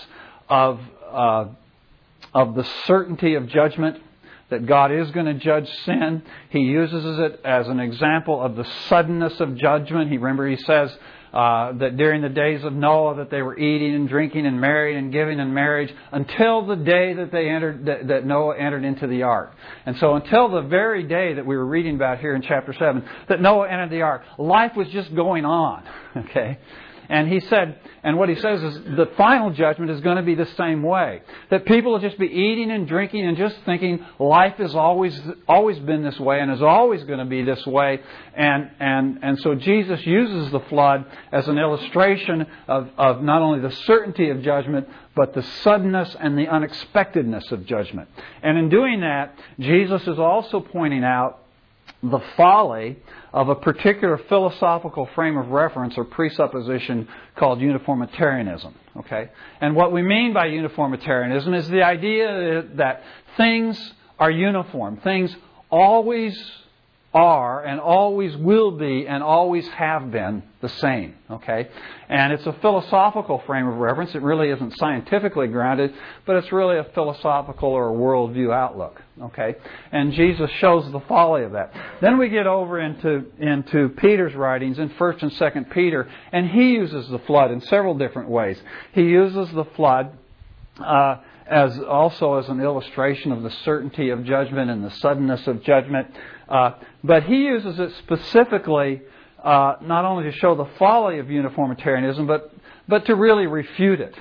of 0.49 0.79
uh, 1.11 1.45
of 2.33 2.55
the 2.55 2.63
certainty 2.85 3.35
of 3.35 3.47
judgment 3.47 4.01
that 4.49 4.65
God 4.65 4.91
is 4.91 5.09
going 5.11 5.25
to 5.25 5.33
judge 5.33 5.69
sin. 5.85 6.21
He 6.49 6.59
uses 6.59 7.19
it 7.19 7.41
as 7.43 7.67
an 7.67 7.79
example 7.79 8.41
of 8.41 8.55
the 8.55 8.65
suddenness 8.87 9.39
of 9.39 9.55
judgment. 9.57 10.11
He 10.11 10.17
remember 10.17 10.47
he 10.47 10.57
says 10.57 10.95
uh, 11.33 11.73
that 11.73 11.97
during 11.97 12.21
the 12.21 12.29
days 12.29 12.63
of 12.63 12.71
Noah 12.71 13.17
that 13.17 13.29
they 13.29 13.41
were 13.41 13.57
eating 13.59 13.93
and 13.93 14.07
drinking 14.07 14.45
and 14.45 14.61
marrying 14.61 14.97
and 14.97 15.11
giving 15.11 15.39
in 15.39 15.53
marriage 15.53 15.93
until 16.11 16.65
the 16.65 16.77
day 16.77 17.13
that 17.13 17.31
they 17.31 17.49
entered 17.49 17.85
that, 17.87 18.07
that 18.07 18.25
Noah 18.25 18.55
entered 18.57 18.85
into 18.85 19.05
the 19.07 19.23
ark. 19.23 19.53
And 19.85 19.97
so 19.97 20.15
until 20.15 20.49
the 20.49 20.61
very 20.61 21.03
day 21.03 21.33
that 21.33 21.45
we 21.45 21.57
were 21.57 21.65
reading 21.65 21.95
about 21.95 22.19
here 22.19 22.35
in 22.35 22.41
chapter 22.41 22.71
seven 22.71 23.03
that 23.27 23.41
Noah 23.41 23.67
entered 23.67 23.89
the 23.89 24.03
ark, 24.03 24.23
life 24.37 24.77
was 24.77 24.87
just 24.89 25.13
going 25.13 25.45
on. 25.45 25.83
Okay. 26.15 26.57
And 27.09 27.31
he 27.31 27.39
said, 27.41 27.79
and 28.03 28.17
what 28.17 28.29
he 28.29 28.35
says 28.35 28.61
is 28.61 28.75
the 28.95 29.09
final 29.17 29.51
judgment 29.51 29.91
is 29.91 30.01
going 30.01 30.17
to 30.17 30.23
be 30.23 30.35
the 30.35 30.47
same 30.57 30.83
way. 30.83 31.21
That 31.49 31.65
people 31.65 31.91
will 31.91 31.99
just 31.99 32.17
be 32.19 32.27
eating 32.27 32.71
and 32.71 32.87
drinking 32.87 33.25
and 33.25 33.37
just 33.37 33.55
thinking 33.65 34.05
life 34.19 34.55
has 34.57 34.75
always, 34.75 35.19
always 35.47 35.79
been 35.79 36.03
this 36.03 36.19
way 36.19 36.39
and 36.39 36.51
is 36.51 36.61
always 36.61 37.03
going 37.03 37.19
to 37.19 37.25
be 37.25 37.43
this 37.43 37.65
way. 37.65 37.99
And, 38.35 38.71
and, 38.79 39.19
and 39.23 39.39
so 39.39 39.55
Jesus 39.55 40.05
uses 40.05 40.51
the 40.51 40.59
flood 40.61 41.05
as 41.31 41.47
an 41.47 41.57
illustration 41.57 42.45
of, 42.67 42.89
of 42.97 43.21
not 43.23 43.41
only 43.41 43.59
the 43.59 43.75
certainty 43.85 44.29
of 44.29 44.41
judgment, 44.41 44.87
but 45.15 45.33
the 45.33 45.43
suddenness 45.63 46.15
and 46.19 46.37
the 46.37 46.47
unexpectedness 46.47 47.51
of 47.51 47.65
judgment. 47.65 48.09
And 48.43 48.57
in 48.57 48.69
doing 48.69 49.01
that, 49.01 49.37
Jesus 49.59 50.01
is 50.03 50.19
also 50.19 50.59
pointing 50.59 51.03
out 51.03 51.39
the 52.03 52.19
folly 52.35 52.97
of 53.35 53.49
a 53.49 53.55
particular 53.55 54.17
philosophical 54.29 55.09
frame 55.13 55.35
of 55.35 55.49
reference 55.49 55.97
or 55.97 56.05
presupposition 56.05 57.05
called 57.35 57.59
uniformitarianism. 57.59 58.73
Okay? 58.95 59.29
And 59.59 59.75
what 59.75 59.91
we 59.91 60.01
mean 60.01 60.31
by 60.31 60.45
uniformitarianism 60.45 61.53
is 61.53 61.67
the 61.67 61.83
idea 61.83 62.63
that 62.75 63.03
things 63.35 63.93
are 64.17 64.31
uniform. 64.31 65.01
Things 65.03 65.35
always 65.69 66.33
are 67.13 67.61
and 67.65 67.81
always 67.81 68.37
will 68.37 68.71
be 68.71 69.05
and 69.05 69.21
always 69.21 69.67
have 69.67 70.11
been 70.11 70.41
the 70.61 70.69
same. 70.69 71.15
Okay? 71.29 71.67
And 72.07 72.31
it's 72.31 72.45
a 72.45 72.53
philosophical 72.61 73.43
frame 73.45 73.67
of 73.67 73.75
reference. 73.75 74.15
It 74.15 74.21
really 74.21 74.49
isn't 74.49 74.77
scientifically 74.77 75.47
grounded, 75.47 75.93
but 76.25 76.37
it's 76.37 76.53
really 76.53 76.77
a 76.77 76.85
philosophical 76.85 77.67
or 77.67 77.89
a 77.89 77.93
worldview 77.93 78.53
outlook. 78.53 79.01
Okay? 79.21 79.55
And 79.91 80.11
Jesus 80.11 80.49
shows 80.59 80.91
the 80.91 80.99
folly 81.01 81.43
of 81.43 81.53
that. 81.53 81.73
Then 82.01 82.17
we 82.17 82.29
get 82.29 82.47
over 82.47 82.79
into, 82.79 83.25
into 83.39 83.89
Peter's 83.89 84.35
writings 84.35 84.77
in 84.77 84.89
1st 84.89 85.21
and 85.23 85.31
2nd 85.31 85.71
Peter, 85.71 86.09
and 86.31 86.49
he 86.49 86.71
uses 86.71 87.07
the 87.07 87.19
flood 87.19 87.51
in 87.51 87.61
several 87.61 87.97
different 87.97 88.29
ways. 88.29 88.61
He 88.93 89.03
uses 89.03 89.49
the 89.53 89.65
flood 89.75 90.17
uh, 90.79 91.17
as 91.47 91.79
also 91.79 92.35
as 92.35 92.49
an 92.49 92.59
illustration 92.59 93.31
of 93.31 93.43
the 93.43 93.51
certainty 93.63 94.09
of 94.09 94.25
judgment 94.25 94.69
and 94.69 94.83
the 94.83 94.91
suddenness 94.91 95.47
of 95.47 95.63
judgment. 95.63 96.07
Uh, 96.49 96.71
but 97.03 97.23
he 97.23 97.43
uses 97.43 97.79
it 97.79 97.91
specifically 97.99 99.01
uh, 99.41 99.75
not 99.81 100.05
only 100.05 100.23
to 100.23 100.31
show 100.31 100.55
the 100.55 100.67
folly 100.77 101.19
of 101.19 101.29
uniformitarianism, 101.29 102.25
but, 102.25 102.51
but 102.87 103.05
to 103.05 103.15
really 103.15 103.45
refute 103.45 104.01
it. 104.01 104.13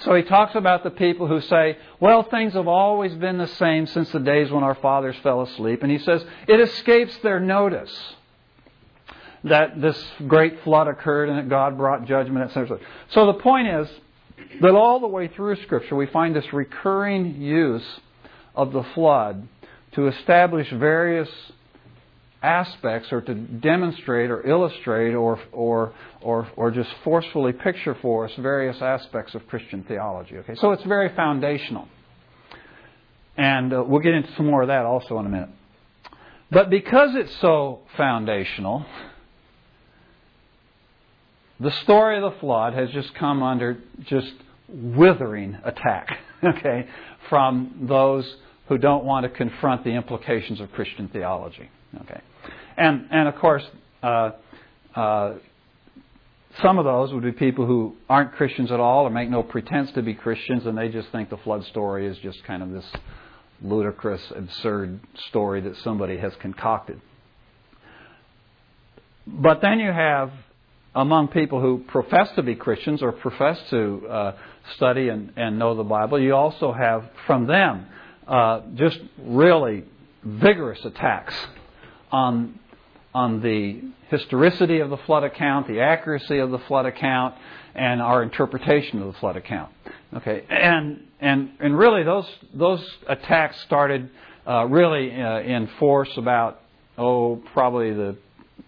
So 0.00 0.14
he 0.14 0.22
talks 0.22 0.54
about 0.54 0.84
the 0.84 0.90
people 0.90 1.26
who 1.26 1.40
say, 1.40 1.76
well, 1.98 2.22
things 2.22 2.54
have 2.54 2.68
always 2.68 3.14
been 3.14 3.38
the 3.38 3.48
same 3.48 3.86
since 3.86 4.10
the 4.12 4.20
days 4.20 4.50
when 4.50 4.62
our 4.62 4.76
fathers 4.76 5.16
fell 5.22 5.42
asleep. 5.42 5.82
And 5.82 5.90
he 5.90 5.98
says, 5.98 6.24
it 6.46 6.60
escapes 6.60 7.16
their 7.18 7.40
notice 7.40 7.92
that 9.44 9.80
this 9.80 10.00
great 10.26 10.62
flood 10.62 10.86
occurred 10.86 11.28
and 11.28 11.38
that 11.38 11.48
God 11.48 11.76
brought 11.76 12.06
judgment, 12.06 12.44
etc. 12.44 12.78
So 13.10 13.26
the 13.26 13.34
point 13.34 13.68
is 13.68 13.88
that 14.60 14.74
all 14.74 15.00
the 15.00 15.08
way 15.08 15.28
through 15.28 15.56
Scripture 15.62 15.96
we 15.96 16.06
find 16.06 16.34
this 16.34 16.52
recurring 16.52 17.40
use 17.40 17.86
of 18.54 18.72
the 18.72 18.84
flood 18.94 19.48
to 19.92 20.08
establish 20.08 20.70
various 20.70 21.28
aspects 22.42 23.12
or 23.12 23.20
to 23.20 23.34
demonstrate 23.34 24.30
or 24.30 24.46
illustrate 24.46 25.14
or, 25.14 25.40
or, 25.52 25.92
or, 26.20 26.48
or 26.56 26.70
just 26.70 26.90
forcefully 27.02 27.52
picture 27.52 27.96
for 28.00 28.26
us 28.26 28.32
various 28.38 28.80
aspects 28.80 29.34
of 29.34 29.46
Christian 29.48 29.84
theology. 29.84 30.36
Okay, 30.38 30.54
so 30.54 30.70
it's 30.72 30.84
very 30.84 31.14
foundational. 31.14 31.88
And 33.36 33.72
uh, 33.72 33.84
we'll 33.86 34.00
get 34.00 34.14
into 34.14 34.32
some 34.36 34.46
more 34.46 34.62
of 34.62 34.68
that 34.68 34.84
also 34.84 35.18
in 35.18 35.26
a 35.26 35.28
minute. 35.28 35.50
But 36.50 36.70
because 36.70 37.14
it's 37.14 37.34
so 37.40 37.80
foundational, 37.96 38.86
the 41.60 41.70
story 41.70 42.16
of 42.16 42.32
the 42.32 42.38
flood 42.38 42.74
has 42.74 42.90
just 42.90 43.14
come 43.14 43.42
under 43.42 43.78
just 44.04 44.32
withering 44.68 45.58
attack, 45.64 46.18
okay, 46.44 46.88
from 47.28 47.86
those 47.88 48.36
who 48.68 48.78
don't 48.78 49.04
want 49.04 49.24
to 49.24 49.30
confront 49.30 49.82
the 49.84 49.90
implications 49.90 50.60
of 50.60 50.70
Christian 50.72 51.08
theology. 51.08 51.68
Okay, 52.02 52.20
and 52.78 53.08
and 53.10 53.28
of 53.28 53.36
course, 53.36 53.64
uh, 54.02 54.30
uh, 54.94 55.34
some 56.62 56.78
of 56.78 56.84
those 56.84 57.12
would 57.12 57.22
be 57.22 57.32
people 57.32 57.66
who 57.66 57.96
aren't 58.08 58.32
Christians 58.32 58.72
at 58.72 58.80
all 58.80 59.06
or 59.06 59.10
make 59.10 59.28
no 59.28 59.42
pretense 59.42 59.92
to 59.92 60.02
be 60.02 60.14
Christians, 60.14 60.66
and 60.66 60.76
they 60.76 60.88
just 60.88 61.10
think 61.12 61.30
the 61.30 61.36
flood 61.38 61.64
story 61.66 62.06
is 62.06 62.16
just 62.18 62.42
kind 62.44 62.62
of 62.62 62.70
this 62.70 62.86
ludicrous, 63.62 64.22
absurd 64.34 65.00
story 65.28 65.60
that 65.60 65.76
somebody 65.78 66.16
has 66.16 66.32
concocted. 66.40 67.00
But 69.26 69.60
then 69.60 69.78
you 69.78 69.92
have 69.92 70.32
among 70.94 71.28
people 71.28 71.60
who 71.60 71.84
profess 71.86 72.28
to 72.36 72.42
be 72.42 72.54
Christians 72.54 73.02
or 73.02 73.12
profess 73.12 73.58
to 73.70 74.06
uh, 74.08 74.32
study 74.76 75.08
and, 75.08 75.32
and 75.36 75.58
know 75.58 75.74
the 75.76 75.84
Bible, 75.84 76.18
you 76.18 76.34
also 76.34 76.72
have 76.72 77.08
from 77.26 77.46
them 77.46 77.86
uh, 78.26 78.62
just 78.74 78.98
really 79.18 79.84
vigorous 80.24 80.84
attacks 80.84 81.34
on 82.10 82.58
on 83.18 83.40
the 83.40 83.80
historicity 84.10 84.78
of 84.78 84.90
the 84.90 84.96
flood 84.98 85.24
account, 85.24 85.66
the 85.66 85.80
accuracy 85.80 86.38
of 86.38 86.50
the 86.50 86.58
flood 86.60 86.86
account, 86.86 87.34
and 87.74 88.00
our 88.00 88.22
interpretation 88.22 89.02
of 89.02 89.12
the 89.12 89.18
flood 89.18 89.36
account. 89.36 89.70
Okay, 90.14 90.44
and 90.48 91.04
and 91.20 91.50
and 91.58 91.76
really 91.76 92.04
those 92.04 92.28
those 92.54 92.84
attacks 93.08 93.60
started 93.62 94.08
uh, 94.46 94.64
really 94.66 95.10
uh, 95.20 95.40
in 95.40 95.68
force 95.80 96.10
about 96.16 96.60
oh 96.96 97.42
probably 97.52 97.92
the 97.92 98.16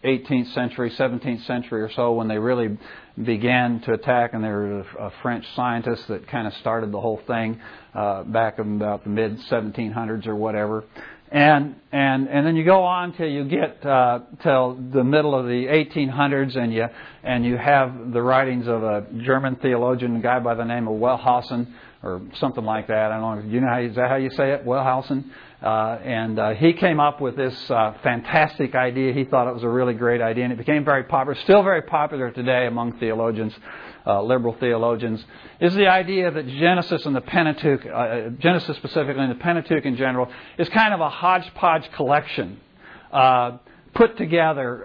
18th 0.05 0.53
century, 0.55 0.91
17th 0.91 1.47
century 1.47 1.83
or 1.83 1.91
so 1.93 2.13
when 2.13 2.27
they 2.27 2.39
really 2.39 2.79
began 3.23 3.81
to 3.83 3.93
attack, 3.93 4.33
and 4.33 4.43
there 4.43 4.61
was 4.61 4.87
a, 4.99 5.11
French 5.23 5.45
scientist 5.55 6.09
that 6.09 6.27
kind 6.29 6.47
of 6.47 6.55
started 6.55 6.91
the 6.91 7.01
whole 7.01 7.21
thing 7.27 7.61
uh, 7.95 8.23
back 8.25 8.59
in 8.59 8.77
about 8.77 9.05
the 9.05 9.11
mid 9.11 9.39
1700s 9.51 10.27
or 10.27 10.35
whatever. 10.35 10.85
And 11.33 11.77
and 11.93 12.29
and 12.29 12.45
then 12.45 12.57
you 12.57 12.65
go 12.65 12.83
on 12.83 13.17
till 13.17 13.29
you 13.29 13.45
get 13.45 13.87
uh, 13.87 14.21
till 14.43 14.75
the 14.75 15.05
middle 15.05 15.35
of 15.35 15.47
the 15.47 15.67
1800s, 15.67 16.57
and 16.57 16.73
you 16.73 16.87
and 17.23 17.45
you 17.45 17.57
have 17.57 18.13
the 18.13 18.23
writings 18.23 18.67
of 18.67 18.83
a 18.83 19.07
German 19.23 19.57
theologian, 19.57 20.17
a 20.17 20.21
guy 20.21 20.39
by 20.39 20.55
the 20.55 20.65
name 20.65 20.89
of 20.89 20.95
Wellhausen, 20.95 21.67
or 22.03 22.23
something 22.35 22.65
like 22.65 22.87
that. 22.89 23.13
I 23.13 23.21
don't 23.21 23.45
know. 23.47 23.53
You 23.53 23.61
know 23.61 23.69
how 23.69 23.81
is 23.81 23.95
that 23.97 24.09
how 24.09 24.17
you 24.17 24.31
say 24.31 24.53
it, 24.53 24.65
Wellhausen? 24.65 25.25
Uh, 25.63 25.99
and 26.03 26.39
uh, 26.39 26.51
he 26.55 26.73
came 26.73 26.99
up 26.99 27.21
with 27.21 27.37
this 27.37 27.55
uh, 27.71 27.93
fantastic 28.03 28.75
idea. 28.75 29.13
He 29.13 29.25
thought 29.25 29.47
it 29.47 29.53
was 29.53 29.63
a 29.63 29.69
really 29.69 29.93
great 29.93 30.23
idea, 30.23 30.45
and 30.45 30.53
it 30.53 30.57
became 30.57 30.85
very 30.85 31.05
popular. 31.05 31.39
Still 31.43 31.63
very 31.63 31.83
popular 31.83 32.31
today 32.31 32.67
among 32.67 32.99
theologians, 32.99 33.53
uh, 34.07 34.23
liberal 34.23 34.57
theologians. 34.59 35.23
Is 35.61 35.75
the 35.75 35.89
idea 35.89 36.31
that 36.31 36.47
Genesis 36.47 37.05
and 37.05 37.15
the 37.15 37.21
Pentateuch, 37.21 37.85
uh, 37.85 38.31
Genesis 38.39 38.77
specifically, 38.79 39.23
and 39.23 39.31
the 39.31 39.43
Pentateuch 39.43 39.85
in 39.85 39.97
general, 39.97 40.31
is 40.57 40.71
kind 40.71 40.95
of 40.95 41.01
a 41.01 41.11
hodgepodge 41.11 41.93
collection. 41.93 42.59
Uh, 43.95 43.99
put 43.99 44.17
together, 44.17 44.85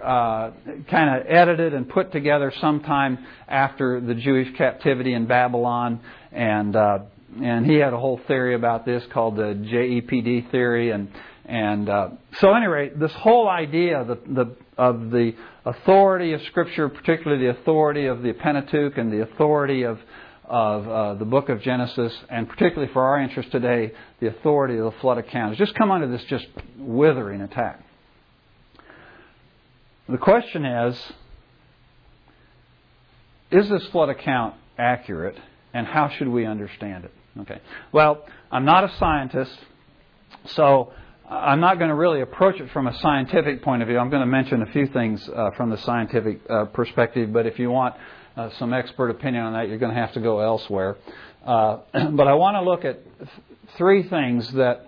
kind 0.90 1.20
of 1.20 1.26
edited 1.28 1.74
and 1.74 1.88
put 1.88 2.12
together 2.12 2.52
sometime 2.60 3.24
after 3.48 4.00
the 4.00 4.14
Jewish 4.14 4.56
captivity 4.56 5.14
in 5.14 5.26
Babylon, 5.26 6.00
and 6.32 6.76
and 7.42 7.66
he 7.66 7.74
had 7.74 7.92
a 7.92 7.98
whole 7.98 8.20
theory 8.26 8.54
about 8.54 8.84
this 8.84 9.04
called 9.12 9.36
the 9.36 9.54
JEPD 9.54 10.50
theory, 10.50 10.90
and 10.90 11.08
and 11.44 11.88
uh, 11.88 12.08
so 12.40 12.52
anyway, 12.54 12.90
this 12.94 13.12
whole 13.12 13.48
idea 13.48 14.00
of 14.00 14.08
the, 14.08 14.18
the, 14.26 14.56
of 14.76 15.10
the 15.10 15.32
authority 15.64 16.32
of 16.32 16.42
Scripture, 16.42 16.88
particularly 16.88 17.44
the 17.44 17.50
authority 17.50 18.06
of 18.06 18.22
the 18.22 18.32
Pentateuch 18.32 18.98
and 18.98 19.12
the 19.12 19.22
authority 19.22 19.84
of 19.84 19.98
of 20.48 20.88
uh, 20.88 21.14
the 21.14 21.24
book 21.24 21.48
of 21.48 21.60
Genesis, 21.60 22.12
and 22.30 22.48
particularly 22.48 22.92
for 22.92 23.02
our 23.02 23.20
interest 23.20 23.50
today, 23.50 23.92
the 24.20 24.28
authority 24.28 24.76
of 24.78 24.84
the 24.84 25.00
flood 25.00 25.18
account, 25.18 25.50
has 25.50 25.58
just 25.58 25.76
come 25.76 25.90
under 25.90 26.06
this 26.06 26.22
just 26.28 26.46
withering 26.78 27.40
attack. 27.40 27.85
The 30.08 30.18
question 30.18 30.64
is, 30.64 31.12
is 33.50 33.68
this 33.68 33.84
flood 33.86 34.08
account 34.08 34.54
accurate, 34.78 35.36
and 35.74 35.86
how 35.86 36.08
should 36.08 36.28
we 36.28 36.46
understand 36.46 37.04
it? 37.04 37.12
Okay. 37.40 37.60
Well, 37.92 38.24
I'm 38.50 38.64
not 38.64 38.84
a 38.84 38.96
scientist, 38.98 39.58
so 40.46 40.92
I'm 41.28 41.58
not 41.58 41.78
going 41.78 41.88
to 41.88 41.96
really 41.96 42.20
approach 42.20 42.60
it 42.60 42.70
from 42.70 42.86
a 42.86 42.96
scientific 43.00 43.62
point 43.62 43.82
of 43.82 43.88
view. 43.88 43.98
I'm 43.98 44.10
going 44.10 44.20
to 44.20 44.26
mention 44.26 44.62
a 44.62 44.66
few 44.66 44.86
things 44.86 45.28
uh, 45.28 45.50
from 45.56 45.70
the 45.70 45.78
scientific 45.78 46.40
uh, 46.48 46.66
perspective, 46.66 47.32
but 47.32 47.46
if 47.46 47.58
you 47.58 47.70
want 47.70 47.96
uh, 48.36 48.50
some 48.58 48.72
expert 48.72 49.10
opinion 49.10 49.42
on 49.42 49.52
that, 49.54 49.68
you're 49.68 49.78
going 49.78 49.94
to 49.94 50.00
have 50.00 50.12
to 50.12 50.20
go 50.20 50.38
elsewhere. 50.38 50.96
Uh, 51.44 51.78
but 52.12 52.28
I 52.28 52.34
want 52.34 52.54
to 52.54 52.62
look 52.62 52.84
at 52.84 53.02
th- 53.18 53.30
three 53.76 54.08
things 54.08 54.52
that 54.52 54.86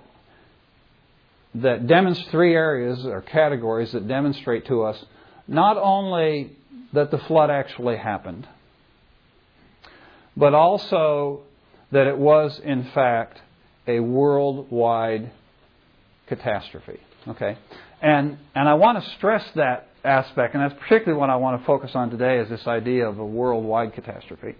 that 1.62 1.86
demonstrate 1.86 2.30
three 2.30 2.54
areas 2.54 3.04
or 3.04 3.20
categories 3.20 3.92
that 3.92 4.06
demonstrate 4.08 4.66
to 4.66 4.82
us 4.82 5.02
not 5.46 5.76
only 5.76 6.56
that 6.92 7.10
the 7.10 7.18
flood 7.18 7.50
actually 7.50 7.96
happened, 7.96 8.46
but 10.36 10.54
also 10.54 11.42
that 11.90 12.06
it 12.06 12.16
was, 12.16 12.60
in 12.62 12.84
fact, 12.94 13.40
a 13.86 14.00
worldwide 14.00 15.30
catastrophe. 16.26 17.00
Okay? 17.26 17.56
And, 18.00 18.38
and 18.54 18.68
I 18.68 18.74
want 18.74 19.02
to 19.02 19.10
stress 19.12 19.44
that 19.56 19.88
aspect, 20.04 20.54
and 20.54 20.62
that's 20.62 20.78
particularly 20.80 21.18
what 21.18 21.30
I 21.30 21.36
want 21.36 21.60
to 21.60 21.66
focus 21.66 21.92
on 21.94 22.10
today 22.10 22.38
is 22.38 22.48
this 22.48 22.66
idea 22.66 23.08
of 23.08 23.18
a 23.18 23.26
worldwide 23.26 23.94
catastrophe. 23.94 24.54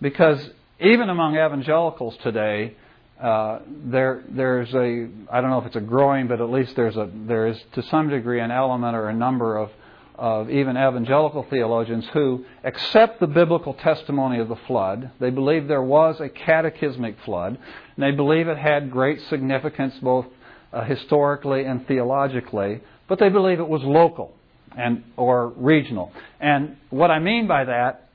Because 0.00 0.50
even 0.80 1.08
among 1.08 1.34
evangelicals 1.34 2.16
today, 2.22 2.74
uh, 3.20 3.60
there 3.68 4.24
there's 4.30 4.72
a 4.72 5.08
I 5.30 5.40
don't 5.40 5.50
know 5.50 5.58
if 5.58 5.66
it's 5.66 5.76
a 5.76 5.80
growing, 5.80 6.26
but 6.26 6.40
at 6.40 6.50
least 6.50 6.74
there's 6.76 6.96
a 6.96 7.10
there 7.26 7.48
is 7.48 7.58
to 7.72 7.82
some 7.84 8.08
degree 8.08 8.40
an 8.40 8.50
element 8.50 8.96
or 8.96 9.08
a 9.08 9.14
number 9.14 9.56
of 9.56 9.70
of 10.14 10.50
even 10.50 10.76
evangelical 10.76 11.46
theologians 11.48 12.06
who 12.12 12.44
accept 12.62 13.20
the 13.20 13.26
biblical 13.26 13.72
testimony 13.74 14.38
of 14.38 14.48
the 14.48 14.56
flood. 14.66 15.10
They 15.18 15.30
believe 15.30 15.66
there 15.66 15.82
was 15.82 16.20
a 16.20 16.28
cataclysmic 16.28 17.16
flood, 17.24 17.58
and 17.96 18.02
they 18.02 18.10
believe 18.14 18.46
it 18.48 18.58
had 18.58 18.90
great 18.90 19.20
significance 19.28 19.94
both 20.02 20.26
uh, 20.72 20.84
historically 20.84 21.64
and 21.64 21.86
theologically, 21.86 22.80
but 23.08 23.18
they 23.18 23.30
believe 23.30 23.60
it 23.60 23.68
was 23.68 23.82
local 23.82 24.34
and 24.76 25.04
or 25.16 25.48
regional. 25.56 26.12
And 26.38 26.76
what 26.90 27.10
I 27.10 27.18
mean 27.18 27.46
by 27.46 27.64
that 27.64 28.09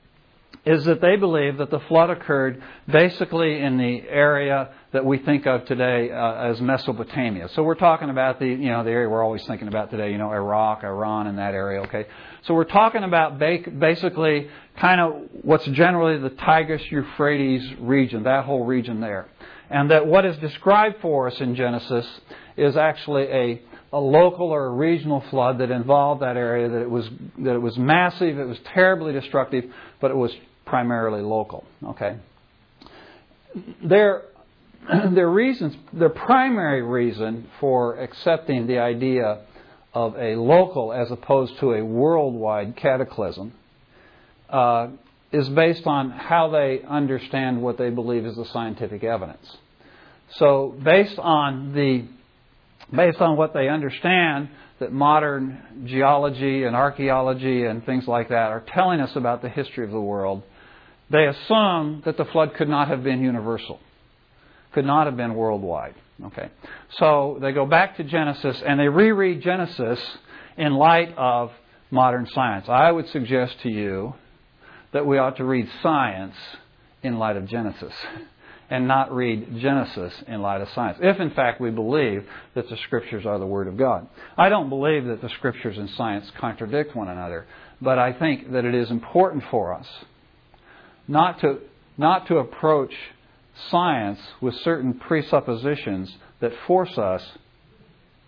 is 0.66 0.84
that 0.84 1.00
they 1.00 1.14
believe 1.14 1.58
that 1.58 1.70
the 1.70 1.78
flood 1.78 2.10
occurred 2.10 2.60
basically 2.90 3.60
in 3.60 3.78
the 3.78 4.02
area 4.08 4.70
that 4.92 5.04
we 5.04 5.16
think 5.18 5.46
of 5.46 5.64
today 5.64 6.10
uh, 6.10 6.50
as 6.50 6.60
Mesopotamia. 6.60 7.48
So 7.54 7.62
we're 7.62 7.76
talking 7.76 8.10
about 8.10 8.40
the 8.40 8.48
you 8.48 8.68
know 8.70 8.82
the 8.82 8.90
area 8.90 9.08
we're 9.08 9.22
always 9.22 9.46
thinking 9.46 9.68
about 9.68 9.92
today, 9.92 10.10
you 10.10 10.18
know 10.18 10.32
Iraq, 10.32 10.82
Iran, 10.82 11.28
and 11.28 11.38
that 11.38 11.54
area. 11.54 11.82
Okay, 11.82 12.06
so 12.42 12.54
we're 12.54 12.64
talking 12.64 13.04
about 13.04 13.38
basically 13.38 14.48
kind 14.76 15.00
of 15.00 15.28
what's 15.42 15.64
generally 15.66 16.18
the 16.18 16.30
Tigris 16.30 16.82
Euphrates 16.90 17.62
region, 17.78 18.24
that 18.24 18.44
whole 18.44 18.64
region 18.64 19.00
there, 19.00 19.28
and 19.70 19.92
that 19.92 20.04
what 20.04 20.26
is 20.26 20.36
described 20.38 20.96
for 21.00 21.28
us 21.28 21.40
in 21.40 21.54
Genesis 21.54 22.06
is 22.56 22.76
actually 22.76 23.24
a 23.24 23.62
a 23.92 24.00
local 24.00 24.48
or 24.48 24.66
a 24.66 24.70
regional 24.70 25.22
flood 25.30 25.58
that 25.58 25.70
involved 25.70 26.22
that 26.22 26.36
area. 26.36 26.68
That 26.68 26.82
it 26.82 26.90
was 26.90 27.08
that 27.38 27.54
it 27.54 27.62
was 27.62 27.78
massive, 27.78 28.36
it 28.36 28.48
was 28.48 28.58
terribly 28.74 29.12
destructive, 29.12 29.72
but 30.00 30.10
it 30.10 30.16
was 30.16 30.32
primarily 30.66 31.22
local. 31.22 31.64
Okay. 31.82 32.16
Their, 33.82 34.24
their 35.10 35.30
reasons, 35.30 35.74
their 35.92 36.10
primary 36.10 36.82
reason 36.82 37.48
for 37.60 37.98
accepting 37.98 38.66
the 38.66 38.78
idea 38.78 39.42
of 39.94 40.14
a 40.16 40.36
local 40.36 40.92
as 40.92 41.10
opposed 41.10 41.58
to 41.60 41.72
a 41.72 41.82
worldwide 41.82 42.76
cataclysm 42.76 43.54
uh, 44.50 44.88
is 45.32 45.48
based 45.48 45.86
on 45.86 46.10
how 46.10 46.50
they 46.50 46.82
understand 46.86 47.62
what 47.62 47.78
they 47.78 47.90
believe 47.90 48.26
is 48.26 48.36
the 48.36 48.44
scientific 48.46 49.02
evidence. 49.02 49.56
So, 50.34 50.76
based 50.82 51.18
on 51.18 51.72
the 51.72 52.04
based 52.94 53.20
on 53.20 53.36
what 53.36 53.52
they 53.52 53.68
understand 53.68 54.48
that 54.78 54.92
modern 54.92 55.86
geology 55.86 56.64
and 56.64 56.76
archaeology 56.76 57.64
and 57.64 57.84
things 57.84 58.06
like 58.06 58.28
that 58.28 58.50
are 58.50 58.62
telling 58.68 59.00
us 59.00 59.16
about 59.16 59.42
the 59.42 59.48
history 59.48 59.84
of 59.84 59.90
the 59.90 60.00
world, 60.00 60.42
they 61.10 61.26
assume 61.26 62.02
that 62.04 62.16
the 62.16 62.24
flood 62.26 62.54
could 62.54 62.68
not 62.68 62.88
have 62.88 63.04
been 63.04 63.22
universal, 63.22 63.78
could 64.72 64.84
not 64.84 65.06
have 65.06 65.16
been 65.16 65.34
worldwide. 65.34 65.94
Okay. 66.24 66.48
So 66.98 67.38
they 67.40 67.52
go 67.52 67.66
back 67.66 67.96
to 67.98 68.04
Genesis 68.04 68.62
and 68.64 68.80
they 68.80 68.88
reread 68.88 69.42
Genesis 69.42 70.00
in 70.56 70.74
light 70.74 71.14
of 71.16 71.52
modern 71.90 72.26
science. 72.26 72.68
I 72.68 72.90
would 72.90 73.08
suggest 73.10 73.60
to 73.62 73.68
you 73.68 74.14
that 74.92 75.06
we 75.06 75.18
ought 75.18 75.36
to 75.36 75.44
read 75.44 75.68
science 75.82 76.34
in 77.02 77.18
light 77.18 77.36
of 77.36 77.46
Genesis 77.46 77.92
and 78.68 78.88
not 78.88 79.14
read 79.14 79.58
Genesis 79.58 80.12
in 80.26 80.42
light 80.42 80.60
of 80.60 80.68
science, 80.70 80.98
if 81.00 81.20
in 81.20 81.30
fact 81.30 81.60
we 81.60 81.70
believe 81.70 82.26
that 82.54 82.68
the 82.68 82.76
Scriptures 82.78 83.24
are 83.24 83.38
the 83.38 83.46
Word 83.46 83.68
of 83.68 83.76
God. 83.76 84.08
I 84.36 84.48
don't 84.48 84.68
believe 84.68 85.04
that 85.04 85.20
the 85.20 85.28
Scriptures 85.28 85.78
and 85.78 85.88
science 85.90 86.28
contradict 86.38 86.96
one 86.96 87.08
another, 87.08 87.46
but 87.80 87.98
I 87.98 88.12
think 88.12 88.50
that 88.52 88.64
it 88.64 88.74
is 88.74 88.90
important 88.90 89.44
for 89.50 89.72
us 89.72 89.86
not 91.08 91.40
to, 91.40 91.58
not 91.96 92.26
to 92.28 92.38
approach 92.38 92.92
science 93.70 94.20
with 94.40 94.54
certain 94.56 94.94
presuppositions 94.94 96.14
that 96.40 96.52
force 96.66 96.96
us 96.98 97.22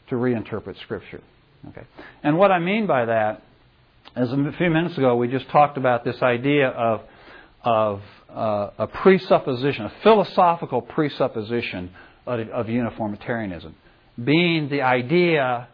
to 0.09 0.15
reinterpret 0.15 0.81
Scripture. 0.83 1.21
Okay. 1.69 1.83
And 2.23 2.39
what 2.39 2.51
I 2.51 2.59
mean 2.59 2.87
by 2.87 3.05
that 3.07 3.43
is 4.17 4.31
a 4.31 4.53
few 4.57 4.71
minutes 4.71 4.97
ago 4.97 5.17
we 5.17 5.29
just 5.29 5.49
talked 5.51 5.77
about 5.77 6.05
this 6.05 6.21
idea 6.23 6.69
of, 6.69 7.03
of 7.63 8.03
uh, 8.31 8.71
a 8.79 8.87
presupposition, 8.87 9.85
a 9.85 9.93
philosophical 10.03 10.81
presupposition 10.81 11.91
of, 12.27 12.49
of 12.49 12.69
uniformitarianism, 12.69 13.75
being 14.23 14.69
the 14.69 14.83
idea 14.83 15.69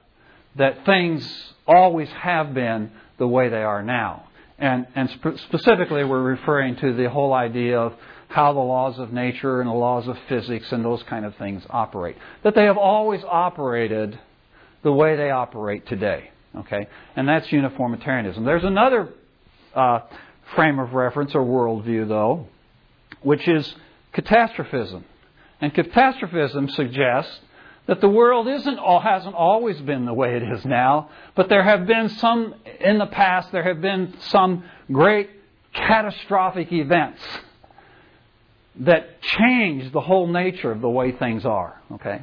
that 0.56 0.84
things 0.84 1.52
always 1.66 2.08
have 2.10 2.54
been 2.54 2.90
the 3.18 3.26
way 3.26 3.48
they 3.48 3.62
are 3.62 3.82
now. 3.82 4.28
And, 4.58 4.86
and 4.94 5.10
sp- 5.10 5.38
specifically, 5.48 6.04
we're 6.04 6.22
referring 6.22 6.76
to 6.76 6.94
the 6.94 7.10
whole 7.10 7.32
idea 7.32 7.78
of 7.78 7.94
how 8.28 8.52
the 8.52 8.60
laws 8.60 8.98
of 8.98 9.12
nature 9.12 9.60
and 9.60 9.68
the 9.68 9.74
laws 9.74 10.08
of 10.08 10.16
physics 10.28 10.70
and 10.72 10.84
those 10.84 11.02
kind 11.04 11.24
of 11.24 11.36
things 11.36 11.62
operate. 11.70 12.16
That 12.42 12.54
they 12.54 12.64
have 12.64 12.78
always 12.78 13.22
operated 13.24 14.18
the 14.82 14.92
way 14.92 15.16
they 15.16 15.30
operate 15.30 15.86
today. 15.86 16.30
Okay? 16.56 16.86
And 17.16 17.28
that's 17.28 17.50
uniformitarianism. 17.50 18.44
There's 18.44 18.64
another 18.64 19.08
uh, 19.74 20.00
frame 20.54 20.78
of 20.78 20.92
reference 20.92 21.34
or 21.34 21.42
worldview, 21.44 22.08
though, 22.08 22.46
which 23.22 23.46
is 23.48 23.74
catastrophism. 24.12 25.04
And 25.60 25.74
catastrophism 25.74 26.68
suggests 26.70 27.40
that 27.86 28.00
the 28.00 28.08
world 28.08 28.48
isn't 28.48 28.78
hasn't 28.78 29.34
always 29.34 29.80
been 29.80 30.06
the 30.06 30.14
way 30.14 30.36
it 30.36 30.42
is 30.42 30.64
now, 30.64 31.10
but 31.34 31.48
there 31.48 31.62
have 31.62 31.86
been 31.86 32.08
some 32.08 32.54
in 32.80 32.98
the 32.98 33.06
past 33.06 33.52
there 33.52 33.62
have 33.62 33.80
been 33.80 34.14
some 34.20 34.64
great 34.90 35.30
catastrophic 35.72 36.72
events 36.72 37.20
that 38.76 39.20
change 39.22 39.92
the 39.92 40.00
whole 40.00 40.26
nature 40.26 40.72
of 40.72 40.80
the 40.80 40.88
way 40.88 41.12
things 41.12 41.44
are, 41.44 41.80
okay? 41.92 42.22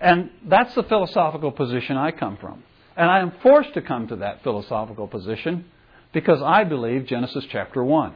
And 0.00 0.30
that's 0.44 0.74
the 0.74 0.82
philosophical 0.82 1.52
position 1.52 1.96
I 1.96 2.10
come 2.10 2.36
from. 2.36 2.62
And 2.96 3.10
I 3.10 3.20
am 3.20 3.32
forced 3.42 3.74
to 3.74 3.82
come 3.82 4.08
to 4.08 4.16
that 4.16 4.42
philosophical 4.42 5.06
position 5.06 5.66
because 6.12 6.42
I 6.42 6.64
believe 6.64 7.06
Genesis 7.06 7.44
chapter 7.50 7.82
1. 7.82 8.14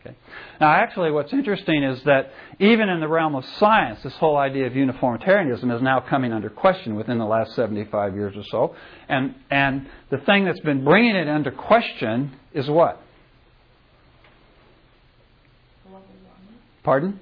Okay. 0.00 0.16
Now, 0.60 0.72
actually, 0.72 1.10
what's 1.10 1.32
interesting 1.32 1.82
is 1.82 2.02
that 2.04 2.32
even 2.58 2.88
in 2.88 3.00
the 3.00 3.08
realm 3.08 3.34
of 3.34 3.44
science, 3.58 4.02
this 4.02 4.14
whole 4.14 4.36
idea 4.36 4.66
of 4.66 4.74
uniformitarianism 4.74 5.70
is 5.70 5.82
now 5.82 6.00
coming 6.00 6.32
under 6.32 6.48
question 6.48 6.94
within 6.94 7.18
the 7.18 7.26
last 7.26 7.54
75 7.54 8.14
years 8.14 8.34
or 8.36 8.44
so. 8.50 8.74
And, 9.08 9.34
and 9.50 9.86
the 10.10 10.18
thing 10.18 10.44
that's 10.44 10.60
been 10.60 10.82
bringing 10.82 11.14
it 11.14 11.28
under 11.28 11.50
question 11.50 12.32
is 12.54 12.68
what? 12.68 13.00
Pardon? 16.82 17.20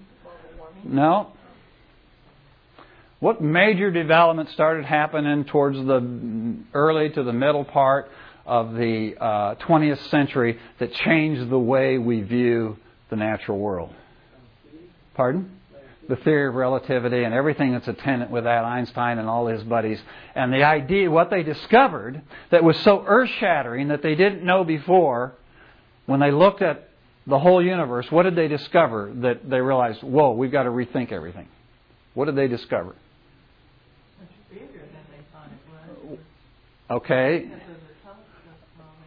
No. 0.85 1.33
What 3.18 3.42
major 3.42 3.90
development 3.90 4.48
started 4.50 4.87
happening 4.87 5.44
towards 5.44 5.76
the 5.76 6.56
early 6.72 7.11
to 7.11 7.22
the 7.22 7.35
middle 7.35 7.64
part 7.64 8.11
of 8.51 8.75
the 8.75 9.15
uh, 9.17 9.55
20th 9.55 10.11
century 10.11 10.59
that 10.81 10.93
changed 10.93 11.49
the 11.49 11.59
way 11.59 11.99
we 11.99 12.21
view 12.21 12.77
the 13.09 13.15
natural 13.15 13.59
world? 13.61 13.95
Pardon? 15.15 15.53
The 16.09 16.17
theory 16.17 16.49
of 16.49 16.57
relativity 16.57 17.23
and 17.23 17.33
everything 17.33 17.71
that's 17.71 17.87
attendant 17.87 18.33
with 18.33 18.43
that, 18.43 18.65
Einstein 18.65 19.19
and 19.19 19.29
all 19.29 19.47
his 19.47 19.63
buddies. 19.63 20.01
And 20.35 20.53
the 20.53 20.65
idea, 20.65 21.09
what 21.09 21.31
they 21.31 21.45
discovered 21.45 22.23
that 22.51 22.65
was 22.65 22.77
so 22.79 23.05
earth 23.07 23.31
shattering 23.39 23.89
that 23.89 24.03
they 24.03 24.17
didn't 24.17 24.43
know 24.43 24.65
before, 24.65 25.35
when 26.07 26.19
they 26.19 26.33
looked 26.33 26.61
at 26.61 26.89
the 27.29 27.39
whole 27.39 27.65
universe, 27.65 28.11
what 28.11 28.25
did 28.25 28.35
they 28.35 28.49
discover 28.49 29.13
that 29.19 29.49
they 29.49 29.61
realized, 29.61 30.03
whoa, 30.03 30.33
we've 30.33 30.51
got 30.51 30.65
to 30.65 30.71
rethink 30.71 31.13
everything? 31.13 31.47
What 32.15 32.25
did 32.25 32.35
they 32.35 32.49
discover? 32.49 32.97
Much 34.19 34.29
bigger 34.51 34.67
than 34.67 35.05
they 35.13 35.23
thought 35.33 35.47
it 35.47 36.11
was. 36.11 36.19
Okay. 36.91 37.49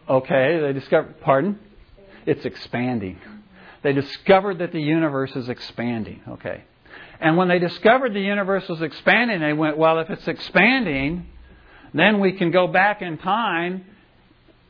Okay, 0.09 0.59
they 0.61 0.73
discovered, 0.73 1.21
pardon? 1.21 1.59
It's 2.25 2.45
expanding. 2.45 3.19
They 3.83 3.93
discovered 3.93 4.59
that 4.59 4.71
the 4.71 4.81
universe 4.81 5.35
is 5.35 5.49
expanding. 5.49 6.21
Okay. 6.27 6.63
And 7.19 7.37
when 7.37 7.47
they 7.47 7.59
discovered 7.59 8.13
the 8.13 8.21
universe 8.21 8.67
was 8.67 8.81
expanding, 8.81 9.39
they 9.39 9.53
went, 9.53 9.77
well, 9.77 9.99
if 9.99 10.09
it's 10.09 10.27
expanding, 10.27 11.27
then 11.93 12.19
we 12.19 12.33
can 12.33 12.51
go 12.51 12.67
back 12.67 13.01
in 13.01 13.17
time. 13.17 13.85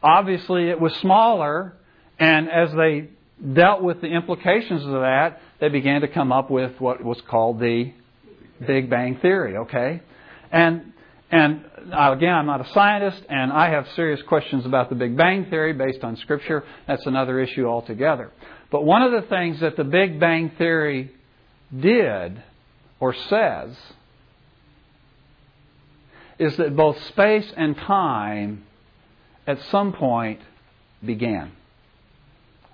Obviously, 0.04 0.70
it 0.70 0.80
was 0.80 0.94
smaller, 0.98 1.74
and 2.20 2.50
as 2.50 2.72
they 2.74 3.10
dealt 3.54 3.82
with 3.82 4.02
the 4.02 4.08
implications 4.08 4.84
of 4.84 4.92
that, 4.92 5.42
they 5.60 5.70
began 5.70 6.02
to 6.02 6.08
come 6.08 6.32
up 6.32 6.52
with 6.52 6.80
what 6.80 7.04
was 7.04 7.20
called 7.22 7.60
the 7.60 7.94
Big 8.66 8.90
Bang 8.90 9.18
Theory, 9.20 9.58
okay? 9.58 10.02
And 10.52 10.94
and 11.34 11.66
uh, 11.92 12.12
again, 12.12 12.36
I'm 12.36 12.46
not 12.46 12.62
a 12.62 12.72
scientist, 12.74 13.24
and 13.28 13.52
I 13.52 13.72
have 13.72 13.88
serious 13.96 14.22
questions 14.22 14.68
about 14.68 14.90
the 14.90 14.96
Big 14.96 15.18
Bang 15.18 15.48
Theory 15.50 15.74
based 15.74 16.04
on 16.04 16.16
Scripture. 16.18 16.64
That's 16.86 17.04
another 17.08 17.40
issue 17.40 17.66
altogether. 17.66 18.32
But 18.70 18.86
one 18.86 19.02
of 19.02 19.12
the 19.12 19.28
things 19.28 19.60
that 19.62 19.76
the 19.76 19.84
Big 19.84 20.20
Bang 20.20 20.52
Theory 20.60 21.12
did 21.76 22.44
or 23.00 23.16
says 23.16 23.76
is 26.38 26.56
that 26.58 26.76
both 26.76 27.04
space 27.06 27.52
and 27.58 27.76
time 27.78 28.66
at 29.48 29.60
some 29.72 29.92
point 29.92 30.40
began. 31.04 31.52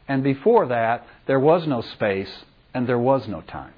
And 0.09 0.21
before 0.21 0.67
that, 0.67 1.07
there 1.27 1.39
was 1.39 1.65
no 1.65 1.79
space 1.79 2.43
and 2.73 2.89
there 2.89 2.99
was 2.99 3.25
no 3.25 3.39
time. 3.39 3.71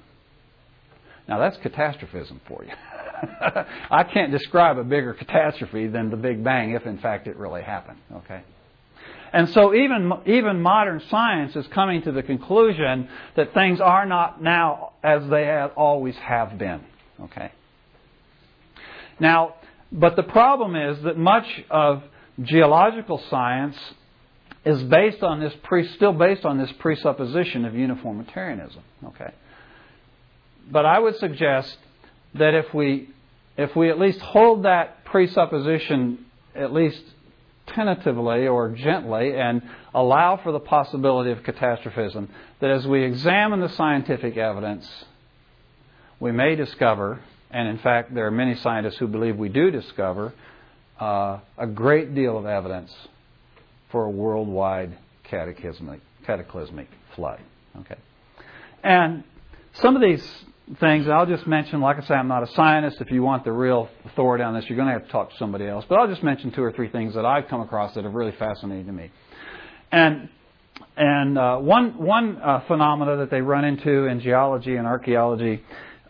Now, 1.28 1.38
that's 1.38 1.56
catastrophism 1.58 2.40
for 2.48 2.64
you. 2.64 2.72
I 3.90 4.04
can't 4.04 4.32
describe 4.32 4.78
a 4.78 4.84
bigger 4.84 5.14
catastrophe 5.14 5.86
than 5.86 6.10
the 6.10 6.16
Big 6.16 6.42
Bang 6.42 6.72
if, 6.72 6.86
in 6.86 6.98
fact, 6.98 7.26
it 7.26 7.36
really 7.36 7.62
happened. 7.62 7.98
Okay? 8.12 8.42
And 9.32 9.48
so 9.50 9.74
even, 9.74 10.12
even 10.26 10.60
modern 10.60 11.00
science 11.08 11.56
is 11.56 11.66
coming 11.68 12.02
to 12.02 12.12
the 12.12 12.22
conclusion 12.22 13.08
that 13.36 13.54
things 13.54 13.80
are 13.80 14.04
not 14.04 14.42
now 14.42 14.92
as 15.02 15.22
they 15.30 15.44
have 15.44 15.72
always 15.76 16.16
have 16.16 16.58
been. 16.58 16.82
Okay? 17.22 17.52
Now, 19.18 19.54
but 19.90 20.16
the 20.16 20.22
problem 20.22 20.76
is 20.76 21.02
that 21.04 21.16
much 21.16 21.46
of 21.70 22.02
geological 22.42 23.22
science 23.30 23.76
is 24.64 24.82
based 24.84 25.22
on 25.22 25.40
this 25.40 25.52
pre, 25.62 25.88
still 25.94 26.12
based 26.12 26.44
on 26.44 26.58
this 26.58 26.70
presupposition 26.78 27.64
of 27.64 27.74
uniformitarianism. 27.74 28.82
Okay? 29.06 29.32
But 30.70 30.86
I 30.86 30.98
would 30.98 31.16
suggest 31.16 31.76
that 32.34 32.54
if 32.54 32.72
we 32.72 33.08
if 33.56 33.76
we 33.76 33.90
at 33.90 33.98
least 33.98 34.20
hold 34.20 34.64
that 34.64 35.04
presupposition 35.04 36.24
at 36.54 36.72
least 36.72 37.02
tentatively 37.66 38.46
or 38.46 38.70
gently 38.70 39.34
and 39.34 39.62
allow 39.94 40.36
for 40.36 40.52
the 40.52 40.60
possibility 40.60 41.30
of 41.30 41.42
catastrophism, 41.42 42.28
that 42.60 42.70
as 42.70 42.86
we 42.86 43.04
examine 43.04 43.60
the 43.60 43.68
scientific 43.68 44.36
evidence, 44.36 44.88
we 46.18 46.32
may 46.32 46.54
discover, 46.54 47.20
and 47.50 47.68
in 47.68 47.78
fact, 47.78 48.14
there 48.14 48.26
are 48.26 48.30
many 48.32 48.54
scientists 48.56 48.96
who 48.96 49.06
believe 49.06 49.36
we 49.36 49.48
do 49.48 49.70
discover, 49.70 50.32
uh, 51.00 51.38
a 51.58 51.66
great 51.66 52.14
deal 52.14 52.38
of 52.38 52.46
evidence 52.46 52.94
for 53.90 54.04
a 54.04 54.10
worldwide 54.10 54.96
cataclysmic, 55.24 56.00
cataclysmic 56.26 56.88
flood. 57.14 57.40
Okay, 57.80 57.96
and 58.82 59.24
some 59.74 59.96
of 59.96 60.02
these 60.02 60.26
things. 60.80 61.08
I'll 61.08 61.26
just 61.26 61.46
mention, 61.46 61.80
like 61.80 61.98
I 61.98 62.06
say, 62.06 62.14
I'm 62.14 62.28
not 62.28 62.42
a 62.42 62.46
scientist. 62.54 63.00
If 63.00 63.10
you 63.10 63.22
want 63.22 63.44
the 63.44 63.52
real 63.52 63.88
authority 64.04 64.44
on 64.44 64.54
this, 64.54 64.64
you're 64.68 64.76
going 64.76 64.88
to 64.88 64.94
have 64.94 65.06
to 65.06 65.12
talk 65.12 65.30
to 65.30 65.36
somebody 65.36 65.66
else. 65.66 65.84
But 65.88 65.98
I'll 65.98 66.08
just 66.08 66.22
mention 66.22 66.52
two 66.52 66.62
or 66.62 66.72
three 66.72 66.88
things 66.88 67.14
that 67.14 67.24
I've 67.24 67.48
come 67.48 67.60
across 67.60 67.94
that 67.94 68.04
have 68.04 68.14
really 68.14 68.32
fascinated 68.32 68.92
me. 68.92 69.10
And 69.90 70.28
and 70.96 71.38
uh, 71.38 71.58
one 71.58 71.98
one 71.98 72.38
uh, 72.38 72.60
phenomena 72.66 73.18
that 73.18 73.30
they 73.30 73.40
run 73.40 73.64
into 73.64 74.06
in 74.06 74.20
geology 74.20 74.76
and 74.76 74.86
archaeology 74.86 75.62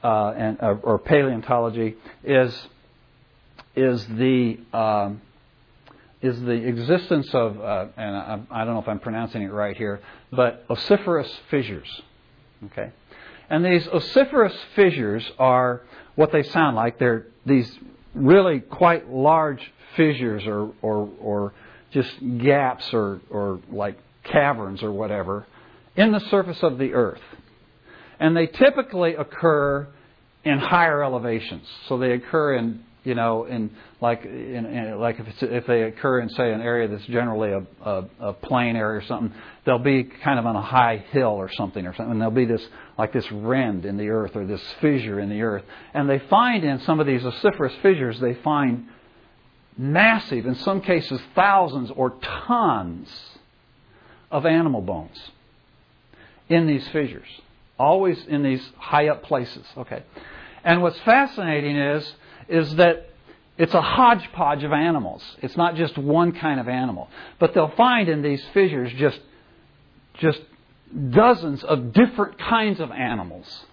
uh, 0.03 0.31
and 0.37 0.63
uh, 0.63 0.77
or 0.83 0.99
paleontology 0.99 1.97
is 2.25 2.69
is 3.75 4.07
the 4.07 4.59
um, 4.73 5.21
is 6.23 6.41
the 6.43 6.53
existence 6.53 7.35
of, 7.35 7.61
uh, 7.61 7.87
and 7.97 8.17
I, 8.17 8.41
I 8.51 8.65
don't 8.65 8.75
know 8.75 8.81
if 8.81 8.89
I'm 8.89 9.01
pronouncing 9.01 9.43
it 9.43 9.53
right 9.53 9.77
here, 9.77 10.01
but 10.31 10.65
ossiferous 10.71 11.29
fissures. 11.51 11.89
Okay? 12.67 12.93
And 13.53 13.63
these 13.63 13.87
ossiferous 13.87 14.57
fissures 14.75 15.31
are 15.39 15.83
what 16.15 16.33
they 16.33 16.43
sound 16.43 16.75
like. 16.75 16.99
They're 16.99 17.27
these 17.45 17.71
really 18.15 18.61
quite 18.61 19.11
large 19.11 19.61
fissures 19.95 20.47
or, 20.47 20.73
or, 20.81 21.11
or 21.21 21.55
just 21.93 22.11
gaps 22.39 22.95
or, 22.95 23.21
or 23.29 23.61
like 23.71 23.99
caverns 24.25 24.83
or 24.83 24.91
whatever 24.91 25.47
in 25.97 26.13
the 26.13 26.21
surface 26.31 26.63
of 26.63 26.79
the 26.79 26.95
earth. 26.95 27.21
And 28.19 28.35
they 28.35 28.47
typically 28.47 29.17
occur 29.17 29.87
in 30.45 30.59
higher 30.59 31.05
elevations. 31.05 31.69
So 31.91 31.99
they 31.99 32.13
occur 32.13 32.55
in 32.55 32.83
you 33.05 33.15
know, 33.15 33.45
in 33.45 33.71
like 34.01 34.25
in, 34.25 34.65
in 34.65 34.99
like 35.01 35.19
if 35.19 35.43
if 35.43 35.67
they 35.67 35.83
occur 35.83 36.21
in 36.21 36.29
say 36.31 36.53
an 36.53 36.61
area 36.61 36.89
that's 36.89 37.05
generally 37.07 37.51
a, 37.51 37.67
a, 37.85 38.05
a 38.21 38.33
plain 38.33 38.77
area 38.77 39.01
or 39.01 39.03
something, 39.03 39.37
they'll 39.65 39.79
be 39.79 40.05
kind 40.05 40.39
of 40.39 40.47
on 40.47 40.57
a 40.57 40.63
high 40.63 41.05
hill 41.11 41.31
or 41.31 41.51
something 41.53 41.87
or 41.87 41.95
something. 41.95 42.13
And 42.13 42.21
there'll 42.21 42.35
be 42.35 42.45
this 42.45 42.67
like 42.99 43.13
this 43.13 43.31
rend 43.31 43.85
in 43.85 43.97
the 43.97 44.09
earth 44.09 44.35
or 44.35 44.47
this 44.47 44.63
fissure 44.81 45.21
in 45.21 45.29
the 45.29 45.43
earth. 45.43 45.65
And 45.95 46.09
they 46.09 46.19
find 46.19 46.65
in 46.65 46.81
some 46.81 47.01
of 47.01 47.07
these 47.07 47.25
ossiferous 47.25 47.75
fissures, 47.83 48.19
they 48.21 48.35
find 48.35 48.89
massive, 49.77 50.47
in 50.47 50.57
some 50.57 50.81
cases 50.81 51.21
thousands 51.35 51.91
or 51.95 52.15
tons 52.47 53.09
of 54.31 54.47
animal 54.47 54.81
bones 54.81 55.19
in 56.49 56.67
these 56.67 56.87
fissures, 56.89 57.29
always 57.79 58.23
in 58.27 58.43
these 58.43 58.63
high 58.77 59.09
up 59.09 59.23
places. 59.23 59.65
Okay. 59.79 60.03
And 60.65 60.83
what's 60.83 60.99
fascinating 61.01 61.77
is 61.77 62.15
is 62.49 62.75
that 62.77 63.09
it's 63.59 63.75
a 63.75 63.81
hodgepodge 63.81 64.65
of 64.65 64.73
animals. 64.73 65.23
It's 65.43 65.57
not 65.57 65.77
just 65.77 65.97
one 65.99 66.33
kind 66.33 66.59
of 66.59 66.69
animal. 66.69 67.09
But 67.39 67.55
they'll 67.55 67.75
find 67.77 68.09
in 68.09 68.23
these 68.23 68.43
fissures 68.55 68.93
just, 68.95 69.21
just 70.15 70.41
dozens 71.11 71.65
of 71.65 71.93
different 71.93 72.39
kinds 72.39 72.81
of 72.81 72.91
animals, 72.91 73.65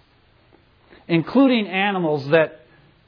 including 1.08 1.66
animals 1.66 2.28
that 2.28 2.60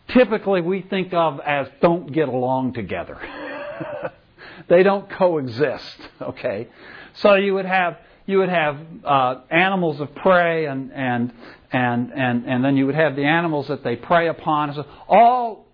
typically 0.09 0.61
we 0.61 0.83
think 0.83 1.12
of 1.14 1.40
as 1.40 1.68
don't 1.81 2.12
get 2.12 2.29
along 2.29 2.75
together. 2.75 3.18
they 4.68 4.83
don't 4.83 5.09
coexist, 5.11 5.99
okay? 6.21 6.68
So 7.14 7.35
you 7.35 7.55
would 7.55 7.66
have 7.66 7.99
you 8.27 8.38
would 8.38 8.49
have 8.49 8.79
uh, 9.05 9.40
animals 9.51 10.01
of 10.01 10.14
prey 10.14 10.66
and, 10.66 10.92
and, 10.92 11.33
and, 11.73 12.12
and, 12.12 12.45
and 12.47 12.64
then 12.64 12.77
you 12.77 12.87
would 12.87 12.95
have 12.95 13.16
the 13.16 13.25
animals 13.25 13.66
that 13.68 13.83
they 13.83 13.97
prey 13.97 14.29
upon. 14.29 14.73
So 14.75 14.87
all 15.09 15.66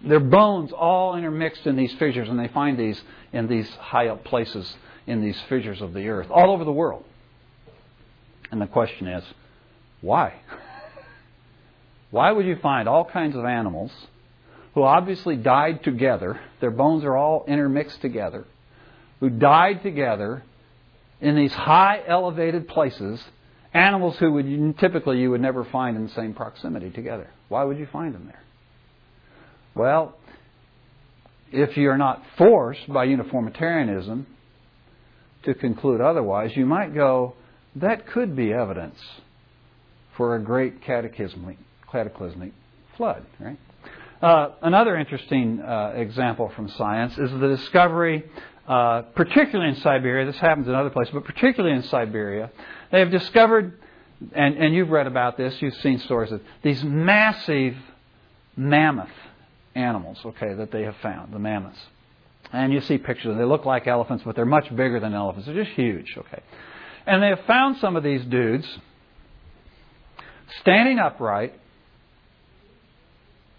their 0.00 0.20
bones 0.20 0.72
all 0.72 1.16
intermixed 1.16 1.66
in 1.66 1.76
these 1.76 1.92
fissures, 1.94 2.28
and 2.28 2.38
they 2.38 2.48
find 2.48 2.78
these 2.78 3.00
in 3.32 3.46
these 3.46 3.68
high 3.74 4.08
up 4.08 4.24
places 4.24 4.74
in 5.06 5.20
these 5.20 5.40
fissures 5.48 5.80
of 5.80 5.92
the 5.92 6.08
earth, 6.08 6.28
all 6.30 6.50
over 6.50 6.64
the 6.64 6.72
world. 6.72 7.04
And 8.50 8.60
the 8.60 8.66
question 8.66 9.06
is, 9.06 9.24
why? 10.00 10.34
Why 12.10 12.30
would 12.30 12.46
you 12.46 12.56
find 12.56 12.88
all 12.88 13.04
kinds 13.04 13.34
of 13.36 13.44
animals 13.44 13.90
who 14.74 14.82
obviously 14.82 15.36
died 15.36 15.82
together, 15.82 16.40
their 16.60 16.70
bones 16.70 17.04
are 17.04 17.16
all 17.16 17.44
intermixed 17.46 18.00
together, 18.00 18.44
who 19.20 19.30
died 19.30 19.82
together 19.82 20.42
in 21.20 21.36
these 21.36 21.52
high 21.52 22.02
elevated 22.06 22.68
places, 22.68 23.22
animals 23.72 24.16
who 24.18 24.32
would 24.32 24.78
typically 24.78 25.20
you 25.20 25.30
would 25.30 25.40
never 25.40 25.64
find 25.64 25.96
in 25.96 26.06
the 26.06 26.12
same 26.12 26.34
proximity 26.34 26.90
together. 26.90 27.30
Why 27.48 27.64
would 27.64 27.78
you 27.78 27.86
find 27.86 28.14
them 28.14 28.26
there? 28.26 28.42
Well, 29.74 30.16
if 31.50 31.76
you're 31.76 31.98
not 31.98 32.22
forced 32.36 32.92
by 32.92 33.04
uniformitarianism 33.04 34.26
to 35.44 35.54
conclude 35.54 36.00
otherwise, 36.00 36.56
you 36.56 36.66
might 36.66 36.94
go, 36.94 37.34
that 37.76 38.06
could 38.06 38.36
be 38.36 38.52
evidence 38.52 38.98
for 40.16 40.36
a 40.36 40.40
great 40.42 40.82
cataclysmic, 40.82 41.58
cataclysmic 41.90 42.52
flood, 42.96 43.24
right? 43.40 43.58
Uh, 44.20 44.50
another 44.62 44.96
interesting 44.96 45.60
uh, 45.60 45.92
example 45.96 46.52
from 46.54 46.68
science 46.68 47.18
is 47.18 47.30
the 47.30 47.48
discovery 47.48 48.24
uh, 48.66 49.02
particularly 49.14 49.70
in 49.70 49.80
Siberia, 49.80 50.24
this 50.24 50.38
happens 50.38 50.68
in 50.68 50.74
other 50.74 50.90
places, 50.90 51.12
but 51.12 51.24
particularly 51.24 51.74
in 51.74 51.82
Siberia, 51.82 52.50
they 52.92 53.00
have 53.00 53.10
discovered, 53.10 53.78
and, 54.32 54.56
and 54.56 54.74
you've 54.74 54.90
read 54.90 55.06
about 55.06 55.36
this, 55.36 55.60
you've 55.60 55.74
seen 55.76 55.98
stories 56.00 56.30
of 56.30 56.40
these 56.62 56.82
massive 56.84 57.74
mammoth 58.56 59.10
animals, 59.74 60.18
okay, 60.24 60.54
that 60.54 60.70
they 60.70 60.82
have 60.82 60.96
found, 61.02 61.32
the 61.32 61.38
mammoths. 61.38 61.80
And 62.52 62.72
you 62.72 62.80
see 62.82 62.98
pictures. 62.98 63.36
They 63.36 63.44
look 63.44 63.64
like 63.64 63.86
elephants, 63.86 64.24
but 64.24 64.36
they're 64.36 64.44
much 64.44 64.68
bigger 64.70 65.00
than 65.00 65.14
elephants. 65.14 65.46
They're 65.46 65.64
just 65.64 65.76
huge, 65.76 66.14
okay. 66.16 66.42
And 67.06 67.22
they 67.22 67.28
have 67.28 67.44
found 67.46 67.78
some 67.78 67.96
of 67.96 68.02
these 68.02 68.24
dudes 68.24 68.66
standing 70.60 70.98
upright. 70.98 71.54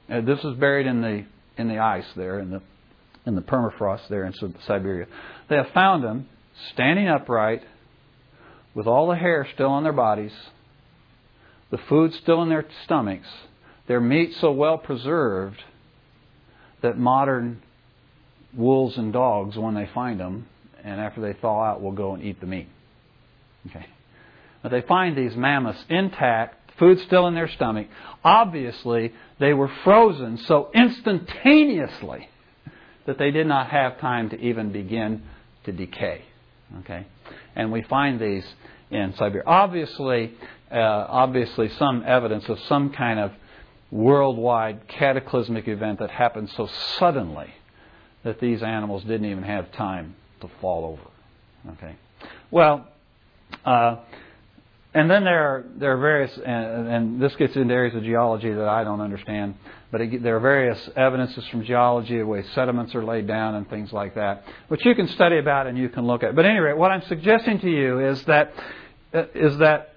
And 0.10 0.28
this 0.28 0.40
is 0.44 0.56
buried 0.58 0.86
in 0.86 1.02
the 1.02 1.26
in 1.56 1.68
the 1.68 1.78
ice 1.78 2.06
there 2.16 2.40
in 2.40 2.50
the 2.50 2.62
in 3.26 3.36
the 3.36 3.42
permafrost 3.42 4.08
there 4.10 4.26
in 4.26 4.34
Siberia. 4.68 5.08
They 5.50 5.56
have 5.56 5.70
found 5.74 6.04
them 6.04 6.28
standing 6.74 7.08
upright 7.08 7.62
with 8.76 8.88
all 8.88 9.08
the 9.08 9.16
hair 9.16 9.48
still 9.54 9.70
on 9.70 9.84
their 9.84 9.94
bodies, 9.94 10.34
the 11.72 11.78
food 11.78 12.14
still 12.14 12.42
in 12.42 12.50
their 12.50 12.66
stomachs, 12.84 13.28
their 13.88 14.02
meat 14.02 14.34
so 14.40 14.52
well 14.52 14.78
preserved 14.78 15.62
that 16.82 16.98
modern 16.98 17.62
wolves 18.56 18.98
and 18.98 19.12
dogs, 19.14 19.58
when 19.58 19.74
they 19.76 19.90
find 19.94 20.20
them, 20.20 20.48
and 20.84 21.00
after 21.00 21.22
they 21.22 21.34
thaw 21.34 21.64
out, 21.64 21.82
will 21.82 21.92
go 21.92 22.14
and 22.14 22.24
eat 22.24 22.40
the 22.40 22.46
meat. 22.46 22.68
Okay. 23.70 23.86
But 24.62 24.72
they 24.72 24.82
find 24.82 25.18
these 25.18 25.36
mammoths 25.36 25.84
intact, 25.90 26.72
food 26.78 27.00
still 27.02 27.28
in 27.28 27.36
their 27.36 27.50
stomach. 27.50 27.88
Obviously, 28.24 29.14
they 29.40 29.54
were 29.54 29.72
frozen 29.84 30.38
so 30.38 30.70
instantaneously 30.74 32.30
that 33.06 33.18
they 33.18 33.32
did 33.32 33.48
not 33.48 33.70
have 33.70 34.00
time 34.00 34.30
to 34.30 34.40
even 34.40 34.72
begin 34.72 35.24
to 35.66 35.72
decay. 35.72 36.24
Okay, 36.80 37.06
and 37.56 37.72
we 37.72 37.84
find 37.84 38.20
these 38.20 38.46
in 38.90 39.14
Siberia. 39.16 39.44
Obviously, 39.46 40.34
uh, 40.72 40.76
obviously, 40.76 41.70
some 41.70 42.04
evidence 42.06 42.48
of 42.50 42.60
some 42.62 42.92
kind 42.92 43.20
of 43.20 43.32
worldwide 43.92 44.88
cataclysmic 44.88 45.68
event 45.68 46.00
that 46.00 46.10
happened 46.10 46.50
so 46.56 46.68
suddenly 46.98 47.54
that 48.24 48.40
these 48.40 48.64
animals 48.64 49.04
didn't 49.04 49.26
even 49.26 49.44
have 49.44 49.72
time 49.74 50.16
to 50.42 50.50
fall 50.62 50.86
over. 50.86 51.74
Okay, 51.78 51.96
well. 52.52 52.88
Uh, 53.66 53.98
and 54.96 55.10
then 55.10 55.24
there 55.24 55.44
are, 55.44 55.66
there 55.78 55.94
are 55.94 55.98
various, 55.98 56.32
and, 56.38 56.88
and, 56.88 57.22
this 57.22 57.36
gets 57.38 57.56
into 57.56 57.74
areas 57.74 57.96
of 57.96 58.04
geology 58.04 58.52
that 58.52 58.68
I 58.68 58.84
don't 58.84 59.02
understand, 59.02 59.56
but 59.92 60.02
it, 60.02 60.22
there 60.22 60.36
are 60.36 60.40
various 60.40 60.88
evidences 60.96 61.48
from 61.48 61.64
geology, 61.66 62.20
the 62.20 62.26
way 62.26 62.44
sediments 62.54 62.94
are 62.94 63.04
laid 63.04 63.26
down 63.26 63.56
and 63.56 63.68
things 63.70 63.92
like 63.92 64.14
that, 64.16 64.44
which 64.68 64.86
you 64.86 64.94
can 64.94 65.08
study 65.08 65.40
about 65.40 65.66
and 65.66 65.80
you 65.80 65.90
can 65.90 66.06
look 66.06 66.22
at. 66.22 66.36
But 66.36 66.46
anyway, 66.46 66.74
what 66.74 66.92
I'm 66.92 67.02
suggesting 67.08 67.60
to 67.62 67.70
you 67.70 68.00
is 68.08 68.24
that, 68.26 68.54
is 69.34 69.58
that 69.58 69.93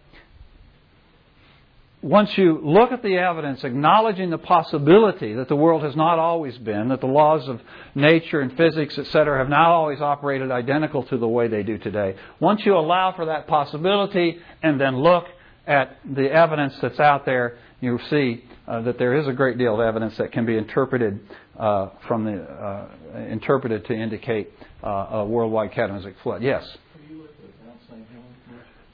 once 2.03 2.31
you 2.37 2.61
look 2.63 2.93
at 2.93 3.03
the 3.03 3.17
evidence, 3.17 3.65
acknowledging 3.65 4.31
the 4.31 4.39
possibility 4.39 5.35
that 5.35 5.49
the 5.49 5.57
world 5.57 5.83
has 5.83 5.97
not 5.97 6.19
always 6.19 6.57
been, 6.59 6.89
that 6.89 7.01
the 7.01 7.07
laws 7.07 7.49
of 7.49 7.61
nature 7.95 8.41
and 8.41 8.57
physics, 8.57 8.99
etc., 8.99 9.39
have 9.39 9.49
not 9.49 9.69
always 9.69 10.01
operated 10.01 10.51
identical 10.51 11.03
to 11.05 11.17
the 11.17 11.27
way 11.27 11.49
they 11.49 11.63
do 11.63 11.79
today, 11.79 12.15
once 12.39 12.61
you 12.65 12.77
allow 12.77 13.13
for 13.17 13.27
that 13.27 13.47
possibility 13.47 14.39
and 14.63 14.81
then 14.81 14.97
look 14.97 15.25
at 15.67 15.97
the 16.05 16.31
evidence 16.31 16.75
that's 16.81 17.01
out 17.01 17.25
there, 17.25 17.59
you 17.81 17.99
see 18.11 18.45
uh, 18.69 18.83
that 18.83 18.99
there 18.99 19.19
is 19.19 19.27
a 19.27 19.33
great 19.33 19.59
deal 19.59 19.75
of 19.75 19.81
evidence 19.81 20.17
that 20.19 20.33
can 20.33 20.47
be 20.47 20.57
interpreted 20.57 21.19
uh, 21.59 21.89
from 22.07 22.25
the 22.25 22.43
uh, 22.43 22.89
interpreted 23.31 23.85
to 23.87 23.95
indicate 23.95 24.51
uh, 24.83 24.89
a 24.89 25.25
worldwide 25.25 25.73
cataclysmic 25.73 26.15
flood. 26.23 26.43
Yes. 26.43 26.63
Have 26.93 27.11
you 27.11 27.23
looked 27.23 27.41
at 27.41 27.67
Mount 27.67 27.81
St. 27.89 28.07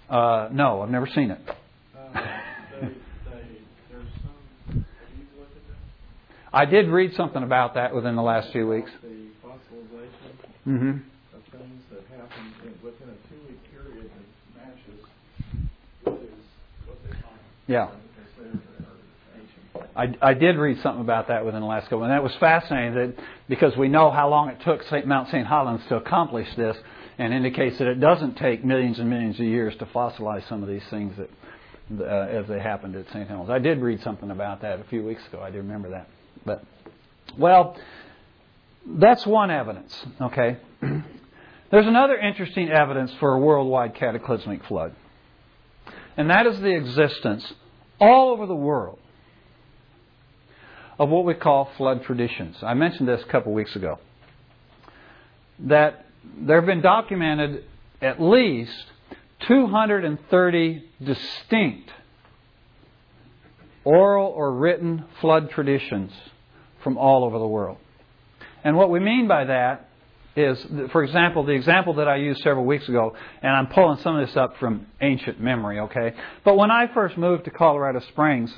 Uh, 0.08 0.48
no, 0.52 0.82
I've 0.82 0.90
never 0.90 1.08
seen 1.08 1.30
it. 1.30 1.40
I 6.52 6.64
did 6.66 6.88
read 6.88 7.14
something 7.14 7.42
about 7.42 7.74
that 7.74 7.94
within 7.94 8.14
the 8.16 8.22
last 8.22 8.52
few 8.52 8.68
weeks. 8.68 8.90
The 9.02 9.08
fossilization 9.42 10.32
Mm-hmm. 10.66 10.90
of 10.90 11.42
things 11.50 11.82
that 11.90 12.02
happen 12.16 12.52
within 12.84 13.08
a 13.08 13.28
two-week 13.28 13.58
period 13.72 14.10
that 14.12 14.66
matches 14.68 15.00
what 16.04 16.20
they. 17.02 17.72
Yeah. 17.72 17.88
Because 17.88 18.30
they're, 18.38 18.52
they're 18.54 20.04
ancient. 20.04 20.22
I, 20.22 20.30
I 20.30 20.34
did 20.34 20.58
read 20.58 20.78
something 20.82 21.00
about 21.00 21.28
that 21.28 21.44
within 21.44 21.60
the 21.60 21.66
last 21.66 21.84
couple, 21.84 22.04
and 22.04 22.12
that 22.12 22.22
was 22.22 22.32
fascinating. 22.38 22.94
That 22.94 23.14
because 23.48 23.76
we 23.76 23.88
know 23.88 24.10
how 24.12 24.28
long 24.28 24.50
it 24.50 24.58
took 24.64 24.82
St. 24.84 25.06
Mount 25.06 25.30
St. 25.30 25.46
Helens 25.46 25.80
to 25.88 25.96
accomplish 25.96 26.46
this, 26.56 26.76
and 27.18 27.34
indicates 27.34 27.78
that 27.78 27.88
it 27.88 27.98
doesn't 28.00 28.36
take 28.36 28.64
millions 28.64 28.98
and 28.98 29.10
millions 29.10 29.40
of 29.40 29.46
years 29.46 29.74
to 29.80 29.86
fossilize 29.86 30.48
some 30.48 30.62
of 30.62 30.68
these 30.68 30.84
things 30.90 31.12
that, 31.16 32.04
uh, 32.04 32.28
as 32.28 32.46
they 32.46 32.60
happened 32.60 32.94
at 32.94 33.06
St. 33.08 33.26
Helens. 33.26 33.50
I 33.50 33.58
did 33.58 33.80
read 33.80 34.00
something 34.02 34.30
about 34.30 34.62
that 34.62 34.78
a 34.80 34.84
few 34.84 35.04
weeks 35.04 35.22
ago. 35.28 35.40
I 35.40 35.50
do 35.50 35.58
remember 35.58 35.90
that. 35.90 36.08
But 36.44 36.64
well, 37.38 37.76
that's 38.86 39.26
one 39.26 39.50
evidence, 39.50 40.04
okay? 40.20 40.58
There's 41.70 41.86
another 41.86 42.16
interesting 42.16 42.68
evidence 42.68 43.12
for 43.18 43.32
a 43.32 43.38
worldwide 43.38 43.94
cataclysmic 43.94 44.64
flood, 44.64 44.94
and 46.16 46.28
that 46.30 46.46
is 46.46 46.60
the 46.60 46.74
existence 46.74 47.52
all 48.00 48.30
over 48.30 48.46
the 48.46 48.54
world 48.54 48.98
of 50.98 51.08
what 51.08 51.24
we 51.24 51.34
call 51.34 51.70
flood 51.76 52.04
traditions. 52.04 52.56
I 52.62 52.74
mentioned 52.74 53.08
this 53.08 53.22
a 53.22 53.26
couple 53.26 53.52
weeks 53.52 53.74
ago. 53.74 53.98
That 55.60 56.06
there 56.38 56.56
have 56.56 56.66
been 56.66 56.82
documented 56.82 57.64
at 58.00 58.20
least 58.20 58.84
230 59.46 60.84
distinct 61.02 61.90
oral 63.84 64.28
or 64.28 64.52
written 64.52 65.04
flood 65.20 65.50
traditions 65.50 66.12
from 66.82 66.96
all 66.98 67.24
over 67.24 67.38
the 67.38 67.46
world. 67.46 67.78
And 68.64 68.76
what 68.76 68.90
we 68.90 69.00
mean 69.00 69.28
by 69.28 69.44
that 69.44 69.88
is, 70.34 70.64
for 70.92 71.04
example, 71.04 71.44
the 71.44 71.52
example 71.52 71.94
that 71.94 72.08
I 72.08 72.16
used 72.16 72.40
several 72.42 72.64
weeks 72.64 72.88
ago, 72.88 73.14
and 73.42 73.52
I'm 73.52 73.66
pulling 73.66 73.98
some 73.98 74.16
of 74.16 74.26
this 74.26 74.36
up 74.36 74.56
from 74.58 74.86
ancient 75.00 75.40
memory, 75.40 75.80
okay? 75.80 76.14
But 76.44 76.56
when 76.56 76.70
I 76.70 76.92
first 76.92 77.18
moved 77.18 77.44
to 77.44 77.50
Colorado 77.50 78.00
Springs, 78.08 78.54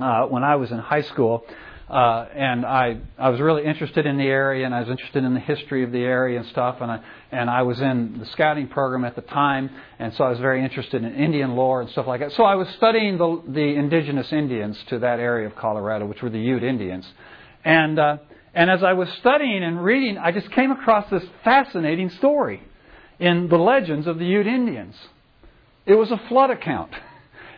uh, 0.00 0.26
when 0.26 0.42
I 0.42 0.56
was 0.56 0.70
in 0.70 0.78
high 0.78 1.02
school, 1.02 1.44
uh, 1.90 2.26
and 2.34 2.66
I 2.66 2.98
I 3.18 3.30
was 3.30 3.40
really 3.40 3.64
interested 3.64 4.04
in 4.04 4.18
the 4.18 4.26
area, 4.26 4.66
and 4.66 4.74
I 4.74 4.80
was 4.80 4.90
interested 4.90 5.24
in 5.24 5.34
the 5.34 5.40
history 5.40 5.84
of 5.84 5.92
the 5.92 6.02
area 6.02 6.38
and 6.38 6.48
stuff, 6.48 6.76
and 6.80 6.90
I 6.90 7.00
and 7.32 7.48
I 7.48 7.62
was 7.62 7.80
in 7.80 8.18
the 8.18 8.26
scouting 8.26 8.68
program 8.68 9.04
at 9.04 9.16
the 9.16 9.22
time, 9.22 9.70
and 9.98 10.12
so 10.14 10.24
I 10.24 10.30
was 10.30 10.38
very 10.38 10.62
interested 10.62 11.02
in 11.02 11.14
Indian 11.14 11.56
lore 11.56 11.80
and 11.80 11.90
stuff 11.90 12.06
like 12.06 12.20
that. 12.20 12.32
So 12.32 12.44
I 12.44 12.56
was 12.56 12.68
studying 12.76 13.16
the 13.16 13.42
the 13.48 13.74
indigenous 13.74 14.32
Indians 14.32 14.78
to 14.88 14.98
that 14.98 15.18
area 15.18 15.46
of 15.46 15.56
Colorado, 15.56 16.06
which 16.06 16.20
were 16.20 16.30
the 16.30 16.38
Ute 16.38 16.62
Indians, 16.62 17.06
and 17.64 17.98
uh, 17.98 18.18
and 18.54 18.70
as 18.70 18.82
I 18.82 18.92
was 18.92 19.08
studying 19.20 19.62
and 19.62 19.82
reading, 19.82 20.18
I 20.18 20.32
just 20.32 20.50
came 20.52 20.70
across 20.70 21.08
this 21.10 21.24
fascinating 21.42 22.10
story 22.10 22.62
in 23.18 23.48
the 23.48 23.58
legends 23.58 24.06
of 24.06 24.18
the 24.18 24.26
Ute 24.26 24.46
Indians. 24.46 24.94
It 25.86 25.94
was 25.94 26.10
a 26.10 26.20
flood 26.28 26.50
account. 26.50 26.92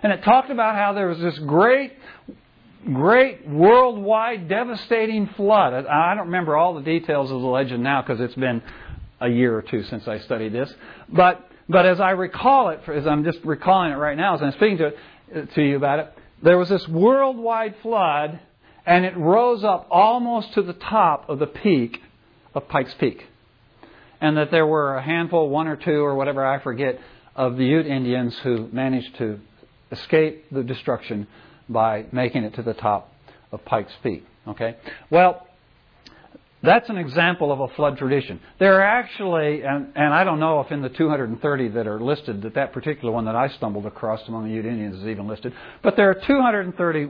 And 0.02 0.12
it 0.12 0.22
talked 0.22 0.50
about 0.50 0.76
how 0.76 0.92
there 0.94 1.08
was 1.08 1.18
this 1.18 1.38
great 1.40 1.92
great 2.84 3.46
worldwide 3.46 4.48
devastating 4.48 5.28
flood. 5.36 5.86
I 5.86 6.14
don't 6.14 6.26
remember 6.26 6.56
all 6.56 6.74
the 6.74 6.82
details 6.82 7.30
of 7.30 7.40
the 7.40 7.46
legend 7.46 7.82
now 7.82 8.02
because 8.02 8.20
it's 8.20 8.34
been 8.34 8.62
a 9.20 9.28
year 9.28 9.56
or 9.56 9.62
two 9.62 9.82
since 9.84 10.08
I 10.08 10.18
studied 10.20 10.52
this. 10.52 10.72
But 11.08 11.46
but 11.68 11.86
as 11.86 12.00
I 12.00 12.10
recall 12.10 12.70
it, 12.70 12.80
as 12.88 13.06
I'm 13.06 13.22
just 13.24 13.38
recalling 13.44 13.92
it 13.92 13.96
right 13.96 14.16
now, 14.16 14.34
as 14.34 14.42
I'm 14.42 14.52
speaking 14.52 14.78
to 14.78 15.46
to 15.46 15.62
you 15.62 15.76
about 15.76 15.98
it, 16.00 16.12
there 16.42 16.58
was 16.58 16.68
this 16.68 16.86
worldwide 16.88 17.76
flood, 17.82 18.40
and 18.86 19.04
it 19.04 19.16
rose 19.16 19.62
up 19.62 19.86
almost 19.90 20.54
to 20.54 20.62
the 20.62 20.72
top 20.72 21.28
of 21.28 21.38
the 21.38 21.46
peak 21.46 22.00
of 22.54 22.68
Pikes 22.68 22.94
Peak, 22.94 23.26
and 24.20 24.36
that 24.36 24.50
there 24.50 24.66
were 24.66 24.96
a 24.96 25.02
handful, 25.02 25.48
one 25.48 25.68
or 25.68 25.76
two 25.76 26.02
or 26.02 26.14
whatever 26.14 26.44
I 26.44 26.60
forget, 26.60 26.98
of 27.36 27.56
the 27.56 27.64
Ute 27.64 27.86
Indians 27.86 28.36
who 28.38 28.68
managed 28.72 29.16
to 29.18 29.38
escape 29.92 30.46
the 30.50 30.62
destruction 30.62 31.26
by 31.70 32.06
making 32.12 32.44
it 32.44 32.54
to 32.56 32.62
the 32.62 32.74
top 32.74 33.12
of 33.52 33.64
Pikes 33.64 33.92
Peak. 34.02 34.24
Okay? 34.48 34.76
Well, 35.10 35.46
that's 36.62 36.90
an 36.90 36.98
example 36.98 37.52
of 37.52 37.60
a 37.60 37.68
flood 37.74 37.96
tradition. 37.96 38.38
There 38.58 38.80
are 38.80 38.82
actually, 38.82 39.62
and, 39.62 39.92
and 39.94 40.12
I 40.12 40.24
don't 40.24 40.40
know 40.40 40.60
if 40.60 40.70
in 40.70 40.82
the 40.82 40.90
230 40.90 41.68
that 41.68 41.86
are 41.86 42.00
listed, 42.00 42.42
that 42.42 42.54
that 42.54 42.72
particular 42.72 43.12
one 43.12 43.24
that 43.24 43.36
I 43.36 43.48
stumbled 43.48 43.86
across 43.86 44.20
among 44.28 44.44
the 44.44 44.54
Ute 44.54 44.66
Indians 44.66 44.96
is 44.96 45.06
even 45.06 45.26
listed. 45.26 45.54
But 45.82 45.96
there 45.96 46.10
are 46.10 46.20
230, 46.26 47.08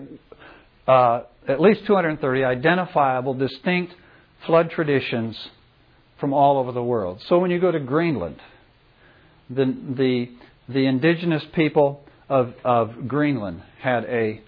uh, 0.86 1.22
at 1.48 1.60
least 1.60 1.84
230 1.86 2.44
identifiable, 2.44 3.34
distinct 3.34 3.92
flood 4.46 4.70
traditions 4.70 5.36
from 6.20 6.32
all 6.32 6.58
over 6.58 6.70
the 6.70 6.82
world. 6.82 7.20
So 7.28 7.38
when 7.40 7.50
you 7.50 7.60
go 7.60 7.72
to 7.72 7.80
Greenland, 7.80 8.40
the, 9.48 9.64
the, 9.64 10.26
the 10.68 10.86
indigenous 10.86 11.42
people 11.54 12.04
of, 12.28 12.54
of 12.64 13.08
Greenland 13.08 13.62
had 13.80 14.04
a 14.04 14.42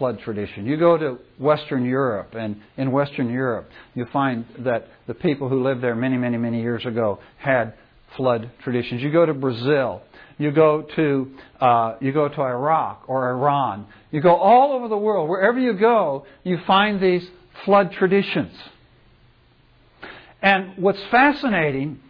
flood 0.00 0.18
tradition. 0.20 0.64
You 0.64 0.78
go 0.78 0.96
to 0.96 1.18
Western 1.38 1.84
Europe, 1.84 2.34
and 2.34 2.56
in 2.78 2.90
Western 2.90 3.28
Europe, 3.30 3.68
you 3.94 4.06
find 4.06 4.46
that 4.60 4.88
the 5.06 5.12
people 5.12 5.50
who 5.50 5.62
lived 5.62 5.82
there 5.82 5.94
many, 5.94 6.16
many, 6.16 6.38
many 6.38 6.62
years 6.62 6.86
ago 6.86 7.18
had 7.36 7.74
flood 8.16 8.50
traditions. 8.62 9.02
You 9.02 9.12
go 9.12 9.26
to 9.26 9.34
Brazil, 9.34 10.00
you 10.38 10.52
go 10.52 10.80
to 10.96 11.30
uh, 11.60 11.96
you 12.00 12.12
go 12.12 12.28
to 12.28 12.40
Iraq 12.40 13.04
or 13.08 13.28
Iran. 13.28 13.86
You 14.10 14.22
go 14.22 14.36
all 14.36 14.72
over 14.72 14.88
the 14.88 14.96
world. 14.96 15.28
Wherever 15.28 15.58
you 15.60 15.74
go, 15.74 16.24
you 16.44 16.58
find 16.66 16.98
these 16.98 17.28
flood 17.66 17.92
traditions. 17.92 18.56
And 20.40 20.78
what's 20.78 21.02
fascinating 21.10 22.00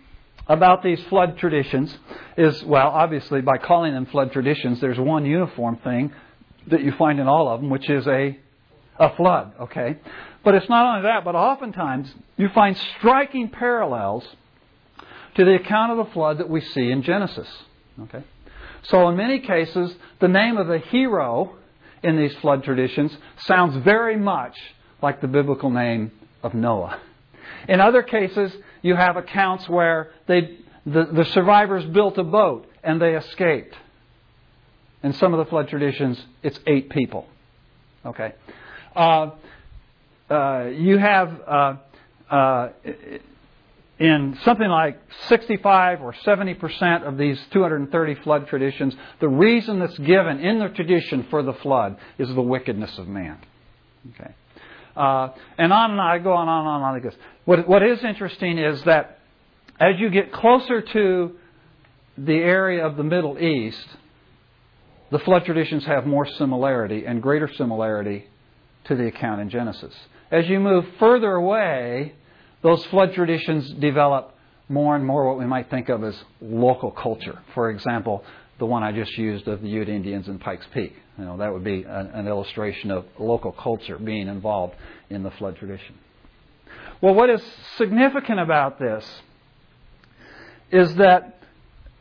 about 0.47 0.85
these 0.85 1.03
flood 1.09 1.39
traditions 1.39 1.93
is, 2.37 2.63
well, 2.63 2.87
obviously, 2.87 3.41
by 3.41 3.59
calling 3.59 3.95
them 3.95 4.07
flood 4.07 4.31
traditions, 4.31 4.81
there's 4.81 4.99
one 5.01 5.27
uniform 5.27 5.77
thing 5.83 6.13
that 6.69 6.83
you 6.83 6.93
find 6.93 7.21
in 7.21 7.27
all 7.27 7.49
of 7.49 7.61
them, 7.61 7.71
which 7.71 7.89
is 7.89 8.07
a, 8.07 8.39
a 8.99 9.17
flood, 9.17 9.53
okay? 9.61 9.99
But 10.45 10.55
it's 10.55 10.69
not 10.69 10.87
only 10.87 11.03
that, 11.03 11.25
but 11.25 11.35
oftentimes 11.35 12.13
you 12.37 12.49
find 12.51 12.77
striking 12.99 13.49
parallels 13.49 14.25
to 15.35 15.45
the 15.45 15.55
account 15.55 15.93
of 15.93 16.07
the 16.07 16.13
flood 16.13 16.39
that 16.39 16.49
we 16.49 16.61
see 16.61 16.91
in 16.91 17.03
Genesis, 17.03 17.49
okay? 18.03 18.25
So 18.85 19.09
in 19.09 19.17
many 19.17 19.41
cases, 19.41 19.95
the 20.21 20.29
name 20.29 20.57
of 20.57 20.67
the 20.67 20.79
hero 20.79 21.57
in 22.03 22.17
these 22.17 22.35
flood 22.37 22.65
traditions 22.65 23.17
sounds 23.45 23.77
very 23.85 24.17
much 24.17 24.57
like 25.03 25.21
the 25.21 25.29
biblical 25.29 25.71
name 25.71 26.13
of 26.43 26.55
Noah. 26.55 26.99
In 27.69 27.81
other 27.81 28.03
cases, 28.03 28.53
you 28.83 28.97
have 28.97 29.17
accounts 29.17 29.69
where 29.69 30.11
they, 30.27 30.59
the, 30.87 31.09
the 31.13 31.25
survivors 31.27 31.85
built 31.85 32.17
a 32.19 32.25
boat 32.25 32.67
and 32.83 33.01
they 33.01 33.15
escaped. 33.15 33.77
In 35.03 35.13
some 35.15 35.33
of 35.33 35.39
the 35.39 35.49
flood 35.49 35.69
traditions, 35.69 36.23
it's 36.43 36.59
eight 36.67 36.91
people. 36.91 37.27
Okay. 38.05 38.35
Uh, 38.95 39.31
uh, 40.29 40.65
you 40.67 40.99
have 40.99 41.41
uh, 41.47 41.77
uh 42.31 42.69
in 43.99 44.39
something 44.45 44.69
like 44.69 44.99
65 45.29 46.01
or 46.01 46.15
70 46.25 46.55
percent 46.55 47.05
of 47.05 47.19
these 47.19 47.39
230 47.53 48.15
flood 48.23 48.49
traditions, 48.49 48.95
the 49.21 49.29
reason 49.29 49.79
that's 49.79 49.99
given 49.99 50.41
in 50.41 50.59
the 50.59 50.69
tradition 50.69 51.27
for 51.29 51.43
the 51.43 51.53
flood 51.53 51.99
is 52.19 52.29
the 52.35 52.41
wickedness 52.41 52.97
of 52.99 53.07
man. 53.07 53.39
Okay. 54.15 54.35
Uh, 54.97 55.29
and 55.59 55.73
on 55.73 55.93
and 55.93 56.01
on, 56.01 56.07
I 56.07 56.19
go 56.19 56.33
on 56.33 56.49
and 56.49 56.51
on 56.51 56.77
and 56.77 56.85
on 56.85 56.95
like 56.95 57.03
this. 57.03 57.15
What, 57.45 57.69
what 57.69 57.83
is 57.83 58.03
interesting 58.03 58.59
is 58.59 58.83
that 58.85 59.19
as 59.79 59.95
you 59.99 60.11
get 60.11 60.33
closer 60.33 60.81
to 60.81 61.37
the 62.19 62.37
area 62.37 62.87
of 62.87 62.97
the 62.97 63.05
Middle 63.05 63.39
East, 63.39 63.87
the 65.11 65.19
flood 65.21 65.45
traditions 65.45 65.85
have 65.87 66.07
more 66.07 66.27
similarity 66.27 67.05
and 67.07 67.23
greater 67.23 67.51
similarity 67.53 68.27
to 68.85 68.95
the 68.95 69.07
account 69.07 69.41
in 69.41 69.51
Genesis. 69.51 69.95
As 70.31 70.49
you 70.49 70.61
move 70.61 70.85
further 70.99 71.33
away, 71.33 72.15
those 72.63 72.85
flood 72.87 73.15
traditions 73.15 73.73
develop 73.75 74.37
more 74.69 74.95
and 74.95 75.05
more 75.05 75.29
what 75.29 75.39
we 75.39 75.47
might 75.47 75.69
think 75.69 75.89
of 75.89 76.05
as 76.05 76.17
local 76.41 76.93
culture. 76.93 77.41
For 77.55 77.71
example, 77.71 78.25
the 78.59 78.67
one 78.67 78.85
I 78.85 78.93
just 78.93 79.17
used 79.19 79.49
of 79.49 79.63
the 79.63 79.69
Ute 79.69 79.89
Indians 79.89 80.29
in 80.29 80.39
Pikes 80.39 80.67
Peak. 80.73 80.95
You 81.19 81.25
know, 81.25 81.37
that 81.39 81.53
would 81.53 81.65
be 81.65 81.83
an, 81.83 82.07
an 82.09 82.29
illustration 82.29 82.91
of 82.91 83.05
local 83.19 83.53
culture 83.53 83.99
being 83.99 84.29
involved 84.29 84.75
in 85.09 85.23
the 85.23 85.31
flood 85.33 85.57
tradition. 85.57 85.97
Well, 87.01 87.15
what 87.15 87.31
is 87.31 87.43
significant 87.77 88.39
about 88.39 88.79
this 88.79 89.05
is 90.71 90.95
that 90.97 91.37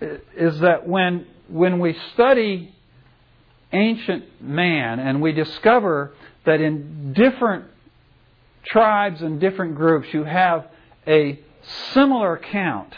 is 0.02 0.60
that 0.60 0.88
when 0.88 1.26
when 1.48 1.80
we 1.80 1.98
study 2.14 2.74
ancient 3.72 4.42
man, 4.42 5.00
and 5.00 5.22
we 5.22 5.32
discover 5.32 6.14
that 6.46 6.62
in 6.62 7.14
different 7.14 7.66
tribes 8.66 9.22
and 9.22 9.40
different 9.40 9.76
groups 9.76 10.08
you 10.14 10.24
have 10.24 10.68
a 11.08 11.40
similar 11.94 12.34
account 12.36 12.94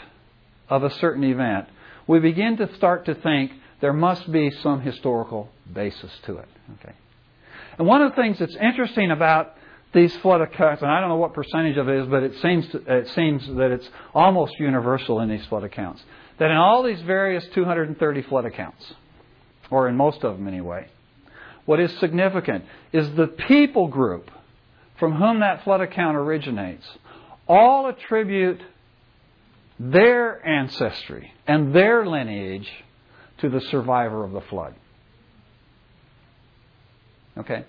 of 0.68 0.84
a 0.84 0.90
certain 0.90 1.24
event, 1.24 1.68
we 2.06 2.18
begin 2.18 2.56
to 2.56 2.74
start 2.76 3.06
to 3.06 3.14
think 3.14 3.52
there 3.80 3.92
must 3.92 4.30
be 4.30 4.50
some 4.62 4.80
historical 4.80 5.48
basis 5.72 6.10
to 6.24 6.38
it. 6.38 6.48
Okay. 6.80 6.94
And 7.78 7.86
one 7.86 8.02
of 8.02 8.12
the 8.12 8.16
things 8.16 8.38
that's 8.38 8.56
interesting 8.56 9.10
about 9.10 9.56
these 9.92 10.14
flood 10.16 10.40
accounts, 10.40 10.82
and 10.82 10.90
I 10.90 11.00
don't 11.00 11.10
know 11.10 11.16
what 11.16 11.34
percentage 11.34 11.76
of 11.76 11.88
it 11.88 12.02
is, 12.02 12.06
but 12.08 12.22
it 12.22 12.34
seems 12.40 12.66
to, 12.68 12.78
it 12.86 13.08
seems 13.10 13.46
that 13.56 13.70
it's 13.70 13.88
almost 14.14 14.58
universal 14.58 15.20
in 15.20 15.28
these 15.28 15.44
flood 15.46 15.64
accounts. 15.64 16.02
That 16.38 16.50
in 16.50 16.56
all 16.56 16.82
these 16.82 17.00
various 17.02 17.44
230 17.52 18.22
flood 18.22 18.46
accounts, 18.46 18.94
or 19.72 19.88
in 19.88 19.96
most 19.96 20.22
of 20.22 20.36
them 20.36 20.46
anyway. 20.46 20.86
What 21.64 21.80
is 21.80 21.92
significant 21.98 22.64
is 22.92 23.10
the 23.14 23.26
people 23.26 23.88
group 23.88 24.30
from 24.98 25.14
whom 25.14 25.40
that 25.40 25.64
flood 25.64 25.80
account 25.80 26.16
originates 26.16 26.86
all 27.48 27.88
attribute 27.88 28.60
their 29.80 30.46
ancestry 30.46 31.32
and 31.46 31.74
their 31.74 32.06
lineage 32.06 32.68
to 33.38 33.48
the 33.48 33.60
survivor 33.60 34.24
of 34.24 34.32
the 34.32 34.40
flood. 34.42 34.74
Okay? 37.36 37.64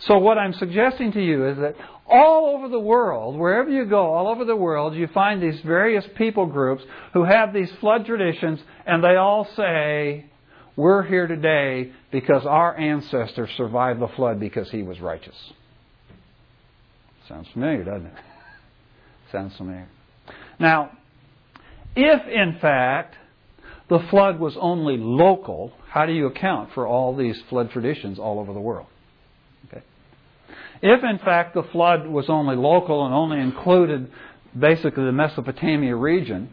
So 0.00 0.18
what 0.18 0.38
I'm 0.38 0.54
suggesting 0.54 1.12
to 1.12 1.22
you 1.22 1.46
is 1.48 1.58
that 1.58 1.76
all 2.06 2.56
over 2.56 2.68
the 2.68 2.80
world, 2.80 3.36
wherever 3.36 3.70
you 3.70 3.84
go, 3.84 4.12
all 4.12 4.28
over 4.28 4.44
the 4.44 4.56
world, 4.56 4.94
you 4.94 5.06
find 5.08 5.42
these 5.42 5.60
various 5.60 6.04
people 6.16 6.46
groups 6.46 6.82
who 7.12 7.24
have 7.24 7.52
these 7.52 7.70
flood 7.80 8.06
traditions, 8.06 8.58
and 8.86 9.04
they 9.04 9.16
all 9.16 9.46
say, 9.54 10.26
We're 10.76 11.02
here 11.02 11.26
today 11.26 11.92
because 12.10 12.46
our 12.46 12.76
ancestor 12.76 13.48
survived 13.56 14.00
the 14.00 14.08
flood 14.08 14.40
because 14.40 14.70
he 14.70 14.82
was 14.82 15.00
righteous. 15.00 15.36
Sounds 17.28 17.46
familiar, 17.52 17.84
doesn't 17.84 18.06
it? 18.06 18.14
Sounds 19.32 19.56
familiar. 19.56 19.88
Now, 20.58 20.90
if 21.94 22.26
in 22.26 22.58
fact 22.60 23.16
the 23.88 24.00
flood 24.10 24.40
was 24.40 24.56
only 24.58 24.96
local, 24.96 25.72
how 25.88 26.06
do 26.06 26.12
you 26.12 26.26
account 26.26 26.70
for 26.74 26.86
all 26.86 27.14
these 27.14 27.38
flood 27.50 27.70
traditions 27.70 28.18
all 28.18 28.40
over 28.40 28.54
the 28.54 28.60
world? 28.60 28.86
Okay. 29.68 29.82
If 30.80 31.04
in 31.04 31.18
fact 31.18 31.54
the 31.54 31.64
flood 31.64 32.06
was 32.06 32.26
only 32.28 32.56
local 32.56 33.04
and 33.04 33.14
only 33.14 33.40
included 33.40 34.10
basically 34.58 35.04
the 35.04 35.12
Mesopotamia 35.12 35.94
region, 35.94 36.48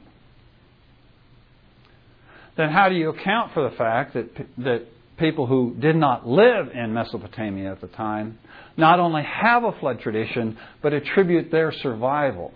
then 2.59 2.69
how 2.69 2.89
do 2.89 2.95
you 2.95 3.09
account 3.09 3.53
for 3.53 3.69
the 3.69 3.75
fact 3.77 4.15
that, 4.15 4.27
that 4.57 4.85
people 5.17 5.47
who 5.47 5.73
did 5.79 5.95
not 5.95 6.27
live 6.27 6.67
in 6.73 6.93
Mesopotamia 6.93 7.71
at 7.71 7.79
the 7.79 7.87
time 7.87 8.37
not 8.75 8.99
only 8.99 9.23
have 9.23 9.63
a 9.63 9.71
flood 9.79 10.01
tradition, 10.01 10.57
but 10.81 10.91
attribute 10.91 11.51
their 11.51 11.71
survival, 11.71 12.53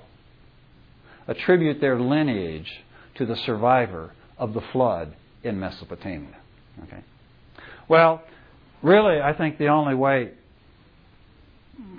attribute 1.26 1.80
their 1.80 1.98
lineage 1.98 2.70
to 3.16 3.26
the 3.26 3.38
survivor 3.46 4.12
of 4.38 4.54
the 4.54 4.60
flood 4.74 5.16
in 5.42 5.58
Mesopotamia? 5.58 6.36
Okay. 6.84 7.02
Well, 7.88 8.24
really, 8.82 9.22
I 9.22 9.32
think 9.32 9.58
the 9.58 9.68
only 9.68 9.96
way 9.96 10.32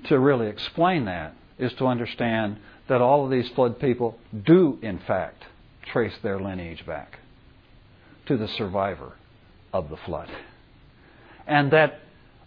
to 0.08 0.18
really 0.18 0.48
explain 0.48 1.06
that 1.06 1.34
is 1.58 1.72
to 1.74 1.86
understand 1.86 2.58
that 2.86 3.00
all 3.00 3.24
of 3.24 3.30
these 3.30 3.48
flood 3.54 3.80
people 3.80 4.18
do, 4.44 4.78
in 4.82 4.98
fact, 4.98 5.42
trace 5.90 6.14
their 6.22 6.38
lineage 6.38 6.84
back 6.84 7.20
to 8.26 8.36
the 8.36 8.48
survivor 8.48 9.12
of 9.72 9.90
the 9.90 9.96
flood. 10.04 10.28
And 11.46 11.72
that 11.72 12.00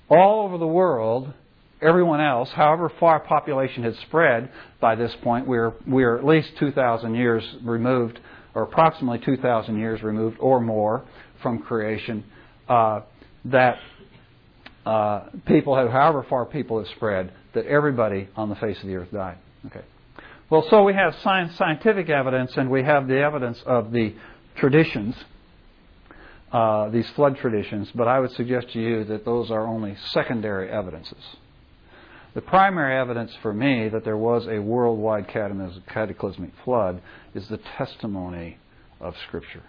all 0.10 0.46
over 0.46 0.58
the 0.58 0.68
world, 0.68 1.34
everyone 1.82 2.22
else, 2.22 2.50
however 2.50 2.92
far 3.00 3.20
population 3.20 3.84
had 3.84 3.96
spread 4.08 4.50
by 4.80 4.96
this 4.96 5.14
point, 5.22 5.48
we're, 5.48 5.74
we're 5.86 6.18
at 6.18 6.26
least 6.26 6.52
2,000 6.60 7.16
years 7.16 7.44
removed, 7.64 8.20
or 8.56 8.64
approximately 8.64 9.20
2,000 9.20 9.78
years 9.78 10.02
removed 10.02 10.38
or 10.40 10.60
more 10.60 11.04
from 11.42 11.60
creation, 11.60 12.24
uh, 12.68 13.02
that 13.46 13.78
uh, 14.86 15.26
people 15.46 15.76
have, 15.76 15.90
however 15.90 16.26
far 16.30 16.46
people 16.46 16.80
have 16.80 16.88
spread, 16.96 17.32
that 17.54 17.66
everybody 17.66 18.30
on 18.36 18.50
the 18.50 18.56
face 18.56 18.80
of 18.82 18.88
the 18.88 18.96
earth 18.96 19.12
died. 19.12 19.38
Okay. 19.66 19.82
Well, 20.50 20.66
so 20.70 20.84
we 20.84 20.94
have 20.94 21.14
science, 21.24 21.58
scientific 21.58 22.10
evidence, 22.10 22.54
and 22.56 22.70
we 22.70 22.84
have 22.84 23.08
the 23.08 23.20
evidence 23.20 23.62
of 23.66 23.92
the 23.92 24.16
traditions, 24.56 25.14
uh, 26.52 26.90
these 26.90 27.10
flood 27.12 27.38
traditions, 27.38 27.90
but 27.94 28.08
I 28.08 28.20
would 28.20 28.32
suggest 28.32 28.72
to 28.72 28.80
you 28.80 29.04
that 29.06 29.26
those 29.26 29.52
are 29.52 29.68
only 29.68 29.96
secondary 30.12 30.70
evidences. 30.70 31.22
The 32.34 32.42
primary 32.42 32.98
evidence 32.98 33.32
for 33.42 33.54
me 33.54 33.90
that 33.90 34.06
there 34.06 34.18
was 34.18 34.48
a 34.48 34.60
worldwide 34.60 35.28
cataclysmic 35.28 36.52
flood 36.64 37.02
is 37.34 37.48
the 37.48 37.60
testimony 37.78 38.60
of 39.02 39.16
Scripture. 39.28 39.64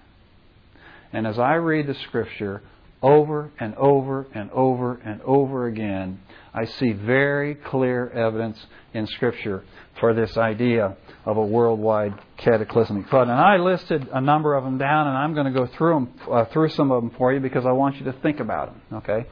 And 1.12 1.26
as 1.26 1.38
I 1.38 1.54
read 1.54 1.86
the 1.86 1.94
Scripture, 1.94 2.62
over 3.02 3.52
and 3.60 3.74
over 3.76 4.26
and 4.34 4.50
over 4.50 4.94
and 4.94 5.20
over 5.22 5.66
again, 5.66 6.20
I 6.52 6.64
see 6.64 6.92
very 6.92 7.54
clear 7.54 8.08
evidence 8.10 8.58
in 8.92 9.06
Scripture 9.06 9.64
for 10.00 10.14
this 10.14 10.36
idea 10.36 10.96
of 11.24 11.36
a 11.36 11.44
worldwide 11.44 12.14
cataclysmic 12.36 13.08
flood. 13.08 13.28
And 13.28 13.38
I 13.38 13.56
listed 13.56 14.08
a 14.12 14.20
number 14.20 14.54
of 14.54 14.64
them 14.64 14.78
down, 14.78 15.06
and 15.06 15.16
I'm 15.16 15.34
going 15.34 15.52
to 15.52 15.52
go 15.52 15.66
through 15.66 15.94
them, 15.94 16.20
uh, 16.30 16.44
through 16.46 16.70
some 16.70 16.90
of 16.90 17.02
them 17.02 17.10
for 17.16 17.32
you 17.32 17.40
because 17.40 17.66
I 17.66 17.72
want 17.72 17.96
you 17.96 18.04
to 18.04 18.12
think 18.14 18.40
about 18.40 18.72
them. 18.72 18.98
Okay, 18.98 19.26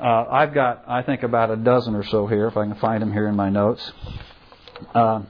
uh, 0.00 0.24
I've 0.30 0.54
got 0.54 0.84
I 0.86 1.02
think 1.02 1.22
about 1.22 1.50
a 1.50 1.56
dozen 1.56 1.94
or 1.94 2.04
so 2.04 2.26
here, 2.26 2.46
if 2.46 2.56
I 2.56 2.66
can 2.66 2.76
find 2.76 3.02
them 3.02 3.12
here 3.12 3.28
in 3.28 3.36
my 3.36 3.50
notes. 3.50 3.92
Uh, 4.94 5.22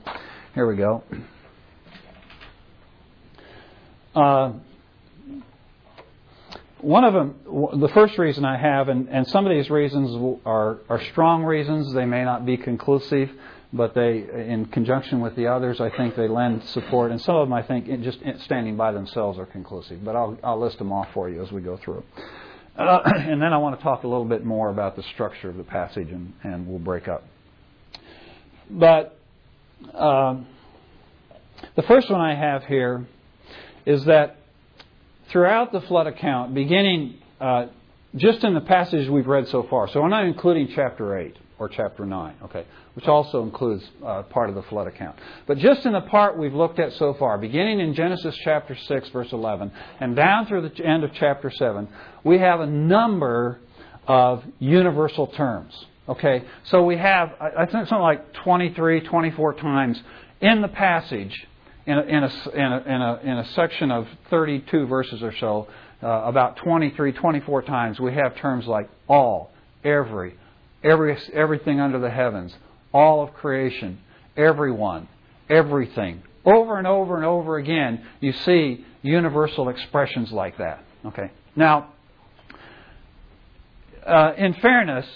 here 0.54 0.66
we 0.66 0.76
go. 0.76 1.02
One 6.82 7.04
of 7.04 7.14
them, 7.14 7.80
the 7.80 7.88
first 7.88 8.18
reason 8.18 8.44
I 8.44 8.56
have, 8.56 8.88
and, 8.88 9.08
and 9.08 9.26
some 9.28 9.46
of 9.46 9.50
these 9.50 9.70
reasons 9.70 10.38
are, 10.44 10.78
are 10.88 11.00
strong 11.12 11.44
reasons. 11.44 11.92
They 11.94 12.04
may 12.04 12.24
not 12.24 12.44
be 12.44 12.56
conclusive, 12.56 13.30
but 13.72 13.94
they, 13.94 14.26
in 14.48 14.66
conjunction 14.66 15.20
with 15.20 15.36
the 15.36 15.46
others, 15.46 15.80
I 15.80 15.90
think 15.96 16.16
they 16.16 16.26
lend 16.26 16.64
support. 16.64 17.12
And 17.12 17.20
some 17.20 17.36
of 17.36 17.46
them, 17.46 17.52
I 17.52 17.62
think, 17.62 17.86
just 18.02 18.18
standing 18.44 18.76
by 18.76 18.90
themselves 18.90 19.38
are 19.38 19.46
conclusive. 19.46 20.04
But 20.04 20.16
I'll, 20.16 20.36
I'll 20.42 20.60
list 20.60 20.78
them 20.78 20.92
off 20.92 21.06
for 21.14 21.30
you 21.30 21.40
as 21.40 21.52
we 21.52 21.60
go 21.60 21.76
through. 21.76 22.02
Uh, 22.76 23.00
and 23.04 23.40
then 23.40 23.52
I 23.52 23.58
want 23.58 23.78
to 23.78 23.82
talk 23.82 24.02
a 24.02 24.08
little 24.08 24.24
bit 24.24 24.44
more 24.44 24.68
about 24.68 24.96
the 24.96 25.04
structure 25.14 25.50
of 25.50 25.56
the 25.56 25.64
passage, 25.64 26.10
and, 26.10 26.32
and 26.42 26.66
we'll 26.66 26.80
break 26.80 27.06
up. 27.06 27.24
But 28.68 29.16
uh, 29.94 30.36
the 31.76 31.82
first 31.82 32.10
one 32.10 32.20
I 32.20 32.34
have 32.34 32.64
here 32.64 33.06
is 33.86 34.04
that 34.06 34.38
throughout 35.32 35.72
the 35.72 35.80
flood 35.82 36.06
account, 36.06 36.54
beginning 36.54 37.18
uh, 37.40 37.66
just 38.14 38.44
in 38.44 38.54
the 38.54 38.60
passage 38.60 39.08
we've 39.08 39.26
read 39.26 39.48
so 39.48 39.66
far. 39.68 39.88
So 39.88 40.02
I'm 40.02 40.10
not 40.10 40.26
including 40.26 40.68
chapter 40.74 41.18
8 41.18 41.36
or 41.58 41.68
chapter 41.68 42.04
9, 42.04 42.34
okay, 42.44 42.66
which 42.94 43.06
also 43.06 43.42
includes 43.42 43.82
uh, 44.04 44.22
part 44.24 44.50
of 44.50 44.54
the 44.54 44.62
flood 44.62 44.86
account. 44.86 45.16
But 45.46 45.58
just 45.58 45.86
in 45.86 45.92
the 45.92 46.02
part 46.02 46.36
we've 46.36 46.52
looked 46.52 46.78
at 46.78 46.92
so 46.92 47.14
far, 47.18 47.38
beginning 47.38 47.80
in 47.80 47.94
Genesis 47.94 48.36
chapter 48.44 48.76
6, 48.76 49.08
verse 49.10 49.32
11, 49.32 49.72
and 50.00 50.14
down 50.14 50.46
through 50.46 50.68
the 50.68 50.84
end 50.84 51.04
of 51.04 51.10
chapter 51.14 51.50
7, 51.50 51.88
we 52.24 52.38
have 52.38 52.60
a 52.60 52.66
number 52.66 53.58
of 54.06 54.42
universal 54.58 55.28
terms. 55.28 55.72
Okay, 56.08 56.44
so 56.64 56.84
we 56.84 56.96
have, 56.96 57.30
I 57.40 57.64
think 57.64 57.86
something 57.86 57.98
like 57.98 58.32
23, 58.44 59.02
24 59.02 59.54
times 59.54 60.02
in 60.40 60.60
the 60.60 60.68
passage 60.68 61.46
in 61.86 61.98
a, 61.98 62.02
in 62.02 62.22
a, 62.24 62.50
in 62.54 63.02
a, 63.02 63.20
in 63.24 63.38
a, 63.38 63.46
section 63.54 63.90
of 63.90 64.06
32 64.30 64.86
verses 64.86 65.22
or 65.22 65.34
so, 65.38 65.68
uh, 66.02 66.06
about 66.06 66.56
23, 66.56 67.12
24 67.12 67.62
times, 67.62 68.00
we 68.00 68.14
have 68.14 68.36
terms 68.36 68.66
like 68.66 68.88
all, 69.08 69.50
every, 69.84 70.34
every, 70.82 71.16
everything 71.32 71.80
under 71.80 71.98
the 71.98 72.10
heavens, 72.10 72.54
all 72.92 73.22
of 73.22 73.32
creation, 73.34 73.98
everyone, 74.36 75.08
everything. 75.48 76.22
Over 76.44 76.78
and 76.78 76.86
over 76.86 77.16
and 77.16 77.24
over 77.24 77.56
again, 77.56 78.04
you 78.20 78.32
see 78.32 78.84
universal 79.02 79.68
expressions 79.68 80.32
like 80.32 80.58
that. 80.58 80.84
Okay. 81.06 81.30
Now, 81.56 81.92
uh, 84.06 84.32
in 84.36 84.54
fairness, 84.54 85.06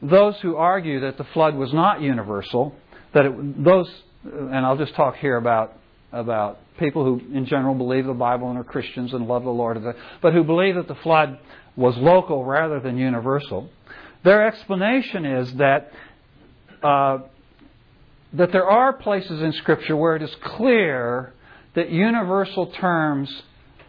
those 0.00 0.36
who 0.40 0.56
argue 0.56 1.00
that 1.00 1.18
the 1.18 1.24
flood 1.32 1.54
was 1.54 1.72
not 1.72 2.00
universal, 2.00 2.74
that 3.14 3.26
it, 3.26 3.64
those, 3.64 3.88
and 4.24 4.66
I'll 4.66 4.76
just 4.76 4.94
talk 4.94 5.16
here 5.16 5.36
about 5.36 5.76
about 6.12 6.58
people 6.78 7.04
who, 7.04 7.20
in 7.34 7.46
general, 7.46 7.74
believe 7.74 8.06
the 8.06 8.12
Bible 8.12 8.50
and 8.50 8.58
are 8.58 8.64
Christians 8.64 9.12
and 9.12 9.26
love 9.26 9.44
the 9.44 9.50
Lord, 9.50 9.82
but 10.20 10.32
who 10.32 10.44
believe 10.44 10.74
that 10.74 10.88
the 10.88 10.94
flood 10.96 11.38
was 11.76 11.96
local 11.96 12.44
rather 12.44 12.80
than 12.80 12.98
universal. 12.98 13.70
Their 14.24 14.46
explanation 14.46 15.24
is 15.24 15.54
that 15.54 15.90
uh, 16.82 17.18
that 18.34 18.50
there 18.52 18.68
are 18.68 18.92
places 18.92 19.42
in 19.42 19.52
Scripture 19.52 19.96
where 19.96 20.16
it 20.16 20.22
is 20.22 20.34
clear 20.42 21.34
that 21.74 21.90
universal 21.90 22.66
terms 22.72 23.42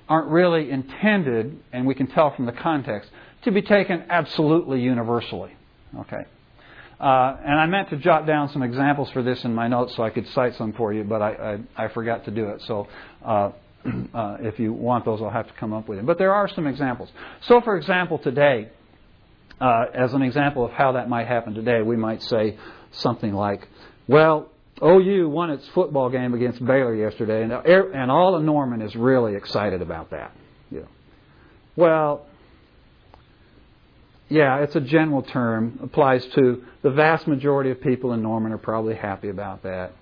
aren't 0.08 0.28
really 0.28 0.70
intended, 0.70 1.60
and 1.72 1.88
we 1.88 1.96
can 1.96 2.08
tell 2.08 2.36
from 2.36 2.46
the 2.46 2.52
context, 2.52 3.10
to 3.44 3.52
be 3.52 3.62
taken 3.62 4.04
absolutely 4.10 4.82
universally. 4.82 5.52
Okay. 6.00 6.26
Uh, 7.04 7.36
and 7.44 7.60
I 7.60 7.66
meant 7.66 7.90
to 7.90 7.98
jot 7.98 8.26
down 8.26 8.48
some 8.54 8.64
examples 8.64 9.12
for 9.12 9.22
this 9.22 9.44
in 9.44 9.54
my 9.54 9.68
notes 9.68 9.94
so 9.98 10.04
I 10.04 10.10
could 10.10 10.26
cite 10.30 10.56
some 10.56 10.72
for 10.72 10.94
you, 10.94 11.04
but 11.04 11.22
I, 11.22 11.60
I, 11.78 11.86
I 11.86 11.88
forgot 11.90 12.24
to 12.26 12.32
do 12.32 12.48
it. 12.48 12.62
So 12.66 12.88
uh, 13.26 13.52
uh, 14.14 14.38
if 14.40 14.58
you 14.58 14.72
want 14.72 15.04
those, 15.04 15.22
I'll 15.22 15.30
have 15.30 15.48
to 15.48 15.54
come 15.60 15.74
up 15.74 15.90
with 15.90 15.98
them. 15.98 16.06
But 16.06 16.18
there 16.18 16.34
are 16.34 16.48
some 16.48 16.66
examples. 16.66 17.10
So, 17.42 17.60
for 17.60 17.76
example, 17.76 18.20
today, 18.20 18.70
uh, 19.60 19.84
as 19.94 20.14
an 20.14 20.22
example 20.22 20.64
of 20.64 20.72
how 20.72 20.94
that 20.94 21.10
might 21.10 21.28
happen 21.28 21.54
today, 21.54 21.82
we 21.82 21.98
might 21.98 22.24
say 22.24 22.58
something 22.92 23.34
like, 23.34 23.68
well, 24.08 24.50
OU 24.82 25.28
won 25.28 25.50
its 25.50 25.68
football 25.74 26.10
game 26.10 26.34
against 26.34 26.66
Baylor 26.66 26.96
yesterday, 26.96 27.44
and, 27.44 27.52
and 27.52 28.12
all 28.12 28.34
of 28.34 28.44
Norman 28.44 28.82
is 28.82 28.96
really 28.96 29.36
excited 29.36 29.82
about 29.82 30.12
that. 30.12 30.32
Yeah. 30.72 30.84
Well, 31.76 32.28
yeah, 34.34 34.64
it's 34.64 34.76
a 34.76 34.82
general 34.82 35.22
term, 35.22 35.80
applies 35.84 36.26
to 36.26 36.64
the 36.82 36.90
vast 36.90 37.28
majority 37.28 37.70
of 37.70 37.80
people 37.82 38.14
in 38.14 38.24
Norman 38.24 38.52
are 38.52 38.58
probably 38.58 38.96
happy 38.96 39.30
about 39.30 39.62
that. 39.62 39.94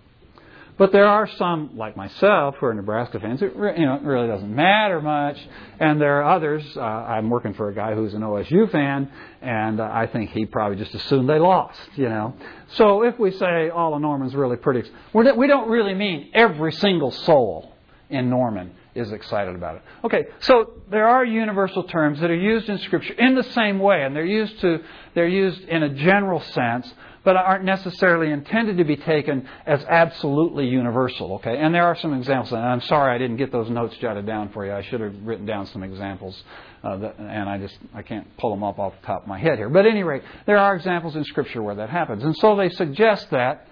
But 0.78 0.94
there 0.94 1.06
are 1.06 1.28
some, 1.28 1.76
like 1.76 1.98
myself, 1.98 2.56
who 2.56 2.68
are 2.68 2.74
Nebraska 2.74 3.20
fans. 3.20 3.42
It 3.42 3.54
you 3.54 3.86
know 3.86 3.96
it 3.96 4.04
really 4.04 4.30
doesn't 4.30 4.56
matter 4.56 5.02
much, 5.02 5.38
and 5.80 6.00
there 6.00 6.22
are 6.22 6.34
others. 6.34 6.64
Uh, 6.76 6.80
I'm 6.80 7.30
working 7.30 7.54
for 7.54 7.68
a 7.70 7.76
guy 7.76 7.94
who's 7.94 8.14
an 8.14 8.22
OSU 8.22 8.72
fan, 8.72 9.12
and 9.42 9.82
uh, 9.82 9.90
I 9.92 10.08
think 10.08 10.30
he 10.30 10.46
probably 10.46 10.78
just 10.78 10.96
assumed 10.96 11.30
they 11.30 11.38
lost. 11.38 11.80
You 11.98 12.08
know, 12.08 12.34
so 12.76 13.04
if 13.04 13.20
we 13.20 13.32
say 13.32 13.70
all 13.70 13.94
of 13.94 14.02
Norman's 14.02 14.34
really 14.34 14.56
pretty, 14.56 14.90
we're, 15.12 15.36
we 15.36 15.48
don't 15.48 15.70
really 15.70 15.94
mean 15.94 16.32
every 16.34 16.72
single 16.72 17.12
soul 17.12 17.76
in 18.10 18.30
Norman 18.30 18.72
is 18.94 19.12
excited 19.12 19.56
about 19.56 19.78
it. 19.78 19.82
Okay, 20.04 20.26
so 20.40 20.72
there 20.90 21.08
are 21.08 21.24
universal 21.24 21.84
terms 21.84 22.20
that 22.20 22.30
are 22.30 22.36
used 22.36 22.68
in 22.70 22.78
Scripture 22.80 23.14
in 23.14 23.36
the 23.36 23.44
same 23.44 23.80
way, 23.80 24.04
and 24.04 24.16
they're 24.16 24.26
used 24.26 24.60
to 24.62 24.80
they're 25.14 25.28
used 25.28 25.62
in 25.62 25.84
a 25.84 25.90
general 25.90 26.42
sense, 26.42 26.94
but 27.24 27.36
aren't 27.38 27.64
necessarily 27.64 28.32
intended 28.32 28.78
to 28.78 28.84
be 28.84 28.98
taken 28.98 29.48
as 29.66 29.84
absolutely 29.86 30.68
universal. 30.68 31.36
Okay, 31.36 31.58
and 31.58 31.74
there 31.74 31.86
are 31.86 31.96
some 31.96 32.14
examples. 32.14 32.52
And 32.52 32.62
I'm 32.62 32.82
sorry 32.82 33.16
I 33.16 33.18
didn't 33.18 33.38
get 33.38 33.52
those 33.52 33.70
notes 33.70 33.96
jotted 33.98 34.26
down 34.26 34.50
for 34.50 34.66
you. 34.66 34.74
I 34.74 34.84
should 34.84 35.00
have 35.00 35.16
written 35.24 35.46
down 35.46 35.68
some 35.68 35.84
examples, 35.84 36.44
uh, 36.84 36.98
that, 36.98 37.18
and 37.18 37.48
I 37.48 37.58
just 37.60 37.78
I 37.94 38.02
can't 38.02 38.28
pull 38.38 38.50
them 38.50 38.64
up 38.64 38.78
off 38.78 38.94
the 39.00 39.08
top 39.08 39.22
of 39.24 39.28
my 39.28 39.40
head 39.40 39.58
here. 39.58 39.70
But 39.70 39.86
at 39.86 39.92
any 39.92 40.04
rate, 40.04 40.24
there 40.46 40.58
are 40.58 40.76
examples 40.76 41.16
in 41.16 41.24
Scripture 41.24 41.62
where 41.62 41.76
that 41.76 41.90
happens, 41.90 42.24
and 42.24 42.36
so 42.38 42.58
they 42.58 42.70
suggest 42.70 43.30
that 43.32 43.68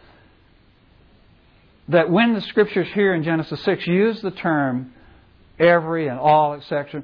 that 1.89 2.09
when 2.09 2.35
the 2.35 2.41
Scriptures 2.41 2.87
here 2.93 3.13
in 3.15 3.23
Genesis 3.23 3.61
six 3.63 3.85
use 3.85 4.21
the 4.21 4.31
term 4.31 4.93
every 5.59 6.07
and 6.07 6.19
all, 6.19 6.53
etc. 6.53 7.03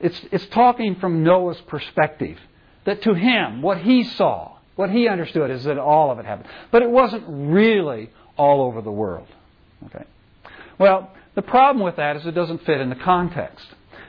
It's, 0.00 0.20
it's 0.32 0.46
talking 0.46 0.96
from 0.96 1.22
Noah's 1.22 1.60
perspective. 1.62 2.38
That 2.84 3.02
to 3.02 3.14
him, 3.14 3.62
what 3.62 3.78
he 3.78 4.02
saw, 4.04 4.56
what 4.74 4.90
he 4.90 5.06
understood 5.08 5.50
is 5.50 5.64
that 5.64 5.78
all 5.78 6.10
of 6.10 6.18
it 6.18 6.24
happened. 6.24 6.48
But 6.70 6.82
it 6.82 6.90
wasn't 6.90 7.24
really 7.26 8.10
all 8.36 8.62
over 8.62 8.82
the 8.82 8.90
world. 8.90 9.28
Okay. 9.86 10.04
Well, 10.78 11.10
the 11.34 11.42
problem 11.42 11.84
with 11.84 11.96
that 11.96 12.16
is 12.16 12.26
it 12.26 12.34
doesn't 12.34 12.64
fit 12.64 12.80
in 12.80 12.88
the 12.88 12.96
context. 12.96 13.66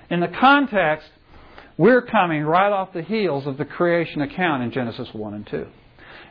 In 0.10 0.20
the 0.20 0.28
context, 0.28 1.08
we're 1.78 2.02
coming 2.02 2.44
right 2.44 2.72
off 2.72 2.94
the 2.94 3.02
heels 3.02 3.46
of 3.46 3.58
the 3.58 3.66
creation 3.66 4.22
account 4.22 4.64
in 4.64 4.72
Genesis 4.72 5.10
1 5.14 5.34
and 5.34 5.48
2. 5.48 5.68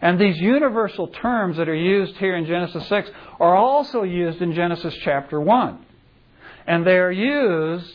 And 0.00 0.20
these 0.20 0.36
universal 0.40 1.08
terms 1.08 1.56
that 1.58 1.68
are 1.68 1.74
used 1.74 2.16
here 2.16 2.36
in 2.36 2.46
Genesis 2.46 2.88
6 2.88 3.10
are 3.38 3.54
also 3.54 4.02
used 4.02 4.42
in 4.42 4.52
Genesis 4.52 4.94
chapter 5.02 5.40
1. 5.40 5.86
And 6.66 6.86
they 6.86 6.98
are 6.98 7.10
used 7.10 7.94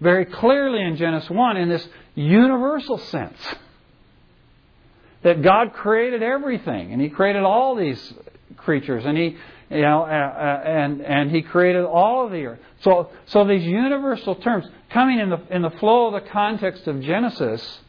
very 0.00 0.24
clearly 0.24 0.82
in 0.82 0.96
Genesis 0.96 1.30
1 1.30 1.56
in 1.56 1.68
this 1.68 1.86
universal 2.14 2.98
sense 2.98 3.38
that 5.22 5.42
God 5.42 5.72
created 5.72 6.22
everything 6.22 6.92
and 6.92 7.00
He 7.00 7.08
created 7.08 7.42
all 7.42 7.74
these 7.74 8.14
creatures 8.58 9.04
and 9.04 9.16
He 9.16 9.36
you 9.70 9.80
know 9.80 10.02
uh, 10.02 10.04
uh, 10.04 10.62
and 10.64 11.00
and 11.00 11.30
He 11.30 11.42
created 11.42 11.84
all 11.84 12.26
of 12.26 12.32
the 12.32 12.44
earth. 12.44 12.60
So 12.82 13.10
so 13.26 13.44
these 13.46 13.64
universal 13.64 14.36
terms 14.36 14.66
coming 14.90 15.18
in 15.18 15.30
the 15.30 15.40
in 15.50 15.62
the 15.62 15.70
flow 15.70 16.14
of 16.14 16.22
the 16.22 16.30
context 16.30 16.86
of 16.86 17.00
Genesis 17.00 17.80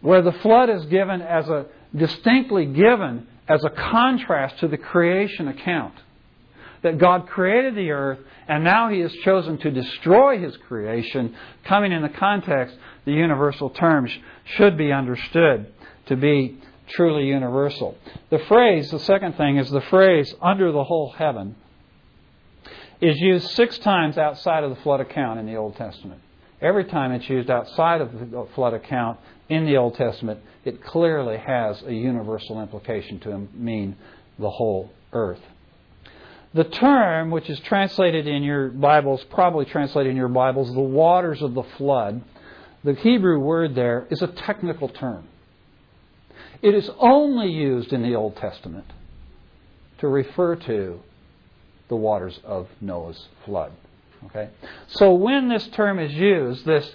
where 0.00 0.22
the 0.22 0.32
flood 0.32 0.68
is 0.68 0.84
given 0.86 1.22
as 1.22 1.48
a 1.48 1.66
distinctly 1.94 2.66
given 2.66 3.26
as 3.48 3.62
a 3.64 3.70
contrast 3.70 4.58
to 4.58 4.68
the 4.68 4.76
creation 4.76 5.48
account 5.48 5.94
that 6.84 6.98
God 6.98 7.26
created 7.26 7.74
the 7.74 7.90
earth 7.90 8.18
and 8.46 8.62
now 8.62 8.90
He 8.90 9.00
has 9.00 9.12
chosen 9.24 9.58
to 9.58 9.70
destroy 9.70 10.38
His 10.38 10.56
creation, 10.68 11.34
coming 11.64 11.90
in 11.90 12.02
the 12.02 12.10
context, 12.10 12.76
the 13.04 13.12
universal 13.12 13.70
terms 13.70 14.16
should 14.44 14.76
be 14.76 14.92
understood 14.92 15.72
to 16.06 16.16
be 16.16 16.58
truly 16.88 17.26
universal. 17.26 17.96
The 18.30 18.38
phrase, 18.40 18.90
the 18.90 18.98
second 19.00 19.36
thing, 19.36 19.56
is 19.56 19.70
the 19.70 19.80
phrase 19.80 20.32
under 20.40 20.70
the 20.70 20.84
whole 20.84 21.10
heaven 21.10 21.56
is 23.00 23.18
used 23.18 23.50
six 23.50 23.78
times 23.78 24.18
outside 24.18 24.62
of 24.62 24.70
the 24.70 24.82
flood 24.82 25.00
account 25.00 25.40
in 25.40 25.46
the 25.46 25.56
Old 25.56 25.76
Testament. 25.76 26.20
Every 26.60 26.84
time 26.84 27.12
it's 27.12 27.28
used 27.28 27.50
outside 27.50 28.00
of 28.00 28.12
the 28.12 28.46
flood 28.54 28.74
account 28.74 29.18
in 29.48 29.66
the 29.66 29.76
Old 29.76 29.96
Testament, 29.96 30.40
it 30.64 30.84
clearly 30.84 31.36
has 31.38 31.82
a 31.82 31.92
universal 31.92 32.60
implication 32.60 33.20
to 33.20 33.48
mean 33.54 33.96
the 34.38 34.50
whole 34.50 34.90
earth. 35.12 35.40
The 36.54 36.64
term, 36.64 37.32
which 37.32 37.50
is 37.50 37.58
translated 37.60 38.28
in 38.28 38.44
your 38.44 38.68
Bibles, 38.68 39.24
probably 39.24 39.64
translated 39.64 40.10
in 40.10 40.16
your 40.16 40.28
Bibles, 40.28 40.72
the 40.72 40.80
waters 40.80 41.42
of 41.42 41.52
the 41.54 41.64
flood, 41.76 42.22
the 42.84 42.94
Hebrew 42.94 43.40
word 43.40 43.74
there 43.74 44.06
is 44.08 44.22
a 44.22 44.28
technical 44.28 44.88
term. 44.88 45.24
It 46.62 46.74
is 46.74 46.88
only 47.00 47.50
used 47.50 47.92
in 47.92 48.02
the 48.02 48.14
Old 48.14 48.36
Testament 48.36 48.86
to 49.98 50.06
refer 50.06 50.54
to 50.54 51.00
the 51.88 51.96
waters 51.96 52.38
of 52.44 52.68
Noah's 52.80 53.26
flood. 53.44 53.72
Okay? 54.26 54.48
So 54.86 55.12
when 55.12 55.48
this 55.48 55.66
term 55.68 55.98
is 55.98 56.12
used, 56.12 56.64
this, 56.64 56.88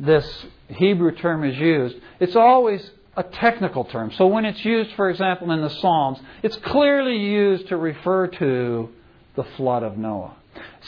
this 0.00 0.46
Hebrew 0.66 1.14
term 1.14 1.44
is 1.44 1.56
used, 1.56 1.94
it's 2.18 2.34
always 2.34 2.90
a 3.16 3.22
technical 3.22 3.84
term. 3.84 4.10
So 4.18 4.26
when 4.26 4.44
it's 4.44 4.62
used, 4.64 4.94
for 4.94 5.08
example, 5.08 5.50
in 5.52 5.62
the 5.62 5.70
Psalms, 5.70 6.18
it's 6.42 6.56
clearly 6.56 7.16
used 7.16 7.68
to 7.68 7.76
refer 7.76 8.26
to 8.26 8.90
the 9.36 9.44
flood 9.56 9.82
of 9.82 9.96
Noah. 9.96 10.34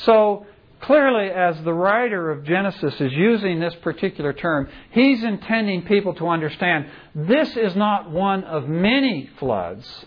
So 0.05 0.47
clearly, 0.81 1.31
as 1.31 1.63
the 1.63 1.73
writer 1.73 2.31
of 2.31 2.45
Genesis 2.45 3.01
is 3.01 3.13
using 3.13 3.61
this 3.61 3.75
particular 3.77 4.33
term, 4.33 4.69
he's 4.91 5.23
intending 5.23 5.83
people 5.83 6.15
to 6.15 6.29
understand 6.29 6.87
this 7.15 7.57
is 7.57 7.77
not 7.77 8.11
one 8.11 8.45
of 8.45 8.69
many 8.69 9.31
floods. 9.39 10.07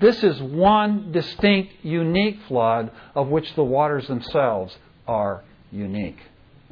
This 0.00 0.22
is 0.24 0.40
one 0.40 1.12
distinct, 1.12 1.84
unique 1.84 2.38
flood 2.48 2.90
of 3.14 3.28
which 3.28 3.54
the 3.54 3.64
waters 3.64 4.08
themselves 4.08 4.76
are 5.06 5.44
unique. 5.70 6.18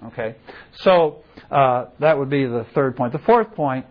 Okay? 0.06 0.36
So, 0.80 1.22
uh, 1.50 1.86
that 1.98 2.18
would 2.18 2.30
be 2.30 2.46
the 2.46 2.66
third 2.74 2.96
point. 2.96 3.12
The 3.12 3.18
fourth 3.18 3.54
point 3.54 3.84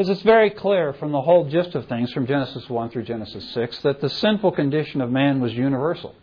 is 0.00 0.08
it's 0.08 0.22
very 0.22 0.48
clear 0.48 0.94
from 0.94 1.12
the 1.12 1.20
whole 1.20 1.44
gist 1.44 1.74
of 1.74 1.86
things, 1.86 2.10
from 2.12 2.26
Genesis 2.26 2.68
1 2.70 2.88
through 2.88 3.02
Genesis 3.02 3.52
6, 3.52 3.80
that 3.80 4.00
the 4.00 4.08
sinful 4.08 4.52
condition 4.52 5.02
of 5.02 5.10
man 5.10 5.40
was 5.40 5.52
universal. 5.52 6.14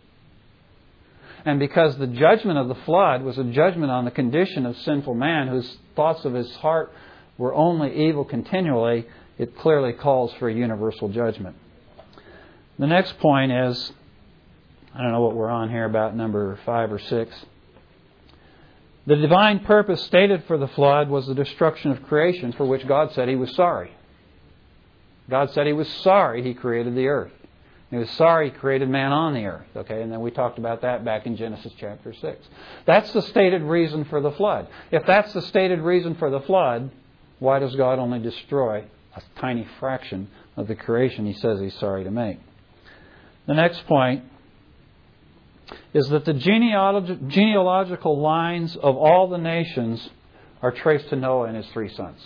And 1.45 1.59
because 1.59 1.95
the 1.97 2.07
judgment 2.07 2.57
of 2.57 2.69
the 2.69 2.75
flood 2.85 3.21
was 3.21 3.37
a 3.37 3.43
judgment 3.43 3.91
on 3.91 4.03
the 4.03 4.11
condition 4.11 4.65
of 4.65 4.75
sinful 4.77 5.13
man, 5.13 5.47
whose 5.47 5.77
thoughts 5.95 6.25
of 6.25 6.33
his 6.33 6.53
heart 6.55 6.91
were 7.37 7.53
only 7.53 8.07
evil 8.07 8.25
continually, 8.25 9.05
it 9.37 9.55
clearly 9.55 9.93
calls 9.93 10.33
for 10.39 10.49
a 10.49 10.53
universal 10.53 11.07
judgment. 11.07 11.55
The 12.79 12.87
next 12.87 13.19
point 13.19 13.51
is 13.51 13.93
I 14.95 15.03
don't 15.03 15.11
know 15.11 15.21
what 15.21 15.35
we're 15.35 15.51
on 15.51 15.69
here, 15.69 15.85
about 15.85 16.15
number 16.15 16.57
five 16.65 16.91
or 16.91 16.97
six. 16.97 17.31
The 19.07 19.15
divine 19.15 19.59
purpose 19.59 20.03
stated 20.03 20.43
for 20.43 20.57
the 20.57 20.67
flood 20.67 21.09
was 21.09 21.27
the 21.27 21.33
destruction 21.33 21.91
of 21.91 22.03
creation, 22.03 22.51
for 22.51 22.65
which 22.65 22.85
God 22.85 23.13
said 23.13 23.29
He 23.29 23.37
was 23.37 23.55
sorry. 23.55 23.91
God 25.29 25.49
said 25.51 25.65
He 25.65 25.71
was 25.71 25.87
sorry 25.87 26.43
He 26.43 26.53
created 26.53 26.93
the 26.93 27.07
earth. 27.07 27.31
He 27.89 27.95
was 27.95 28.09
sorry 28.11 28.49
He 28.49 28.57
created 28.57 28.89
man 28.89 29.13
on 29.13 29.33
the 29.33 29.45
earth. 29.45 29.67
Okay, 29.77 30.01
and 30.01 30.11
then 30.11 30.19
we 30.19 30.29
talked 30.29 30.59
about 30.59 30.81
that 30.81 31.05
back 31.05 31.25
in 31.25 31.37
Genesis 31.37 31.71
chapter 31.79 32.13
6. 32.13 32.47
That's 32.85 33.09
the 33.13 33.21
stated 33.21 33.61
reason 33.61 34.03
for 34.03 34.19
the 34.19 34.31
flood. 34.31 34.67
If 34.91 35.05
that's 35.05 35.31
the 35.31 35.41
stated 35.41 35.79
reason 35.79 36.15
for 36.15 36.29
the 36.29 36.41
flood, 36.41 36.91
why 37.39 37.59
does 37.59 37.77
God 37.77 37.99
only 37.99 38.19
destroy 38.19 38.83
a 39.15 39.21
tiny 39.39 39.65
fraction 39.79 40.27
of 40.57 40.67
the 40.67 40.75
creation 40.75 41.25
He 41.25 41.33
says 41.33 41.61
He's 41.61 41.79
sorry 41.79 42.03
to 42.03 42.11
make? 42.11 42.39
The 43.45 43.53
next 43.53 43.87
point 43.87 44.25
is 45.93 46.07
that 46.09 46.25
the 46.25 46.33
genealog- 46.33 47.27
genealogical 47.27 48.19
lines 48.19 48.75
of 48.77 48.95
all 48.95 49.27
the 49.27 49.37
nations 49.37 50.09
are 50.61 50.71
traced 50.71 51.09
to 51.09 51.15
Noah 51.15 51.47
and 51.47 51.57
his 51.57 51.67
three 51.67 51.89
sons. 51.89 52.19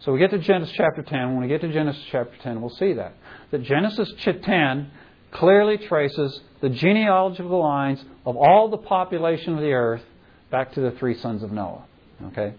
So 0.00 0.12
we 0.12 0.18
get 0.18 0.30
to 0.30 0.38
Genesis 0.38 0.74
chapter 0.76 1.02
10. 1.02 1.34
When 1.34 1.42
we 1.42 1.48
get 1.48 1.60
to 1.60 1.72
Genesis 1.72 2.02
chapter 2.10 2.36
10, 2.42 2.60
we'll 2.60 2.70
see 2.70 2.94
that. 2.94 3.14
That 3.50 3.62
Genesis 3.62 4.12
10 4.18 4.90
clearly 5.30 5.78
traces 5.78 6.40
the 6.60 6.68
genealogical 6.68 7.62
lines 7.62 8.04
of 8.26 8.36
all 8.36 8.68
the 8.68 8.78
population 8.78 9.54
of 9.54 9.60
the 9.60 9.72
earth 9.72 10.02
back 10.50 10.72
to 10.74 10.80
the 10.80 10.90
three 10.92 11.16
sons 11.18 11.42
of 11.42 11.52
Noah. 11.52 11.84
Okay? 12.26 12.54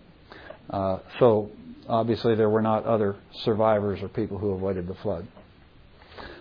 Uh, 0.69 0.99
so 1.19 1.51
obviously 1.87 2.35
there 2.35 2.49
were 2.49 2.61
not 2.61 2.85
other 2.85 3.15
survivors 3.43 4.01
or 4.01 4.07
people 4.07 4.37
who 4.37 4.51
avoided 4.51 4.87
the 4.87 4.95
flood. 4.95 5.27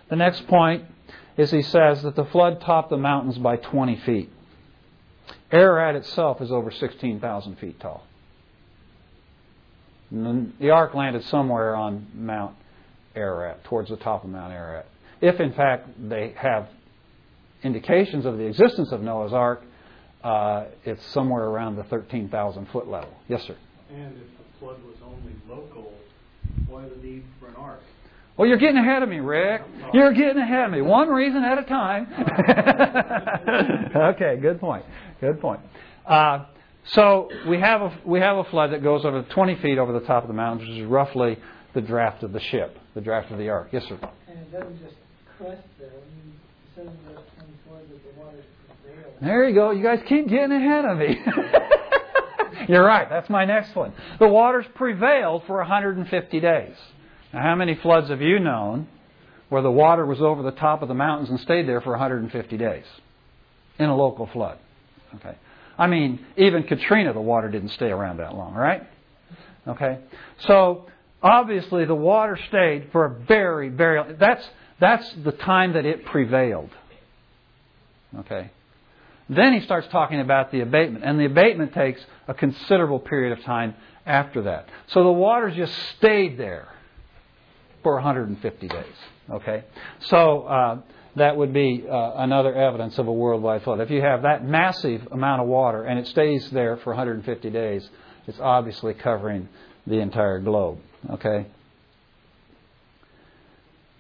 The 0.09 0.17
next 0.17 0.47
point 0.47 0.85
is 1.37 1.51
he 1.51 1.63
says 1.63 2.03
that 2.03 2.17
the 2.17 2.25
flood 2.27 2.61
topped 2.61 2.91
the 2.91 2.97
mountains 2.97 3.39
by 3.39 3.57
20 3.57 3.97
feet. 4.01 4.31
Ararat 5.51 5.97
itself 5.97 6.41
is 6.41 6.51
over 6.51 6.71
16,000 6.71 7.57
feet 7.57 7.81
tall. 7.81 8.07
And 10.11 10.53
the 10.61 10.71
ark 10.71 10.95
landed 10.95 11.25
somewhere 11.25 11.75
on 11.75 12.07
Mount 12.15 12.55
Ararat, 13.15 13.65
towards 13.65 13.89
the 13.91 13.97
top 13.97 14.25
of 14.25 14.31
Mount 14.31 14.53
Ararat. 14.53 14.87
If, 15.21 15.41
in 15.41 15.53
fact, 15.53 15.89
they 16.09 16.35
have 16.37 16.69
indications 17.63 18.27
of 18.27 18.37
the 18.37 18.45
existence 18.45 18.93
of 18.93 19.03
Noah's 19.03 19.33
ark, 19.33 19.63
uh, 20.25 20.67
it's 20.85 21.05
somewhere 21.13 21.45
around 21.45 21.77
the 21.77 21.85
13,000 21.85 22.67
foot 22.69 22.89
level. 22.89 23.13
Yes, 23.29 23.43
sir. 23.43 23.57
And 23.91 24.17
if 24.17 24.39
the 24.39 24.59
flood 24.59 24.83
was 24.85 24.97
only 25.05 25.35
local, 25.49 25.93
why 26.67 26.89
the 26.89 26.97
need 26.97 27.25
for 27.41 27.49
an 27.49 27.57
ark? 27.57 27.81
Well, 28.37 28.49
you're 28.49 28.59
getting 28.59 28.79
ahead 28.79 29.03
of 29.03 29.09
me, 29.09 29.21
Rick. 29.21 29.63
You're 29.93 30.15
getting 30.15 30.39
ahead 30.39 30.65
of 30.67 30.71
me. 30.73 30.81
One 30.81 31.09
reason 31.09 31.45
at 31.45 31.59
a 31.59 31.65
time. 31.65 32.07
okay, 34.15 34.39
good 34.41 34.59
point. 34.59 34.85
Good 35.21 35.41
point. 35.41 35.61
Uh, 36.07 36.47
so 36.95 37.29
we 37.47 37.61
have 37.61 37.83
a 37.83 37.99
we 38.05 38.21
have 38.21 38.39
a 38.39 38.45
flood 38.45 38.73
that 38.73 38.83
goes 38.83 39.05
over 39.05 39.23
20 39.23 39.57
feet 39.57 39.79
over 39.79 39.93
the 39.93 40.05
top 40.07 40.25
of 40.25 40.29
the 40.29 40.35
mountains, 40.35 40.69
which 40.69 40.79
is 40.79 40.87
roughly 40.87 41.39
the 41.75 41.81
draft 41.81 42.23
of 42.23 42.33
the 42.33 42.41
ship, 42.41 42.77
the 42.95 43.01
draft 43.01 43.31
of 43.31 43.39
the 43.39 43.49
ark. 43.51 43.69
Yes, 43.71 43.85
sir. 43.89 43.99
And 44.29 44.39
it 44.39 44.51
doesn't 44.51 44.83
just 44.83 44.95
crest 45.39 45.63
there. 45.79 45.91
I 45.91 45.93
mean, 45.93 46.35
it 46.35 46.75
says 46.75 46.87
in 46.87 47.15
verse 47.15 47.23
24 47.67 47.81
the. 47.91 49.25
There 49.25 49.49
you 49.49 49.55
go. 49.55 49.71
You 49.71 49.83
guys 49.83 50.01
keep 50.09 50.29
getting 50.29 50.53
ahead 50.53 50.85
of 50.85 50.99
me. 50.99 51.19
You're 52.69 52.85
right. 52.85 53.09
That's 53.09 53.29
my 53.29 53.45
next 53.45 53.77
one. 53.77 53.93
The 54.19 54.29
waters 54.29 54.67
prevailed 54.75 55.45
for 55.47 55.57
150 55.59 56.41
days. 56.41 56.77
Now, 57.33 57.43
how 57.43 57.55
many 57.55 57.75
floods 57.77 58.09
have 58.11 58.21
you 58.21 58.39
known 58.39 58.89
where 59.49 59.63
the 59.63 59.71
water 59.71 60.05
was 60.05 60.21
over 60.21 60.43
the 60.43 60.51
top 60.51 60.83
of 60.83 60.89
the 60.89 60.95
mountains 60.95 61.31
and 61.31 61.41
stayed 61.41 61.67
there 61.67 61.81
for 61.81 61.91
150 61.91 62.57
days 62.57 62.85
in 63.79 63.87
a 63.87 63.97
local 63.97 64.27
flood? 64.27 64.59
Okay. 65.17 65.37
I 65.79 65.87
mean, 65.87 66.25
even 66.37 66.65
Katrina, 66.65 67.13
the 67.13 67.21
water 67.21 67.49
didn't 67.49 67.71
stay 67.71 67.91
around 67.91 68.19
that 68.19 68.35
long, 68.35 68.55
right? 68.55 68.83
Okay. 69.67 69.99
So 70.47 70.87
obviously, 71.23 71.85
the 71.85 71.95
water 71.95 72.39
stayed 72.49 72.89
for 72.93 73.05
a 73.07 73.11
very, 73.11 73.69
very. 73.69 74.15
That's 74.15 74.47
that's 74.81 75.11
the 75.25 75.33
time 75.33 75.75
that 75.75 75.87
it 75.87 76.05
prevailed. 76.07 76.71
Okay. 78.19 78.51
Then 79.29 79.55
he 79.55 79.61
starts 79.61 79.89
talking 79.89 80.21
about 80.21 80.51
the 80.51 80.61
abatement, 80.61 81.05
and 81.05 81.19
the 81.19 81.25
abatement 81.25 81.73
takes 81.73 82.05
a 82.29 82.35
considerable 82.35 82.99
period 82.99 83.39
of 83.39 83.45
time 83.45 83.75
after 84.05 84.43
that. 84.43 84.69
So 84.89 85.05
the 85.05 85.13
water 85.13 85.51
just 85.51 85.75
stayed 85.97 86.37
there 86.37 86.69
for 87.83 87.95
150 87.95 88.69
days. 88.69 88.85
Okay, 89.31 89.65
so 90.01 90.43
uh, 90.43 90.81
that 91.17 91.37
would 91.37 91.53
be 91.53 91.85
uh, 91.89 92.13
another 92.17 92.55
evidence 92.55 92.99
of 92.99 93.07
a 93.07 93.13
worldwide 93.13 93.63
flood. 93.63 93.81
If 93.81 93.91
you 93.91 94.01
have 94.01 94.23
that 94.23 94.45
massive 94.45 95.07
amount 95.11 95.43
of 95.43 95.49
water 95.49 95.85
and 95.85 95.99
it 95.99 96.07
stays 96.07 96.49
there 96.51 96.77
for 96.79 96.91
150 96.91 97.51
days, 97.51 97.89
it's 98.27 98.41
obviously 98.41 98.95
covering 98.95 99.49
the 99.87 99.99
entire 99.99 100.39
globe. 100.39 100.79
Okay. 101.11 101.47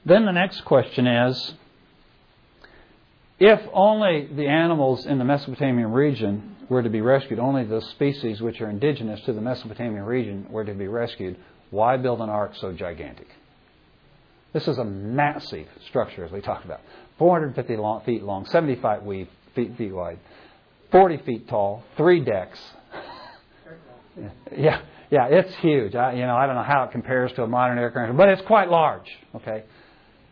Then 0.04 0.24
the 0.24 0.32
next 0.32 0.62
question 0.64 1.06
is 1.06 1.54
if 3.38 3.60
only 3.72 4.28
the 4.32 4.46
animals 4.46 5.04
in 5.06 5.18
the 5.18 5.24
Mesopotamian 5.24 5.90
region 5.92 6.56
were 6.68 6.82
to 6.82 6.90
be 6.90 7.00
rescued, 7.00 7.38
only 7.38 7.64
the 7.64 7.80
species 7.80 8.40
which 8.40 8.60
are 8.60 8.70
indigenous 8.70 9.20
to 9.22 9.32
the 9.32 9.40
Mesopotamian 9.40 10.04
region 10.04 10.46
were 10.48 10.64
to 10.64 10.74
be 10.74 10.86
rescued, 10.86 11.36
why 11.70 11.96
build 11.96 12.20
an 12.20 12.28
ark 12.28 12.52
so 12.60 12.72
gigantic? 12.72 13.28
This 14.52 14.68
is 14.68 14.78
a 14.78 14.84
massive 14.84 15.66
structure, 15.88 16.24
as 16.24 16.30
we 16.30 16.40
talked 16.40 16.64
about. 16.64 16.80
450 17.18 17.76
long, 17.76 18.02
feet 18.04 18.22
long, 18.22 18.46
75 18.46 19.02
feet, 19.54 19.76
feet 19.76 19.92
wide, 19.92 20.18
40 20.90 21.16
feet 21.18 21.48
tall, 21.48 21.82
three 21.96 22.20
decks. 22.20 22.58
yeah, 24.56 24.82
yeah, 25.10 25.26
it's 25.26 25.54
huge. 25.56 25.94
I, 25.94 26.12
you 26.12 26.26
know, 26.26 26.36
I 26.36 26.46
don't 26.46 26.54
know 26.54 26.62
how 26.62 26.84
it 26.84 26.92
compares 26.92 27.32
to 27.34 27.42
a 27.42 27.46
modern 27.46 27.78
aircraft, 27.78 28.16
but 28.16 28.28
it's 28.28 28.42
quite 28.42 28.70
large. 28.70 29.08
Okay, 29.36 29.64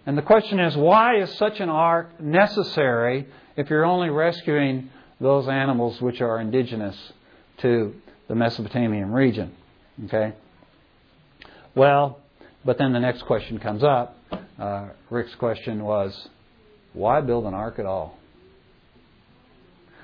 and 0.06 0.18
the 0.18 0.22
question 0.22 0.60
is, 0.60 0.76
why 0.76 1.20
is 1.20 1.32
such 1.38 1.60
an 1.60 1.68
ark 1.68 2.20
necessary 2.20 3.26
if 3.56 3.70
you're 3.70 3.84
only 3.86 4.10
rescuing 4.10 4.90
those 5.20 5.48
animals 5.48 6.00
which 6.00 6.20
are 6.20 6.40
indigenous 6.40 6.96
to 7.58 7.94
the 8.28 8.34
Mesopotamian 8.34 9.12
region? 9.12 9.52
Okay. 10.06 10.34
Well, 11.74 12.19
but 12.64 12.78
then 12.78 12.92
the 12.92 13.00
next 13.00 13.22
question 13.22 13.58
comes 13.58 13.82
up. 13.82 14.16
Uh, 14.58 14.88
Rick's 15.08 15.34
question 15.36 15.82
was, 15.82 16.28
why 16.92 17.20
build 17.20 17.44
an 17.44 17.54
ark 17.54 17.78
at 17.78 17.86
all? 17.86 18.18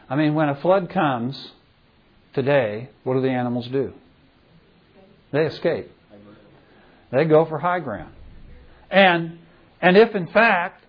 I 0.09 0.17
mean, 0.17 0.35
when 0.35 0.49
a 0.49 0.61
flood 0.61 0.89
comes 0.91 1.53
today, 2.33 2.91
what 3.05 3.15
do 3.15 3.21
the 3.21 3.31
animals 3.31 3.67
do? 3.69 3.93
They 5.33 5.47
escape. 5.47 5.91
They 7.11 7.25
go 7.25 7.45
for 7.45 7.59
high 7.59 7.81
ground. 7.81 8.13
And, 8.91 9.39
and 9.81 9.97
if 9.97 10.15
in 10.15 10.29
fact 10.29 10.83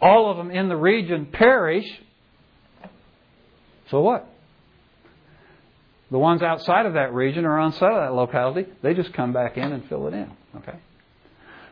all 0.00 0.30
of 0.30 0.36
them 0.38 0.50
in 0.50 0.68
the 0.68 0.76
region 0.76 1.26
perish, 1.26 1.86
so 3.90 4.00
what? 4.00 4.26
The 6.10 6.18
ones 6.18 6.42
outside 6.42 6.86
of 6.86 6.94
that 6.94 7.12
region 7.12 7.44
or 7.44 7.60
outside 7.60 7.92
of 7.92 8.00
that 8.00 8.14
locality, 8.14 8.66
they 8.82 8.94
just 8.94 9.12
come 9.12 9.32
back 9.32 9.56
in 9.56 9.72
and 9.72 9.88
fill 9.88 10.08
it 10.08 10.14
in. 10.14 10.30
Okay? 10.56 10.78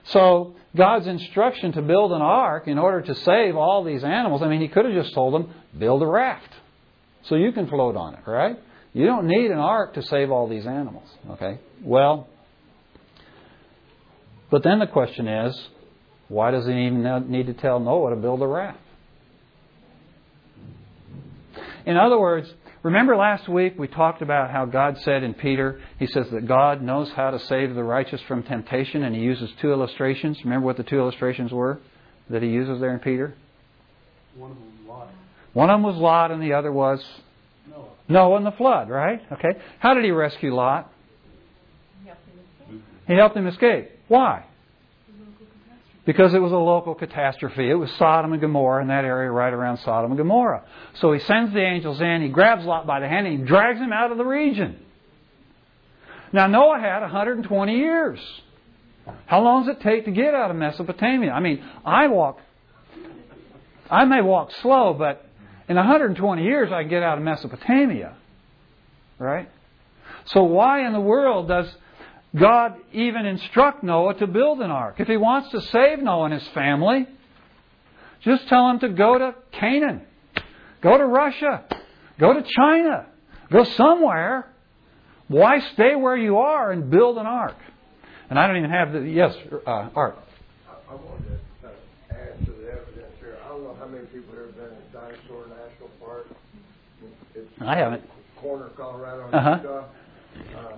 So, 0.04 0.54
God's 0.76 1.06
instruction 1.06 1.72
to 1.72 1.82
build 1.82 2.12
an 2.12 2.22
ark 2.22 2.66
in 2.66 2.78
order 2.78 3.02
to 3.02 3.14
save 3.14 3.56
all 3.56 3.84
these 3.84 4.04
animals, 4.04 4.42
I 4.42 4.48
mean, 4.48 4.60
He 4.60 4.68
could 4.68 4.84
have 4.84 4.94
just 4.94 5.14
told 5.14 5.34
them, 5.34 5.52
build 5.76 6.02
a 6.02 6.06
raft 6.06 6.52
so 7.24 7.34
you 7.34 7.52
can 7.52 7.68
float 7.68 7.96
on 7.96 8.14
it, 8.14 8.20
right? 8.26 8.58
You 8.94 9.06
don't 9.06 9.26
need 9.26 9.50
an 9.50 9.58
ark 9.58 9.94
to 9.94 10.02
save 10.02 10.30
all 10.30 10.48
these 10.48 10.66
animals. 10.66 11.08
Okay? 11.32 11.58
Well, 11.82 12.28
but 14.50 14.62
then 14.62 14.78
the 14.78 14.86
question 14.86 15.28
is, 15.28 15.68
why 16.28 16.50
does 16.50 16.66
he 16.66 16.72
even 16.72 17.30
need 17.30 17.46
to 17.46 17.54
tell 17.54 17.80
Noah 17.80 18.10
to 18.10 18.16
build 18.16 18.42
a 18.42 18.46
raft? 18.46 18.78
In 21.86 21.96
other 21.96 22.18
words, 22.18 22.52
Remember 22.82 23.16
last 23.16 23.48
week 23.48 23.74
we 23.78 23.88
talked 23.88 24.22
about 24.22 24.50
how 24.50 24.64
God 24.64 24.98
said 24.98 25.22
in 25.22 25.34
Peter, 25.34 25.80
He 25.98 26.06
says 26.06 26.26
that 26.30 26.46
God 26.46 26.82
knows 26.82 27.10
how 27.10 27.30
to 27.30 27.38
save 27.38 27.74
the 27.74 27.82
righteous 27.82 28.20
from 28.28 28.42
temptation, 28.44 29.02
and 29.02 29.14
He 29.14 29.20
uses 29.20 29.50
two 29.60 29.72
illustrations. 29.72 30.38
Remember 30.44 30.66
what 30.66 30.76
the 30.76 30.84
two 30.84 30.98
illustrations 30.98 31.52
were 31.52 31.80
that 32.30 32.42
He 32.42 32.48
uses 32.48 32.80
there 32.80 32.94
in 32.94 33.00
Peter? 33.00 33.34
One 34.36 34.52
of 34.52 34.56
them 34.56 34.66
was 34.66 34.88
Lot. 34.88 35.08
One 35.54 35.70
of 35.70 35.74
them 35.74 35.82
was 35.82 35.96
Lot, 35.96 36.30
and 36.30 36.42
the 36.42 36.52
other 36.52 36.70
was 36.70 37.04
Noah. 37.68 37.84
Noah 38.08 38.36
and 38.36 38.46
the 38.46 38.52
flood, 38.52 38.88
right? 38.88 39.20
Okay. 39.32 39.60
How 39.80 39.94
did 39.94 40.04
He 40.04 40.12
rescue 40.12 40.54
Lot? 40.54 40.92
He 43.08 43.14
helped 43.14 43.36
him 43.36 43.46
escape. 43.46 43.90
Why? 44.06 44.44
Because 46.08 46.32
it 46.32 46.38
was 46.38 46.52
a 46.52 46.56
local 46.56 46.94
catastrophe. 46.94 47.68
It 47.68 47.74
was 47.74 47.90
Sodom 47.98 48.32
and 48.32 48.40
Gomorrah 48.40 48.80
in 48.80 48.88
that 48.88 49.04
area 49.04 49.30
right 49.30 49.52
around 49.52 49.76
Sodom 49.80 50.10
and 50.10 50.16
Gomorrah. 50.16 50.64
So 51.02 51.12
he 51.12 51.20
sends 51.20 51.52
the 51.52 51.60
angels 51.60 52.00
in, 52.00 52.22
he 52.22 52.30
grabs 52.30 52.64
Lot 52.64 52.86
by 52.86 53.00
the 53.00 53.06
hand, 53.06 53.26
and 53.26 53.40
he 53.40 53.44
drags 53.44 53.78
him 53.78 53.92
out 53.92 54.10
of 54.10 54.16
the 54.16 54.24
region. 54.24 54.78
Now, 56.32 56.46
Noah 56.46 56.80
had 56.80 57.02
120 57.02 57.76
years. 57.76 58.18
How 59.26 59.42
long 59.42 59.66
does 59.66 59.76
it 59.76 59.82
take 59.82 60.06
to 60.06 60.10
get 60.10 60.32
out 60.32 60.50
of 60.50 60.56
Mesopotamia? 60.56 61.30
I 61.30 61.40
mean, 61.40 61.62
I 61.84 62.06
walk, 62.06 62.38
I 63.90 64.06
may 64.06 64.22
walk 64.22 64.50
slow, 64.62 64.94
but 64.94 65.26
in 65.68 65.76
120 65.76 66.42
years 66.42 66.72
I 66.72 66.84
can 66.84 66.90
get 66.90 67.02
out 67.02 67.18
of 67.18 67.24
Mesopotamia. 67.24 68.16
Right? 69.18 69.50
So, 70.28 70.44
why 70.44 70.86
in 70.86 70.94
the 70.94 71.00
world 71.00 71.48
does 71.48 71.70
God 72.36 72.74
even 72.92 73.24
instruct 73.26 73.82
Noah 73.82 74.14
to 74.14 74.26
build 74.26 74.60
an 74.60 74.70
ark. 74.70 74.96
If 74.98 75.08
he 75.08 75.16
wants 75.16 75.50
to 75.50 75.60
save 75.62 76.00
Noah 76.00 76.24
and 76.26 76.34
his 76.34 76.46
family, 76.48 77.06
just 78.20 78.46
tell 78.48 78.68
him 78.70 78.80
to 78.80 78.88
go 78.90 79.18
to 79.18 79.34
Canaan, 79.52 80.02
go 80.82 80.98
to 80.98 81.06
Russia, 81.06 81.64
go 82.18 82.34
to 82.34 82.42
China, 82.42 83.06
go 83.50 83.64
somewhere. 83.64 84.52
Why 85.28 85.60
stay 85.74 85.94
where 85.94 86.16
you 86.16 86.38
are 86.38 86.70
and 86.70 86.90
build 86.90 87.18
an 87.18 87.26
ark? 87.26 87.56
And 88.30 88.38
I 88.38 88.46
don't 88.46 88.56
even 88.58 88.70
have 88.70 88.92
the 88.92 89.00
yes, 89.00 89.34
uh, 89.66 89.88
Art. 89.94 90.18
I, 90.68 90.92
I 90.92 90.94
wanted 90.94 91.40
to 91.62 91.68
add 92.10 92.44
to 92.44 92.52
the 92.52 92.68
evidence 92.70 93.14
here. 93.20 93.38
I 93.44 93.48
don't 93.48 93.62
know 93.64 93.76
how 93.78 93.86
many 93.86 94.04
people 94.06 94.34
have 94.34 94.54
been 94.54 94.64
in 94.64 94.92
Dinosaur 94.92 95.46
National 95.48 95.88
Park. 96.00 96.26
It's 97.34 97.48
I 97.60 97.76
haven't. 97.76 98.02
Corner, 98.36 98.68
Colorado, 98.76 99.26
and 99.26 99.34
Uh-huh. 99.34 99.58
Utah. 99.62 99.84
Uh, 100.58 100.76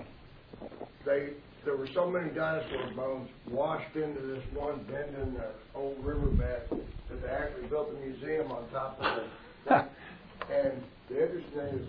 they 1.05 1.31
there 1.65 1.77
were 1.77 1.89
so 1.95 2.09
many 2.09 2.31
dinosaur 2.31 2.91
bones 2.97 3.29
washed 3.51 3.95
into 3.95 4.21
this 4.21 4.43
one 4.55 4.83
bend 4.85 5.15
in 5.23 5.35
the 5.35 5.51
old 5.75 6.03
riverbed 6.03 6.71
that 6.71 7.23
they 7.23 7.29
actually 7.29 7.69
built 7.69 7.91
a 7.91 8.07
museum 8.07 8.51
on 8.51 8.69
top 8.71 8.99
of 8.99 9.19
it. 9.19 9.29
and 10.51 10.83
the 11.11 11.23
interesting 11.23 11.53
thing 11.53 11.79
is, 11.81 11.89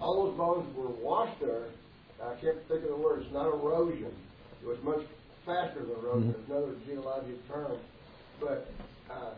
all 0.00 0.26
those 0.26 0.36
bones 0.36 0.76
were 0.76 0.90
washed 0.90 1.40
there. 1.40 1.66
I 2.22 2.34
can't 2.40 2.58
think 2.68 2.84
of 2.84 2.90
the 2.90 2.96
word. 2.96 3.22
It's 3.22 3.32
not 3.32 3.48
erosion. 3.48 4.12
It 4.62 4.66
was 4.66 4.78
much 4.84 5.00
faster 5.44 5.80
than 5.80 5.90
erosion. 5.90 6.34
It's 6.38 6.48
another 6.48 6.74
geologic 6.86 7.48
term. 7.48 7.78
But 8.40 8.70
uh, 9.10 9.34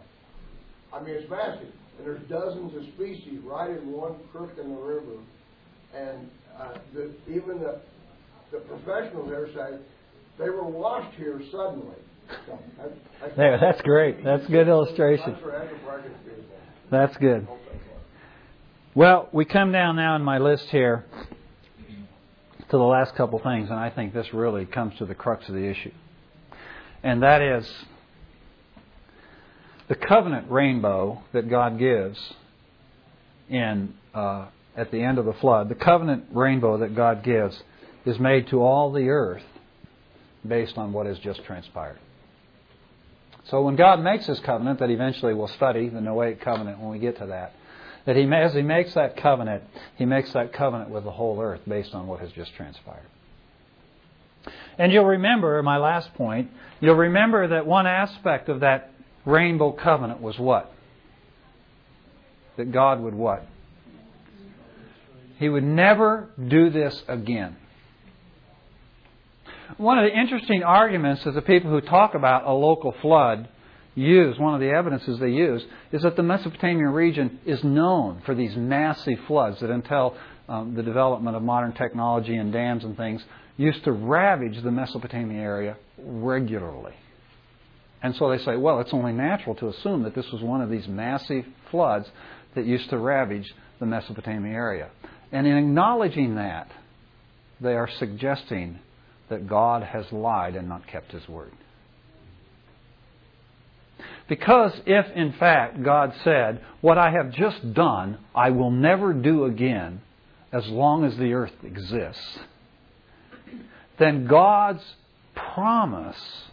I 0.92 1.02
mean, 1.02 1.14
it's 1.14 1.30
massive. 1.30 1.72
And 1.96 2.07
there's 2.07 2.28
dozens 2.28 2.76
of 2.76 2.82
species 2.94 3.40
right 3.44 3.70
in 3.70 3.92
one 3.92 4.16
crook 4.30 4.52
in 4.61 4.74
the 4.74 4.80
river. 4.80 5.16
And 5.94 6.28
uh, 6.59 6.74
the, 6.92 7.14
even 7.28 7.61
the 7.61 7.80
the 8.53 8.59
professionals 8.59 9.28
there 9.28 9.49
say 9.55 9.78
they 10.38 10.51
were 10.51 10.64
washed 10.66 11.14
here 11.16 11.40
suddenly. 11.51 11.97
So 12.47 12.59
that's, 12.78 12.90
that's, 13.20 13.36
There, 13.36 13.59
that's 13.61 13.82
great. 13.82 14.24
That's 14.24 14.47
a 14.47 14.51
good 14.51 14.68
illustration. 14.68 15.32
That's 15.32 15.45
where 15.45 15.62
Anthropologists 15.62 16.18
do 16.24 16.30
that. 16.30 16.90
That's 16.90 17.16
good. 17.18 17.47
Well, 18.95 19.28
we 19.32 19.45
come 19.45 19.72
down 19.72 19.97
now 19.97 20.16
in 20.16 20.22
my 20.22 20.38
list 20.38 20.66
here 20.70 21.05
to 22.70 22.76
the 22.76 22.78
last 22.78 23.14
couple 23.14 23.38
things, 23.40 23.68
and 23.70 23.78
I 23.78 23.90
think 23.90 24.14
this 24.14 24.32
really 24.32 24.64
comes 24.66 24.97
to 24.99 25.05
the 25.07 25.14
crux 25.14 25.49
of 25.49 25.55
the 25.55 25.64
issue. 25.68 25.92
and 27.03 27.22
that 27.22 27.42
is 27.42 27.68
the 29.88 29.95
covenant 29.95 30.51
rainbow 30.51 31.22
that 31.32 31.49
God 31.51 31.78
gives 31.78 32.18
in 33.51 33.95
uh, 34.14 34.47
at 34.76 34.90
the 34.90 35.03
end 35.03 35.18
of 35.18 35.26
the 35.26 35.34
flood. 35.34 35.68
The 35.68 35.74
covenant 35.74 36.24
rainbow 36.32 36.78
that 36.78 36.97
God 36.97 37.22
gives 37.22 37.62
is 38.05 38.18
made 38.18 38.48
to 38.48 38.62
all 38.62 38.92
the 38.92 39.09
earth 39.09 39.42
based 40.46 40.76
on 40.76 40.92
what 40.92 41.07
has 41.07 41.18
just 41.18 41.42
transpired. 41.44 41.98
So 43.44 43.62
when 43.62 43.76
God 43.76 44.02
makes 44.02 44.26
His 44.26 44.40
covenant, 44.40 44.78
that 44.80 44.90
eventually 44.90 45.34
we'll 45.34 45.48
study 45.48 45.88
the 45.88 46.00
Noahic 46.00 46.40
covenant 46.40 46.78
when 46.78 46.90
we 46.90 46.98
get 46.98 47.18
to 47.18 47.26
that, 47.26 47.55
that 48.07 48.16
he, 48.16 48.24
as 48.32 48.55
He 48.55 48.62
makes 48.62 48.94
that 48.94 49.16
covenant, 49.16 49.64
He 49.96 50.05
makes 50.05 50.32
that 50.32 50.52
covenant 50.52 50.90
with 50.90 51.05
the 51.05 51.11
whole 51.11 51.40
earth 51.40 51.61
based 51.66 51.94
on 51.94 52.07
what 52.07 52.20
has 52.20 52.32
just 52.32 52.55
transpired. 52.55 53.07
And 54.78 54.92
you'll 54.92 55.05
remember, 55.05 55.62
my 55.62 55.78
last 55.78 56.12
point, 56.14 56.50
you'll 56.80 56.96
remember 56.96 57.48
that 57.48 57.66
one 57.66 57.86
aspect 57.86 58.48
of 58.48 58.61
that 58.61 58.92
rainbow 59.24 59.72
covenant 59.72 60.20
was 60.20 60.38
what? 60.38 60.72
That 62.57 62.72
God 62.72 63.00
would 63.00 63.14
what? 63.14 63.46
He 65.38 65.48
would 65.48 65.64
never 65.64 66.28
do 66.48 66.70
this 66.70 67.02
again. 67.09 67.57
One 69.77 69.99
of 69.99 70.05
the 70.05 70.16
interesting 70.16 70.62
arguments 70.62 71.25
that 71.25 71.35
the 71.35 71.43
people 71.43 71.70
who 71.70 71.81
talk 71.81 72.14
about 72.14 72.45
a 72.45 72.53
local 72.53 72.95
flood 73.03 73.49
use, 73.97 74.39
one 74.39 74.55
of 74.55 74.61
the 74.61 74.70
evidences 74.70 75.18
they 75.18 75.31
use, 75.31 75.64
is 75.91 76.03
that 76.03 76.14
the 76.14 76.22
Mesopotamian 76.22 76.91
region 76.91 77.41
is 77.45 77.62
known 77.64 78.22
for 78.25 78.37
these 78.37 78.55
massive 78.57 79.18
floods 79.27 79.61
that 79.61 79.70
until 79.70 80.16
um, 80.49 80.75
the 80.75 80.83
development 80.83 81.37
of 81.37 81.43
modern 81.43 81.72
technology 81.72 82.37
and 82.37 82.53
dams 82.53 82.85
and 82.85 82.97
things 82.97 83.22
used 83.57 83.83
to 83.85 83.93
ravage 83.93 84.62
the 84.62 84.70
Mesopotamian 84.70 85.41
area 85.41 85.77
regularly. 85.99 86.95
And 88.01 88.14
so 88.14 88.31
they 88.31 88.39
say, 88.45 88.57
well, 88.57 88.81
it's 88.81 88.93
only 88.93 89.12
natural 89.12 89.57
to 89.57 89.68
assume 89.68 90.05
that 90.05 90.14
this 90.14 90.31
was 90.33 90.43
one 90.43 90.61
of 90.61 90.70
these 90.70 90.87
massive 90.87 91.45
floods 91.70 92.07
that 92.55 92.64
used 92.64 92.91
to 92.91 92.99
ravage 92.99 93.53
the 93.81 93.87
Mesopotamian 93.87 94.55
area. 94.55 94.91
And 95.33 95.47
in 95.49 95.57
acknowledging 95.57 96.37
that, 96.37 96.70
they 97.61 97.75
are 97.75 97.89
suggesting 97.99 98.79
that 99.29 99.49
God 99.49 99.83
has 99.83 100.11
lied 100.12 100.55
and 100.57 100.68
not 100.68 100.87
kept 100.87 101.12
his 101.12 101.29
word. 101.29 101.53
Because 104.29 104.72
if, 104.87 105.07
in 105.14 105.33
fact, 105.35 105.83
God 105.83 106.12
said, 106.25 106.61
What 106.81 106.99
I 106.99 107.11
have 107.11 107.31
just 107.33 107.75
done, 107.75 108.18
I 108.35 108.51
will 108.51 108.70
never 108.70 109.12
do 109.12 109.45
again 109.45 110.01
as 110.53 110.66
long 110.68 111.05
as 111.05 111.16
the 111.16 111.33
earth 111.33 111.53
exists, 111.62 112.39
then 113.99 114.27
God's 114.27 114.85
promise 115.35 116.45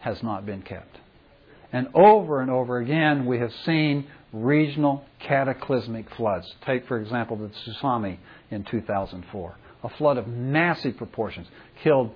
has 0.00 0.22
not 0.22 0.44
been 0.44 0.62
kept. 0.62 0.98
And 1.72 1.88
over 1.94 2.40
and 2.40 2.50
over 2.50 2.78
again, 2.78 3.24
we 3.24 3.38
have 3.38 3.52
seen 3.64 4.06
regional 4.32 5.04
cataclysmic 5.20 6.06
floods. 6.16 6.52
Take, 6.66 6.86
for 6.86 7.00
example, 7.00 7.36
the 7.36 7.48
tsunami 7.48 8.18
in 8.50 8.64
2004. 8.64 9.54
A 9.84 9.88
flood 9.90 10.16
of 10.16 10.28
massive 10.28 10.96
proportions, 10.96 11.46
killed 11.82 12.12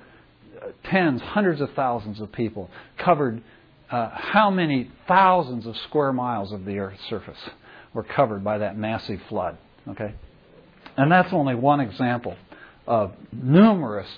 uh, 0.60 0.68
tens, 0.84 1.20
hundreds 1.20 1.60
of 1.60 1.72
thousands 1.74 2.20
of 2.20 2.32
people, 2.32 2.70
covered 2.98 3.42
uh, 3.90 4.10
how 4.12 4.50
many 4.50 4.90
thousands 5.06 5.66
of 5.66 5.76
square 5.88 6.12
miles 6.12 6.52
of 6.52 6.64
the 6.64 6.78
Earth's 6.78 7.04
surface 7.08 7.38
were 7.92 8.02
covered 8.02 8.42
by 8.42 8.58
that 8.58 8.76
massive 8.76 9.20
flood. 9.28 9.58
Okay? 9.88 10.14
And 10.96 11.10
that's 11.10 11.32
only 11.32 11.54
one 11.54 11.80
example 11.80 12.36
of 12.86 13.12
numerous 13.32 14.08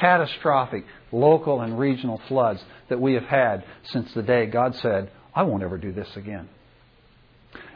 catastrophic 0.00 0.84
local 1.12 1.60
and 1.60 1.78
regional 1.78 2.20
floods 2.28 2.62
that 2.88 3.00
we 3.00 3.14
have 3.14 3.24
had 3.24 3.64
since 3.84 4.12
the 4.14 4.22
day 4.22 4.46
God 4.46 4.74
said, 4.76 5.10
I 5.34 5.42
won't 5.42 5.62
ever 5.62 5.78
do 5.78 5.92
this 5.92 6.08
again. 6.16 6.48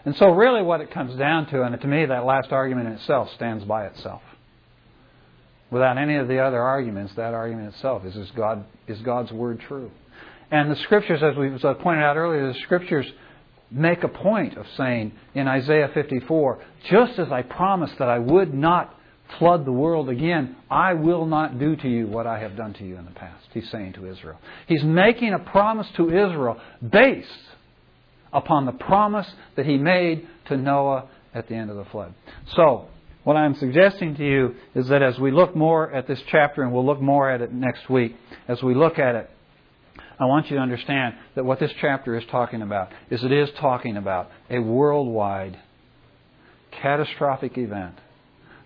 And 0.05 0.17
so, 0.17 0.31
really, 0.31 0.63
what 0.63 0.81
it 0.81 0.91
comes 0.91 1.17
down 1.19 1.47
to, 1.47 1.63
and 1.63 1.79
to 1.81 1.87
me, 1.87 2.07
that 2.07 2.25
last 2.25 2.51
argument 2.51 2.89
in 2.89 2.95
itself 2.95 3.31
stands 3.35 3.65
by 3.65 3.87
itself. 3.87 4.23
Without 5.71 5.99
any 5.99 6.17
of 6.17 6.29
the 6.29 6.39
other 6.39 6.61
arguments, 6.61 7.13
that 7.17 7.35
argument 7.35 7.75
itself 7.75 8.05
is 8.05 8.17
is, 8.17 8.31
God, 8.35 8.65
is 8.87 8.99
God's 9.01 9.33
Word 9.33 9.61
true? 9.69 9.91
And 10.51 10.71
the 10.71 10.77
Scriptures, 10.77 11.23
as 11.23 11.37
we 11.37 11.53
as 11.53 11.61
pointed 11.61 12.03
out 12.03 12.17
earlier, 12.17 12.53
the 12.53 12.59
Scriptures 12.61 13.07
make 13.71 14.03
a 14.03 14.09
point 14.09 14.57
of 14.57 14.67
saying 14.77 15.13
in 15.35 15.47
Isaiah 15.47 15.91
54, 15.93 16.59
just 16.91 17.19
as 17.19 17.31
I 17.31 17.43
promised 17.43 17.99
that 17.99 18.09
I 18.09 18.19
would 18.19 18.55
not 18.55 18.95
flood 19.39 19.67
the 19.67 19.73
world 19.73 20.09
again, 20.09 20.57
I 20.71 20.95
will 20.95 21.27
not 21.27 21.59
do 21.59 21.77
to 21.77 21.89
you 21.89 22.07
what 22.07 22.27
I 22.27 22.39
have 22.41 22.57
done 22.57 22.73
to 22.75 22.85
you 22.85 22.97
in 22.97 23.05
the 23.05 23.11
past. 23.11 23.45
He's 23.53 23.69
saying 23.71 23.93
to 23.95 24.07
Israel. 24.07 24.39
He's 24.67 24.83
making 24.83 25.35
a 25.35 25.39
promise 25.39 25.87
to 25.97 26.09
Israel 26.09 26.59
based 26.89 27.29
upon 28.33 28.65
the 28.65 28.73
promise 28.73 29.27
that 29.57 29.67
he 29.67 29.77
made 29.77 30.27
to 30.47 30.57
Noah 30.57 31.09
at 31.35 31.49
the 31.49 31.55
end 31.55 31.71
of 31.71 31.77
the 31.77 31.85
flood. 31.87 32.15
So, 32.57 32.89
what 33.29 33.37
I'm 33.37 33.55
suggesting 33.57 34.17
to 34.17 34.25
you 34.25 34.55
is 34.75 34.89
that 34.89 35.03
as 35.03 35.19
we 35.19 35.31
look 35.31 35.55
more 35.55 35.93
at 35.93 36.09
this 36.09 36.19
chapter, 36.29 36.63
and 36.63 36.73
we'll 36.73 36.87
look 36.87 37.03
more 37.03 37.31
at 37.31 37.43
it 37.43 37.53
next 37.53 37.91
week, 37.91 38.17
as 38.49 38.63
we 38.63 38.75
look 38.75 38.99
at 38.99 39.17
it, 39.17 39.31
I 40.19 40.25
want 40.25 40.49
you 40.49 40.57
to 40.57 40.63
understand 40.63 41.15
that 41.35 41.45
what 41.45 41.61
this 41.61 41.71
chapter 41.79 42.17
is 42.17 42.25
talking 42.31 42.63
about 42.63 42.91
is 43.11 43.23
it 43.23 43.31
is 43.31 43.51
talking 43.59 43.99
about 43.99 44.31
a 44.49 44.61
worldwide 44.61 45.59
catastrophic 46.71 47.59
event 47.59 47.97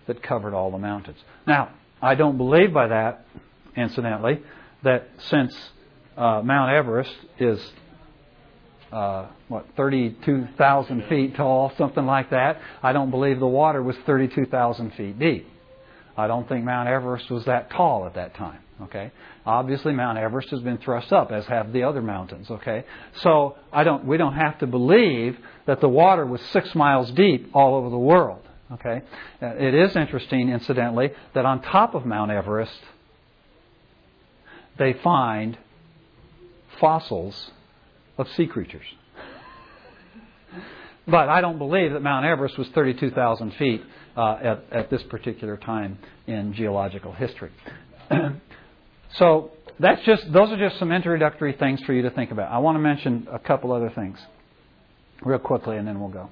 that 0.07 0.23
covered 0.23 0.53
all 0.53 0.71
the 0.71 0.77
mountains. 0.77 1.19
Now, 1.45 1.73
I 2.01 2.15
don't 2.15 2.37
believe 2.37 2.71
by 2.71 2.87
that, 2.87 3.25
incidentally, 3.75 4.39
that 4.83 5.09
since 5.27 5.53
uh, 6.15 6.41
Mount 6.41 6.71
Everest 6.71 7.13
is 7.37 7.59
uh, 8.93 9.27
what 9.47 9.65
32,000 9.75 11.05
feet 11.09 11.35
tall, 11.35 11.71
something 11.77 12.05
like 12.05 12.29
that. 12.29 12.61
I 12.83 12.93
don't 12.93 13.09
believe 13.09 13.39
the 13.39 13.47
water 13.47 13.81
was 13.81 13.95
32,000 14.05 14.91
feet 14.93 15.17
deep. 15.17 15.47
I 16.15 16.27
don't 16.27 16.47
think 16.47 16.63
Mount 16.63 16.87
Everest 16.87 17.31
was 17.31 17.45
that 17.45 17.71
tall 17.71 18.05
at 18.05 18.13
that 18.15 18.35
time. 18.35 18.59
Okay, 18.83 19.11
obviously 19.45 19.93
Mount 19.93 20.17
Everest 20.17 20.49
has 20.49 20.59
been 20.59 20.77
thrust 20.77 21.11
up, 21.11 21.31
as 21.31 21.45
have 21.45 21.73
the 21.73 21.83
other 21.83 22.01
mountains. 22.01 22.49
Okay, 22.49 22.85
so 23.21 23.55
I 23.71 23.83
don't. 23.83 24.05
We 24.05 24.17
don't 24.17 24.33
have 24.33 24.59
to 24.59 24.67
believe 24.67 25.37
that 25.65 25.79
the 25.79 25.89
water 25.89 26.25
was 26.25 26.41
six 26.51 26.75
miles 26.75 27.09
deep 27.11 27.49
all 27.53 27.75
over 27.75 27.89
the 27.89 27.97
world. 27.97 28.41
Okay, 28.73 29.01
uh, 29.41 29.47
it 29.55 29.73
is 29.73 29.95
interesting, 29.95 30.49
incidentally, 30.49 31.11
that 31.33 31.45
on 31.45 31.61
top 31.61 31.95
of 31.95 32.05
Mount 32.05 32.31
Everest 32.31 32.79
they 34.77 34.93
find 34.93 35.57
fossils 36.79 37.51
of 38.17 38.27
sea 38.35 38.47
creatures. 38.47 38.85
But 41.05 41.27
I 41.27 41.41
don't 41.41 41.57
believe 41.57 41.93
that 41.93 42.01
Mount 42.01 42.25
Everest 42.25 42.57
was 42.57 42.67
32,000 42.69 43.51
feet 43.55 43.81
uh, 44.15 44.37
at, 44.41 44.63
at 44.71 44.89
this 44.89 45.03
particular 45.03 45.57
time 45.57 45.97
in 46.27 46.53
geological 46.53 47.11
history. 47.11 47.51
so 49.15 49.51
that's 49.79 50.03
just 50.05 50.31
those 50.31 50.49
are 50.51 50.57
just 50.57 50.79
some 50.79 50.91
introductory 50.91 51.53
things 51.53 51.81
for 51.83 51.93
you 51.93 52.03
to 52.03 52.09
think 52.11 52.31
about. 52.31 52.51
I 52.51 52.59
want 52.59 52.75
to 52.75 52.79
mention 52.79 53.27
a 53.31 53.39
couple 53.39 53.71
other 53.73 53.89
things 53.89 54.17
real 55.23 55.39
quickly, 55.39 55.77
and 55.77 55.87
then 55.87 55.99
we'll 55.99 56.09
go. 56.09 56.29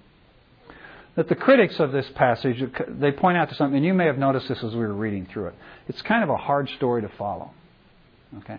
That 1.17 1.27
the 1.27 1.35
critics 1.35 1.75
of 1.79 1.91
this 1.91 2.05
passage 2.15 2.63
they 2.87 3.11
point 3.11 3.37
out 3.37 3.49
to 3.49 3.55
something, 3.55 3.75
and 3.75 3.85
you 3.85 3.93
may 3.93 4.05
have 4.05 4.17
noticed 4.17 4.47
this 4.47 4.63
as 4.63 4.71
we 4.71 4.79
were 4.79 4.93
reading 4.93 5.27
through 5.31 5.47
it. 5.47 5.55
It's 5.89 6.01
kind 6.03 6.23
of 6.23 6.29
a 6.29 6.37
hard 6.37 6.69
story 6.77 7.01
to 7.01 7.11
follow. 7.17 7.51
Okay. 8.39 8.57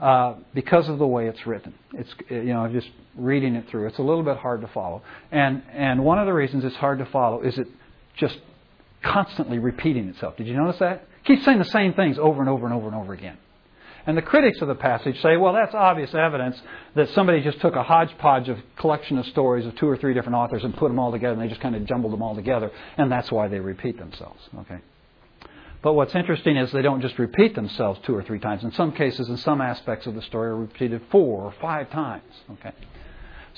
Uh, 0.00 0.36
because 0.54 0.88
of 0.88 0.98
the 0.98 1.06
way 1.06 1.26
it's 1.26 1.46
written. 1.46 1.74
It's 1.92 2.08
you 2.30 2.54
know 2.54 2.66
just 2.72 2.88
reading 3.16 3.54
it 3.54 3.68
through. 3.68 3.86
It's 3.86 3.98
a 3.98 4.02
little 4.02 4.22
bit 4.22 4.38
hard 4.38 4.62
to 4.62 4.68
follow, 4.68 5.02
and 5.30 5.62
and 5.74 6.02
one 6.02 6.18
of 6.18 6.24
the 6.24 6.32
reasons 6.32 6.64
it's 6.64 6.76
hard 6.76 7.00
to 7.00 7.06
follow 7.06 7.42
is 7.42 7.58
it 7.58 7.66
just 8.16 8.38
constantly 9.02 9.58
repeating 9.58 10.08
itself. 10.08 10.38
Did 10.38 10.46
you 10.46 10.54
notice 10.54 10.78
that? 10.78 11.06
It 11.22 11.26
keeps 11.26 11.44
saying 11.44 11.58
the 11.58 11.64
same 11.66 11.92
things 11.92 12.18
over 12.18 12.40
and 12.40 12.48
over 12.48 12.64
and 12.64 12.74
over 12.74 12.86
and 12.86 12.96
over 12.96 13.12
again. 13.12 13.36
And 14.06 14.16
the 14.16 14.22
critics 14.22 14.62
of 14.62 14.68
the 14.68 14.74
passage 14.74 15.20
say, 15.20 15.36
well, 15.36 15.52
that's 15.52 15.74
obvious 15.74 16.14
evidence 16.14 16.58
that 16.96 17.10
somebody 17.10 17.42
just 17.42 17.60
took 17.60 17.76
a 17.76 17.82
hodgepodge 17.82 18.48
of 18.48 18.58
collection 18.78 19.18
of 19.18 19.26
stories 19.26 19.66
of 19.66 19.76
two 19.76 19.86
or 19.86 19.96
three 19.96 20.14
different 20.14 20.36
authors 20.36 20.64
and 20.64 20.74
put 20.74 20.88
them 20.88 20.98
all 20.98 21.12
together, 21.12 21.34
and 21.34 21.42
they 21.42 21.48
just 21.48 21.60
kind 21.60 21.76
of 21.76 21.84
jumbled 21.84 22.12
them 22.12 22.22
all 22.22 22.34
together, 22.34 22.70
and 22.96 23.12
that's 23.12 23.30
why 23.30 23.48
they 23.48 23.60
repeat 23.60 23.98
themselves. 23.98 24.40
Okay. 24.60 24.78
But 25.82 25.94
what's 25.94 26.14
interesting 26.14 26.56
is 26.56 26.70
they 26.72 26.82
don't 26.82 27.00
just 27.00 27.18
repeat 27.18 27.54
themselves 27.54 28.00
two 28.04 28.14
or 28.14 28.22
three 28.22 28.38
times. 28.38 28.64
In 28.64 28.72
some 28.72 28.92
cases, 28.92 29.28
in 29.28 29.38
some 29.38 29.60
aspects 29.60 30.06
of 30.06 30.14
the 30.14 30.22
story, 30.22 30.50
are 30.50 30.56
repeated 30.56 31.02
four 31.10 31.42
or 31.44 31.52
five 31.60 31.90
times. 31.90 32.32
Okay. 32.52 32.72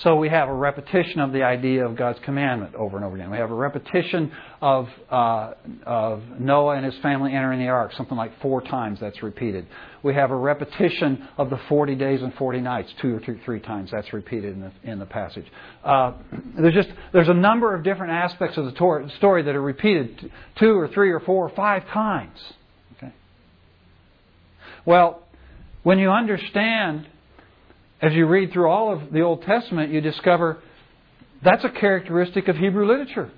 So 0.03 0.17
we 0.17 0.29
have 0.31 0.49
a 0.49 0.55
repetition 0.55 1.21
of 1.21 1.33
the 1.33 1.45
idea 1.45 1.87
of 1.87 1.97
God's 1.97 2.19
commandment 2.25 2.75
over 2.75 2.97
and 2.97 3.07
over 3.07 3.15
again. 3.15 3.31
We 3.31 3.37
have 3.37 3.53
a 3.53 3.55
repetition 3.55 4.33
of, 4.61 4.89
uh, 5.09 5.55
of 5.87 6.23
Noah 6.41 6.77
and 6.77 6.85
his 6.85 6.97
family 7.03 7.33
entering 7.33 7.61
the 7.61 7.69
ark, 7.69 7.93
something 7.97 8.17
like 8.17 8.33
four 8.41 8.63
times 8.63 8.99
that's 9.01 9.23
repeated. 9.23 9.65
We 10.03 10.15
have 10.15 10.33
a 10.33 10.37
repetition 10.37 11.29
of 11.39 11.51
the 11.51 11.61
40 11.69 11.95
days 11.95 12.21
and 12.21 12.35
40 12.35 12.61
nights, 12.61 12.93
two 13.01 13.15
or 13.15 13.21
three, 13.21 13.41
three 13.45 13.61
times 13.61 13.91
that's 13.93 14.13
repeated 14.13 14.55
in 14.55 14.61
the, 14.61 14.73
in 14.83 14.99
the 14.99 15.07
passage. 15.07 15.47
Uh, 15.85 16.15
there's 16.59 16.75
just 16.75 16.89
there's 17.13 17.29
a 17.29 17.35
number 17.35 17.73
of 17.73 17.85
different 17.85 18.13
aspects 18.13 18.59
of 18.59 18.65
the 18.65 19.11
story 19.19 19.43
that 19.45 19.55
are 19.55 19.63
repeated 19.63 20.33
two 20.59 20.73
or 20.73 20.89
three 20.89 21.13
or 21.13 21.21
four 21.21 21.49
or 21.49 21.55
five 21.55 21.87
times. 21.89 22.39
Okay. 22.97 23.13
Well, 24.85 25.23
when 25.85 26.01
you 26.01 26.11
understand, 26.11 27.07
as 28.03 28.13
you 28.13 28.27
read 28.27 28.53
through 28.53 28.69
all 28.69 28.93
of 28.93 29.13
the 29.13 29.21
Old 29.21 29.43
Testament, 29.43 29.93
you 29.93 30.01
discover 30.01 30.59
that's 31.43 31.65
a 31.65 31.71
characteristic 31.71 32.49
of 32.49 32.57
Hebrew 32.57 32.87
literature. 32.87 33.31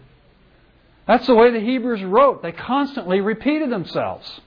That's 1.07 1.27
the 1.27 1.35
way 1.35 1.51
the 1.53 1.61
Hebrews 1.61 2.03
wrote. 2.03 2.43
They 2.43 2.53
constantly 2.53 3.21
repeated 3.21 3.71
themselves. 3.71 4.41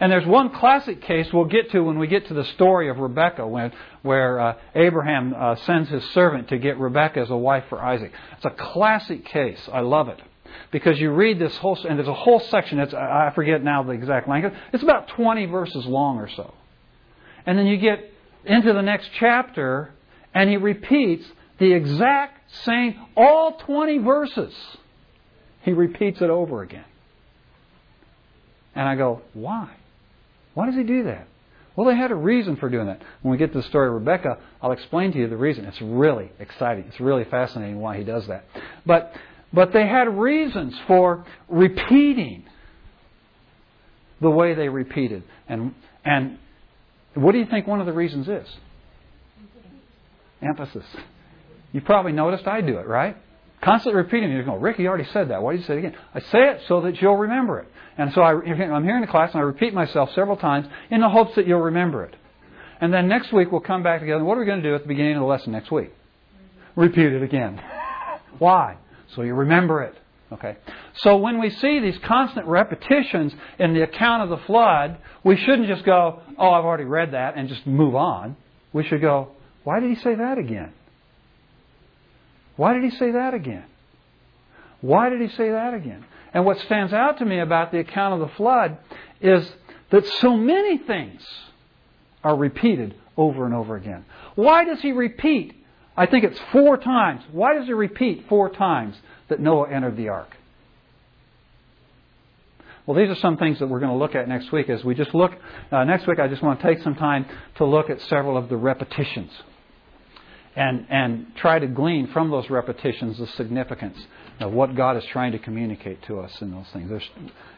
And 0.00 0.12
there's 0.12 0.26
one 0.26 0.50
classic 0.50 1.02
case 1.02 1.26
we'll 1.32 1.46
get 1.46 1.70
to 1.72 1.80
when 1.80 1.98
we 1.98 2.06
get 2.06 2.28
to 2.28 2.34
the 2.34 2.44
story 2.44 2.88
of 2.90 2.98
Rebekah, 2.98 3.46
when, 3.46 3.72
where 4.02 4.38
uh, 4.40 4.54
Abraham 4.74 5.34
uh, 5.34 5.56
sends 5.56 5.88
his 5.88 6.04
servant 6.10 6.48
to 6.48 6.58
get 6.58 6.78
Rebekah 6.78 7.20
as 7.20 7.30
a 7.30 7.36
wife 7.36 7.64
for 7.68 7.82
Isaac. 7.82 8.12
It's 8.36 8.44
a 8.44 8.50
classic 8.50 9.24
case. 9.24 9.60
I 9.72 9.80
love 9.80 10.08
it. 10.08 10.20
Because 10.70 10.98
you 10.98 11.12
read 11.12 11.38
this 11.38 11.56
whole, 11.58 11.78
and 11.86 11.98
there's 11.98 12.08
a 12.08 12.14
whole 12.14 12.40
section, 12.40 12.78
I 12.80 13.32
forget 13.34 13.62
now 13.62 13.82
the 13.82 13.92
exact 13.92 14.28
length, 14.28 14.54
it's 14.72 14.82
about 14.82 15.08
20 15.08 15.46
verses 15.46 15.86
long 15.86 16.18
or 16.18 16.28
so. 16.28 16.54
And 17.46 17.58
then 17.58 17.66
you 17.66 17.76
get 17.78 18.12
into 18.46 18.72
the 18.72 18.82
next 18.82 19.10
chapter, 19.18 19.90
and 20.34 20.48
he 20.48 20.56
repeats 20.56 21.24
the 21.58 21.72
exact 21.72 22.52
same, 22.64 22.94
all 23.16 23.58
20 23.58 23.98
verses. 23.98 24.54
He 25.62 25.72
repeats 25.72 26.20
it 26.20 26.30
over 26.30 26.62
again. 26.62 26.84
And 28.74 28.88
I 28.88 28.94
go, 28.94 29.22
why? 29.32 29.70
Why 30.54 30.66
does 30.66 30.74
he 30.74 30.84
do 30.84 31.04
that? 31.04 31.26
Well, 31.74 31.86
they 31.86 31.96
had 31.96 32.10
a 32.10 32.14
reason 32.14 32.56
for 32.56 32.70
doing 32.70 32.86
that. 32.86 33.02
When 33.22 33.32
we 33.32 33.38
get 33.38 33.52
to 33.52 33.60
the 33.60 33.68
story 33.68 33.88
of 33.88 33.94
Rebecca, 33.94 34.38
I'll 34.62 34.72
explain 34.72 35.12
to 35.12 35.18
you 35.18 35.28
the 35.28 35.36
reason. 35.36 35.66
It's 35.66 35.80
really 35.80 36.30
exciting. 36.38 36.84
It's 36.88 37.00
really 37.00 37.24
fascinating 37.24 37.80
why 37.80 37.98
he 37.98 38.04
does 38.04 38.26
that. 38.28 38.44
But, 38.86 39.12
but 39.52 39.72
they 39.72 39.86
had 39.86 40.08
reasons 40.08 40.74
for 40.86 41.26
repeating 41.48 42.44
the 44.20 44.30
way 44.30 44.54
they 44.54 44.70
repeated. 44.70 45.22
And, 45.48 45.74
and 46.04 46.38
what 47.16 47.32
do 47.32 47.38
you 47.38 47.46
think 47.46 47.66
one 47.66 47.80
of 47.80 47.86
the 47.86 47.92
reasons 47.92 48.28
is? 48.28 48.48
Emphasis. 50.42 50.84
You 51.72 51.80
probably 51.80 52.12
noticed 52.12 52.46
I 52.46 52.60
do 52.60 52.78
it, 52.78 52.86
right? 52.86 53.16
Constantly 53.62 54.00
repeating. 54.00 54.30
You 54.30 54.42
go, 54.42 54.56
Rick, 54.56 54.78
you 54.78 54.86
already 54.86 55.08
said 55.12 55.30
that. 55.30 55.42
Why 55.42 55.52
did 55.52 55.62
you 55.62 55.66
say 55.66 55.74
it 55.74 55.78
again? 55.78 55.96
I 56.14 56.20
say 56.20 56.50
it 56.50 56.62
so 56.68 56.82
that 56.82 57.00
you'll 57.00 57.16
remember 57.16 57.60
it. 57.60 57.68
And 57.98 58.12
so 58.12 58.20
I, 58.20 58.32
I'm 58.32 58.84
here 58.84 58.96
in 58.96 59.00
the 59.00 59.06
class 59.06 59.32
and 59.32 59.40
I 59.40 59.44
repeat 59.44 59.72
myself 59.72 60.10
several 60.14 60.36
times 60.36 60.66
in 60.90 61.00
the 61.00 61.08
hopes 61.08 61.34
that 61.36 61.46
you'll 61.46 61.60
remember 61.60 62.04
it. 62.04 62.14
And 62.80 62.92
then 62.92 63.08
next 63.08 63.32
week 63.32 63.50
we'll 63.50 63.62
come 63.62 63.82
back 63.82 64.00
together. 64.00 64.22
What 64.22 64.36
are 64.36 64.40
we 64.40 64.46
going 64.46 64.62
to 64.62 64.68
do 64.68 64.74
at 64.74 64.82
the 64.82 64.88
beginning 64.88 65.16
of 65.16 65.20
the 65.20 65.26
lesson 65.26 65.52
next 65.52 65.70
week? 65.70 65.90
Repeat 66.74 67.12
it 67.12 67.22
again. 67.22 67.60
Why? 68.38 68.76
So 69.14 69.22
you 69.22 69.34
remember 69.34 69.82
it. 69.82 69.94
Okay. 70.32 70.56
So 70.94 71.18
when 71.18 71.38
we 71.38 71.50
see 71.50 71.78
these 71.78 71.98
constant 71.98 72.46
repetitions 72.46 73.32
in 73.58 73.74
the 73.74 73.82
account 73.82 74.24
of 74.24 74.28
the 74.28 74.44
flood, 74.44 74.98
we 75.22 75.36
shouldn't 75.36 75.68
just 75.68 75.84
go, 75.84 76.20
"Oh, 76.36 76.50
I've 76.50 76.64
already 76.64 76.84
read 76.84 77.12
that," 77.12 77.36
and 77.36 77.48
just 77.48 77.66
move 77.66 77.94
on. 77.94 78.36
We 78.72 78.82
should 78.84 79.00
go, 79.00 79.28
"Why 79.62 79.78
did 79.78 79.90
he 79.90 79.96
say 79.96 80.16
that 80.16 80.38
again? 80.38 80.72
Why 82.56 82.72
did 82.72 82.82
he 82.82 82.90
say 82.90 83.12
that 83.12 83.34
again? 83.34 83.64
Why 84.80 85.10
did 85.10 85.20
he 85.20 85.28
say 85.28 85.50
that 85.50 85.74
again?" 85.74 86.04
And 86.34 86.44
what 86.44 86.58
stands 86.58 86.92
out 86.92 87.18
to 87.18 87.24
me 87.24 87.38
about 87.38 87.70
the 87.70 87.78
account 87.78 88.14
of 88.14 88.20
the 88.20 88.34
flood 88.34 88.78
is 89.20 89.50
that 89.90 90.04
so 90.06 90.36
many 90.36 90.76
things 90.78 91.24
are 92.24 92.36
repeated 92.36 92.96
over 93.16 93.46
and 93.46 93.54
over 93.54 93.76
again. 93.76 94.04
Why 94.34 94.64
does 94.64 94.80
he 94.80 94.92
repeat? 94.92 95.54
I 95.96 96.06
think 96.06 96.24
it's 96.24 96.38
four 96.52 96.76
times. 96.76 97.22
Why 97.32 97.54
does 97.54 97.66
he 97.66 97.72
repeat 97.72 98.26
four 98.28 98.50
times 98.50 98.96
that 99.28 99.40
Noah 99.40 99.70
entered 99.70 99.96
the 99.96 100.08
ark? 100.08 100.36
Well, 102.84 102.96
these 102.96 103.08
are 103.08 103.20
some 103.20 103.36
things 103.36 103.58
that 103.58 103.66
we're 103.66 103.80
going 103.80 103.90
to 103.90 103.98
look 103.98 104.14
at 104.14 104.28
next 104.28 104.52
week. 104.52 104.68
As 104.68 104.84
we 104.84 104.94
just 104.94 105.12
look, 105.14 105.32
uh, 105.72 105.84
next 105.84 106.06
week, 106.06 106.20
I 106.20 106.28
just 106.28 106.42
want 106.42 106.60
to 106.60 106.66
take 106.66 106.82
some 106.82 106.94
time 106.94 107.26
to 107.56 107.64
look 107.64 107.90
at 107.90 108.00
several 108.02 108.36
of 108.36 108.48
the 108.48 108.56
repetitions 108.56 109.32
and, 110.54 110.86
and 110.88 111.26
try 111.36 111.58
to 111.58 111.66
glean 111.66 112.08
from 112.12 112.30
those 112.30 112.48
repetitions 112.48 113.18
the 113.18 113.26
significance 113.28 113.98
of 114.38 114.52
what 114.52 114.76
God 114.76 114.96
is 114.96 115.04
trying 115.06 115.32
to 115.32 115.38
communicate 115.38 116.02
to 116.04 116.20
us 116.20 116.40
in 116.40 116.52
those 116.52 116.66
things. 116.72 116.88
There's, 116.88 117.08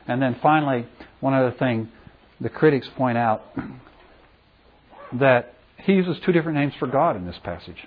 and 0.07 0.23
then 0.23 0.37
finally, 0.41 0.87
one 1.21 1.35
other 1.35 1.53
thing 1.53 1.91
the 2.41 2.49
critics 2.49 2.89
point 2.97 3.19
out 3.19 3.43
that 5.13 5.55
he 5.77 5.93
uses 5.93 6.19
two 6.25 6.33
different 6.33 6.57
names 6.57 6.73
for 6.79 6.87
God 6.87 7.17
in 7.17 7.27
this 7.27 7.39
passage. 7.43 7.87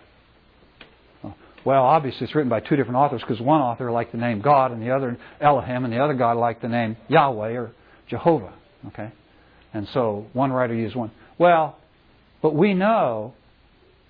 Well, 1.64 1.84
obviously 1.84 2.26
it's 2.26 2.36
written 2.36 2.49
by 2.49 2.59
two 2.59 2.76
different 2.76 2.97
authors 2.97 3.22
because 3.22 3.39
one 3.39 3.62
author 3.62 3.91
liked 3.91 4.12
the 4.12 4.18
name 4.18 4.41
God 4.41 4.72
and 4.72 4.82
the 4.82 4.91
other 4.91 5.18
Elohim 5.39 5.84
and 5.86 5.93
the 5.93 5.99
other 5.99 6.14
God 6.14 6.38
liked 6.38 6.62
the 6.62 6.68
name 6.68 6.97
Yahweh 7.07 7.51
or 7.51 7.72
Jehovah. 8.09 8.53
Okay? 8.88 9.12
And 9.74 9.88
so 9.93 10.26
one 10.34 10.51
writer 10.51 10.74
used 10.74 10.95
one. 10.95 11.12
Well, 11.38 11.78
but 12.41 12.55
we 12.55 12.74
know 12.74 13.34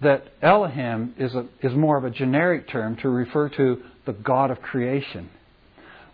that 0.01 0.23
Elohim 0.41 1.13
is, 1.17 1.33
a, 1.35 1.45
is 1.61 1.73
more 1.75 1.97
of 1.97 2.05
a 2.05 2.09
generic 2.09 2.69
term 2.69 2.95
to 2.97 3.09
refer 3.09 3.49
to 3.49 3.81
the 4.05 4.13
God 4.13 4.49
of 4.49 4.61
creation. 4.61 5.29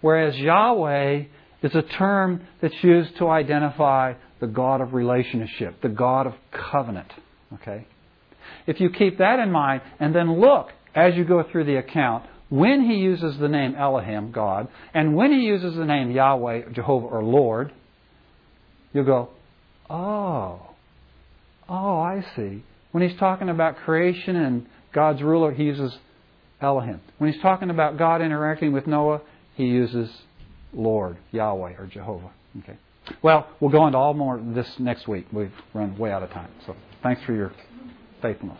Whereas 0.01 0.35
Yahweh 0.35 1.23
is 1.63 1.75
a 1.75 1.81
term 1.81 2.45
that's 2.61 2.75
used 2.83 3.17
to 3.17 3.29
identify 3.29 4.13
the 4.39 4.47
God 4.47 4.81
of 4.81 4.93
relationship, 4.93 5.81
the 5.81 5.89
God 5.89 6.27
of 6.27 6.33
covenant. 6.51 7.11
Okay? 7.53 7.88
If 8.65 8.79
you 8.79 8.89
keep 8.89 9.19
that 9.19 9.39
in 9.39 9.51
mind 9.51 9.81
and 9.99 10.13
then 10.13 10.39
look 10.39 10.69
as 10.95 11.15
you 11.15 11.23
go 11.23 11.43
through 11.43 11.65
the 11.65 11.75
account 11.75 12.25
when 12.49 12.81
he 12.89 12.95
uses 12.95 13.38
the 13.38 13.49
name 13.49 13.75
Elohim, 13.75 14.31
God, 14.31 14.69
and 14.93 15.15
when 15.15 15.31
he 15.31 15.39
uses 15.39 15.75
the 15.75 15.85
name 15.85 16.11
Yahweh, 16.11 16.69
Jehovah, 16.71 17.07
or 17.07 17.23
Lord, 17.23 17.73
you'll 18.93 19.05
go, 19.05 19.29
oh, 19.89 20.61
oh, 21.67 21.99
I 21.99 22.25
see. 22.35 22.63
When 22.91 23.07
he's 23.07 23.17
talking 23.19 23.49
about 23.49 23.77
creation 23.77 24.35
and 24.35 24.65
God's 24.93 25.21
ruler, 25.21 25.51
he 25.51 25.65
uses 25.65 25.97
Elohim. 26.61 27.01
When 27.17 27.31
he's 27.31 27.41
talking 27.41 27.69
about 27.69 27.97
God 27.97 28.21
interacting 28.21 28.71
with 28.71 28.88
Noah, 28.88 29.21
he 29.55 29.65
uses 29.65 30.09
Lord, 30.73 31.17
Yahweh, 31.31 31.73
or 31.77 31.85
Jehovah. 31.85 32.31
Okay. 32.59 32.77
Well, 33.21 33.47
we'll 33.59 33.71
go 33.71 33.85
into 33.88 33.97
all 33.97 34.13
more 34.13 34.41
this 34.41 34.67
next 34.79 35.07
week. 35.07 35.27
We've 35.31 35.51
run 35.73 35.97
way 35.97 36.11
out 36.11 36.23
of 36.23 36.31
time. 36.31 36.49
So 36.65 36.75
thanks 37.03 37.21
for 37.23 37.33
your 37.33 37.51
faithfulness. 38.21 38.59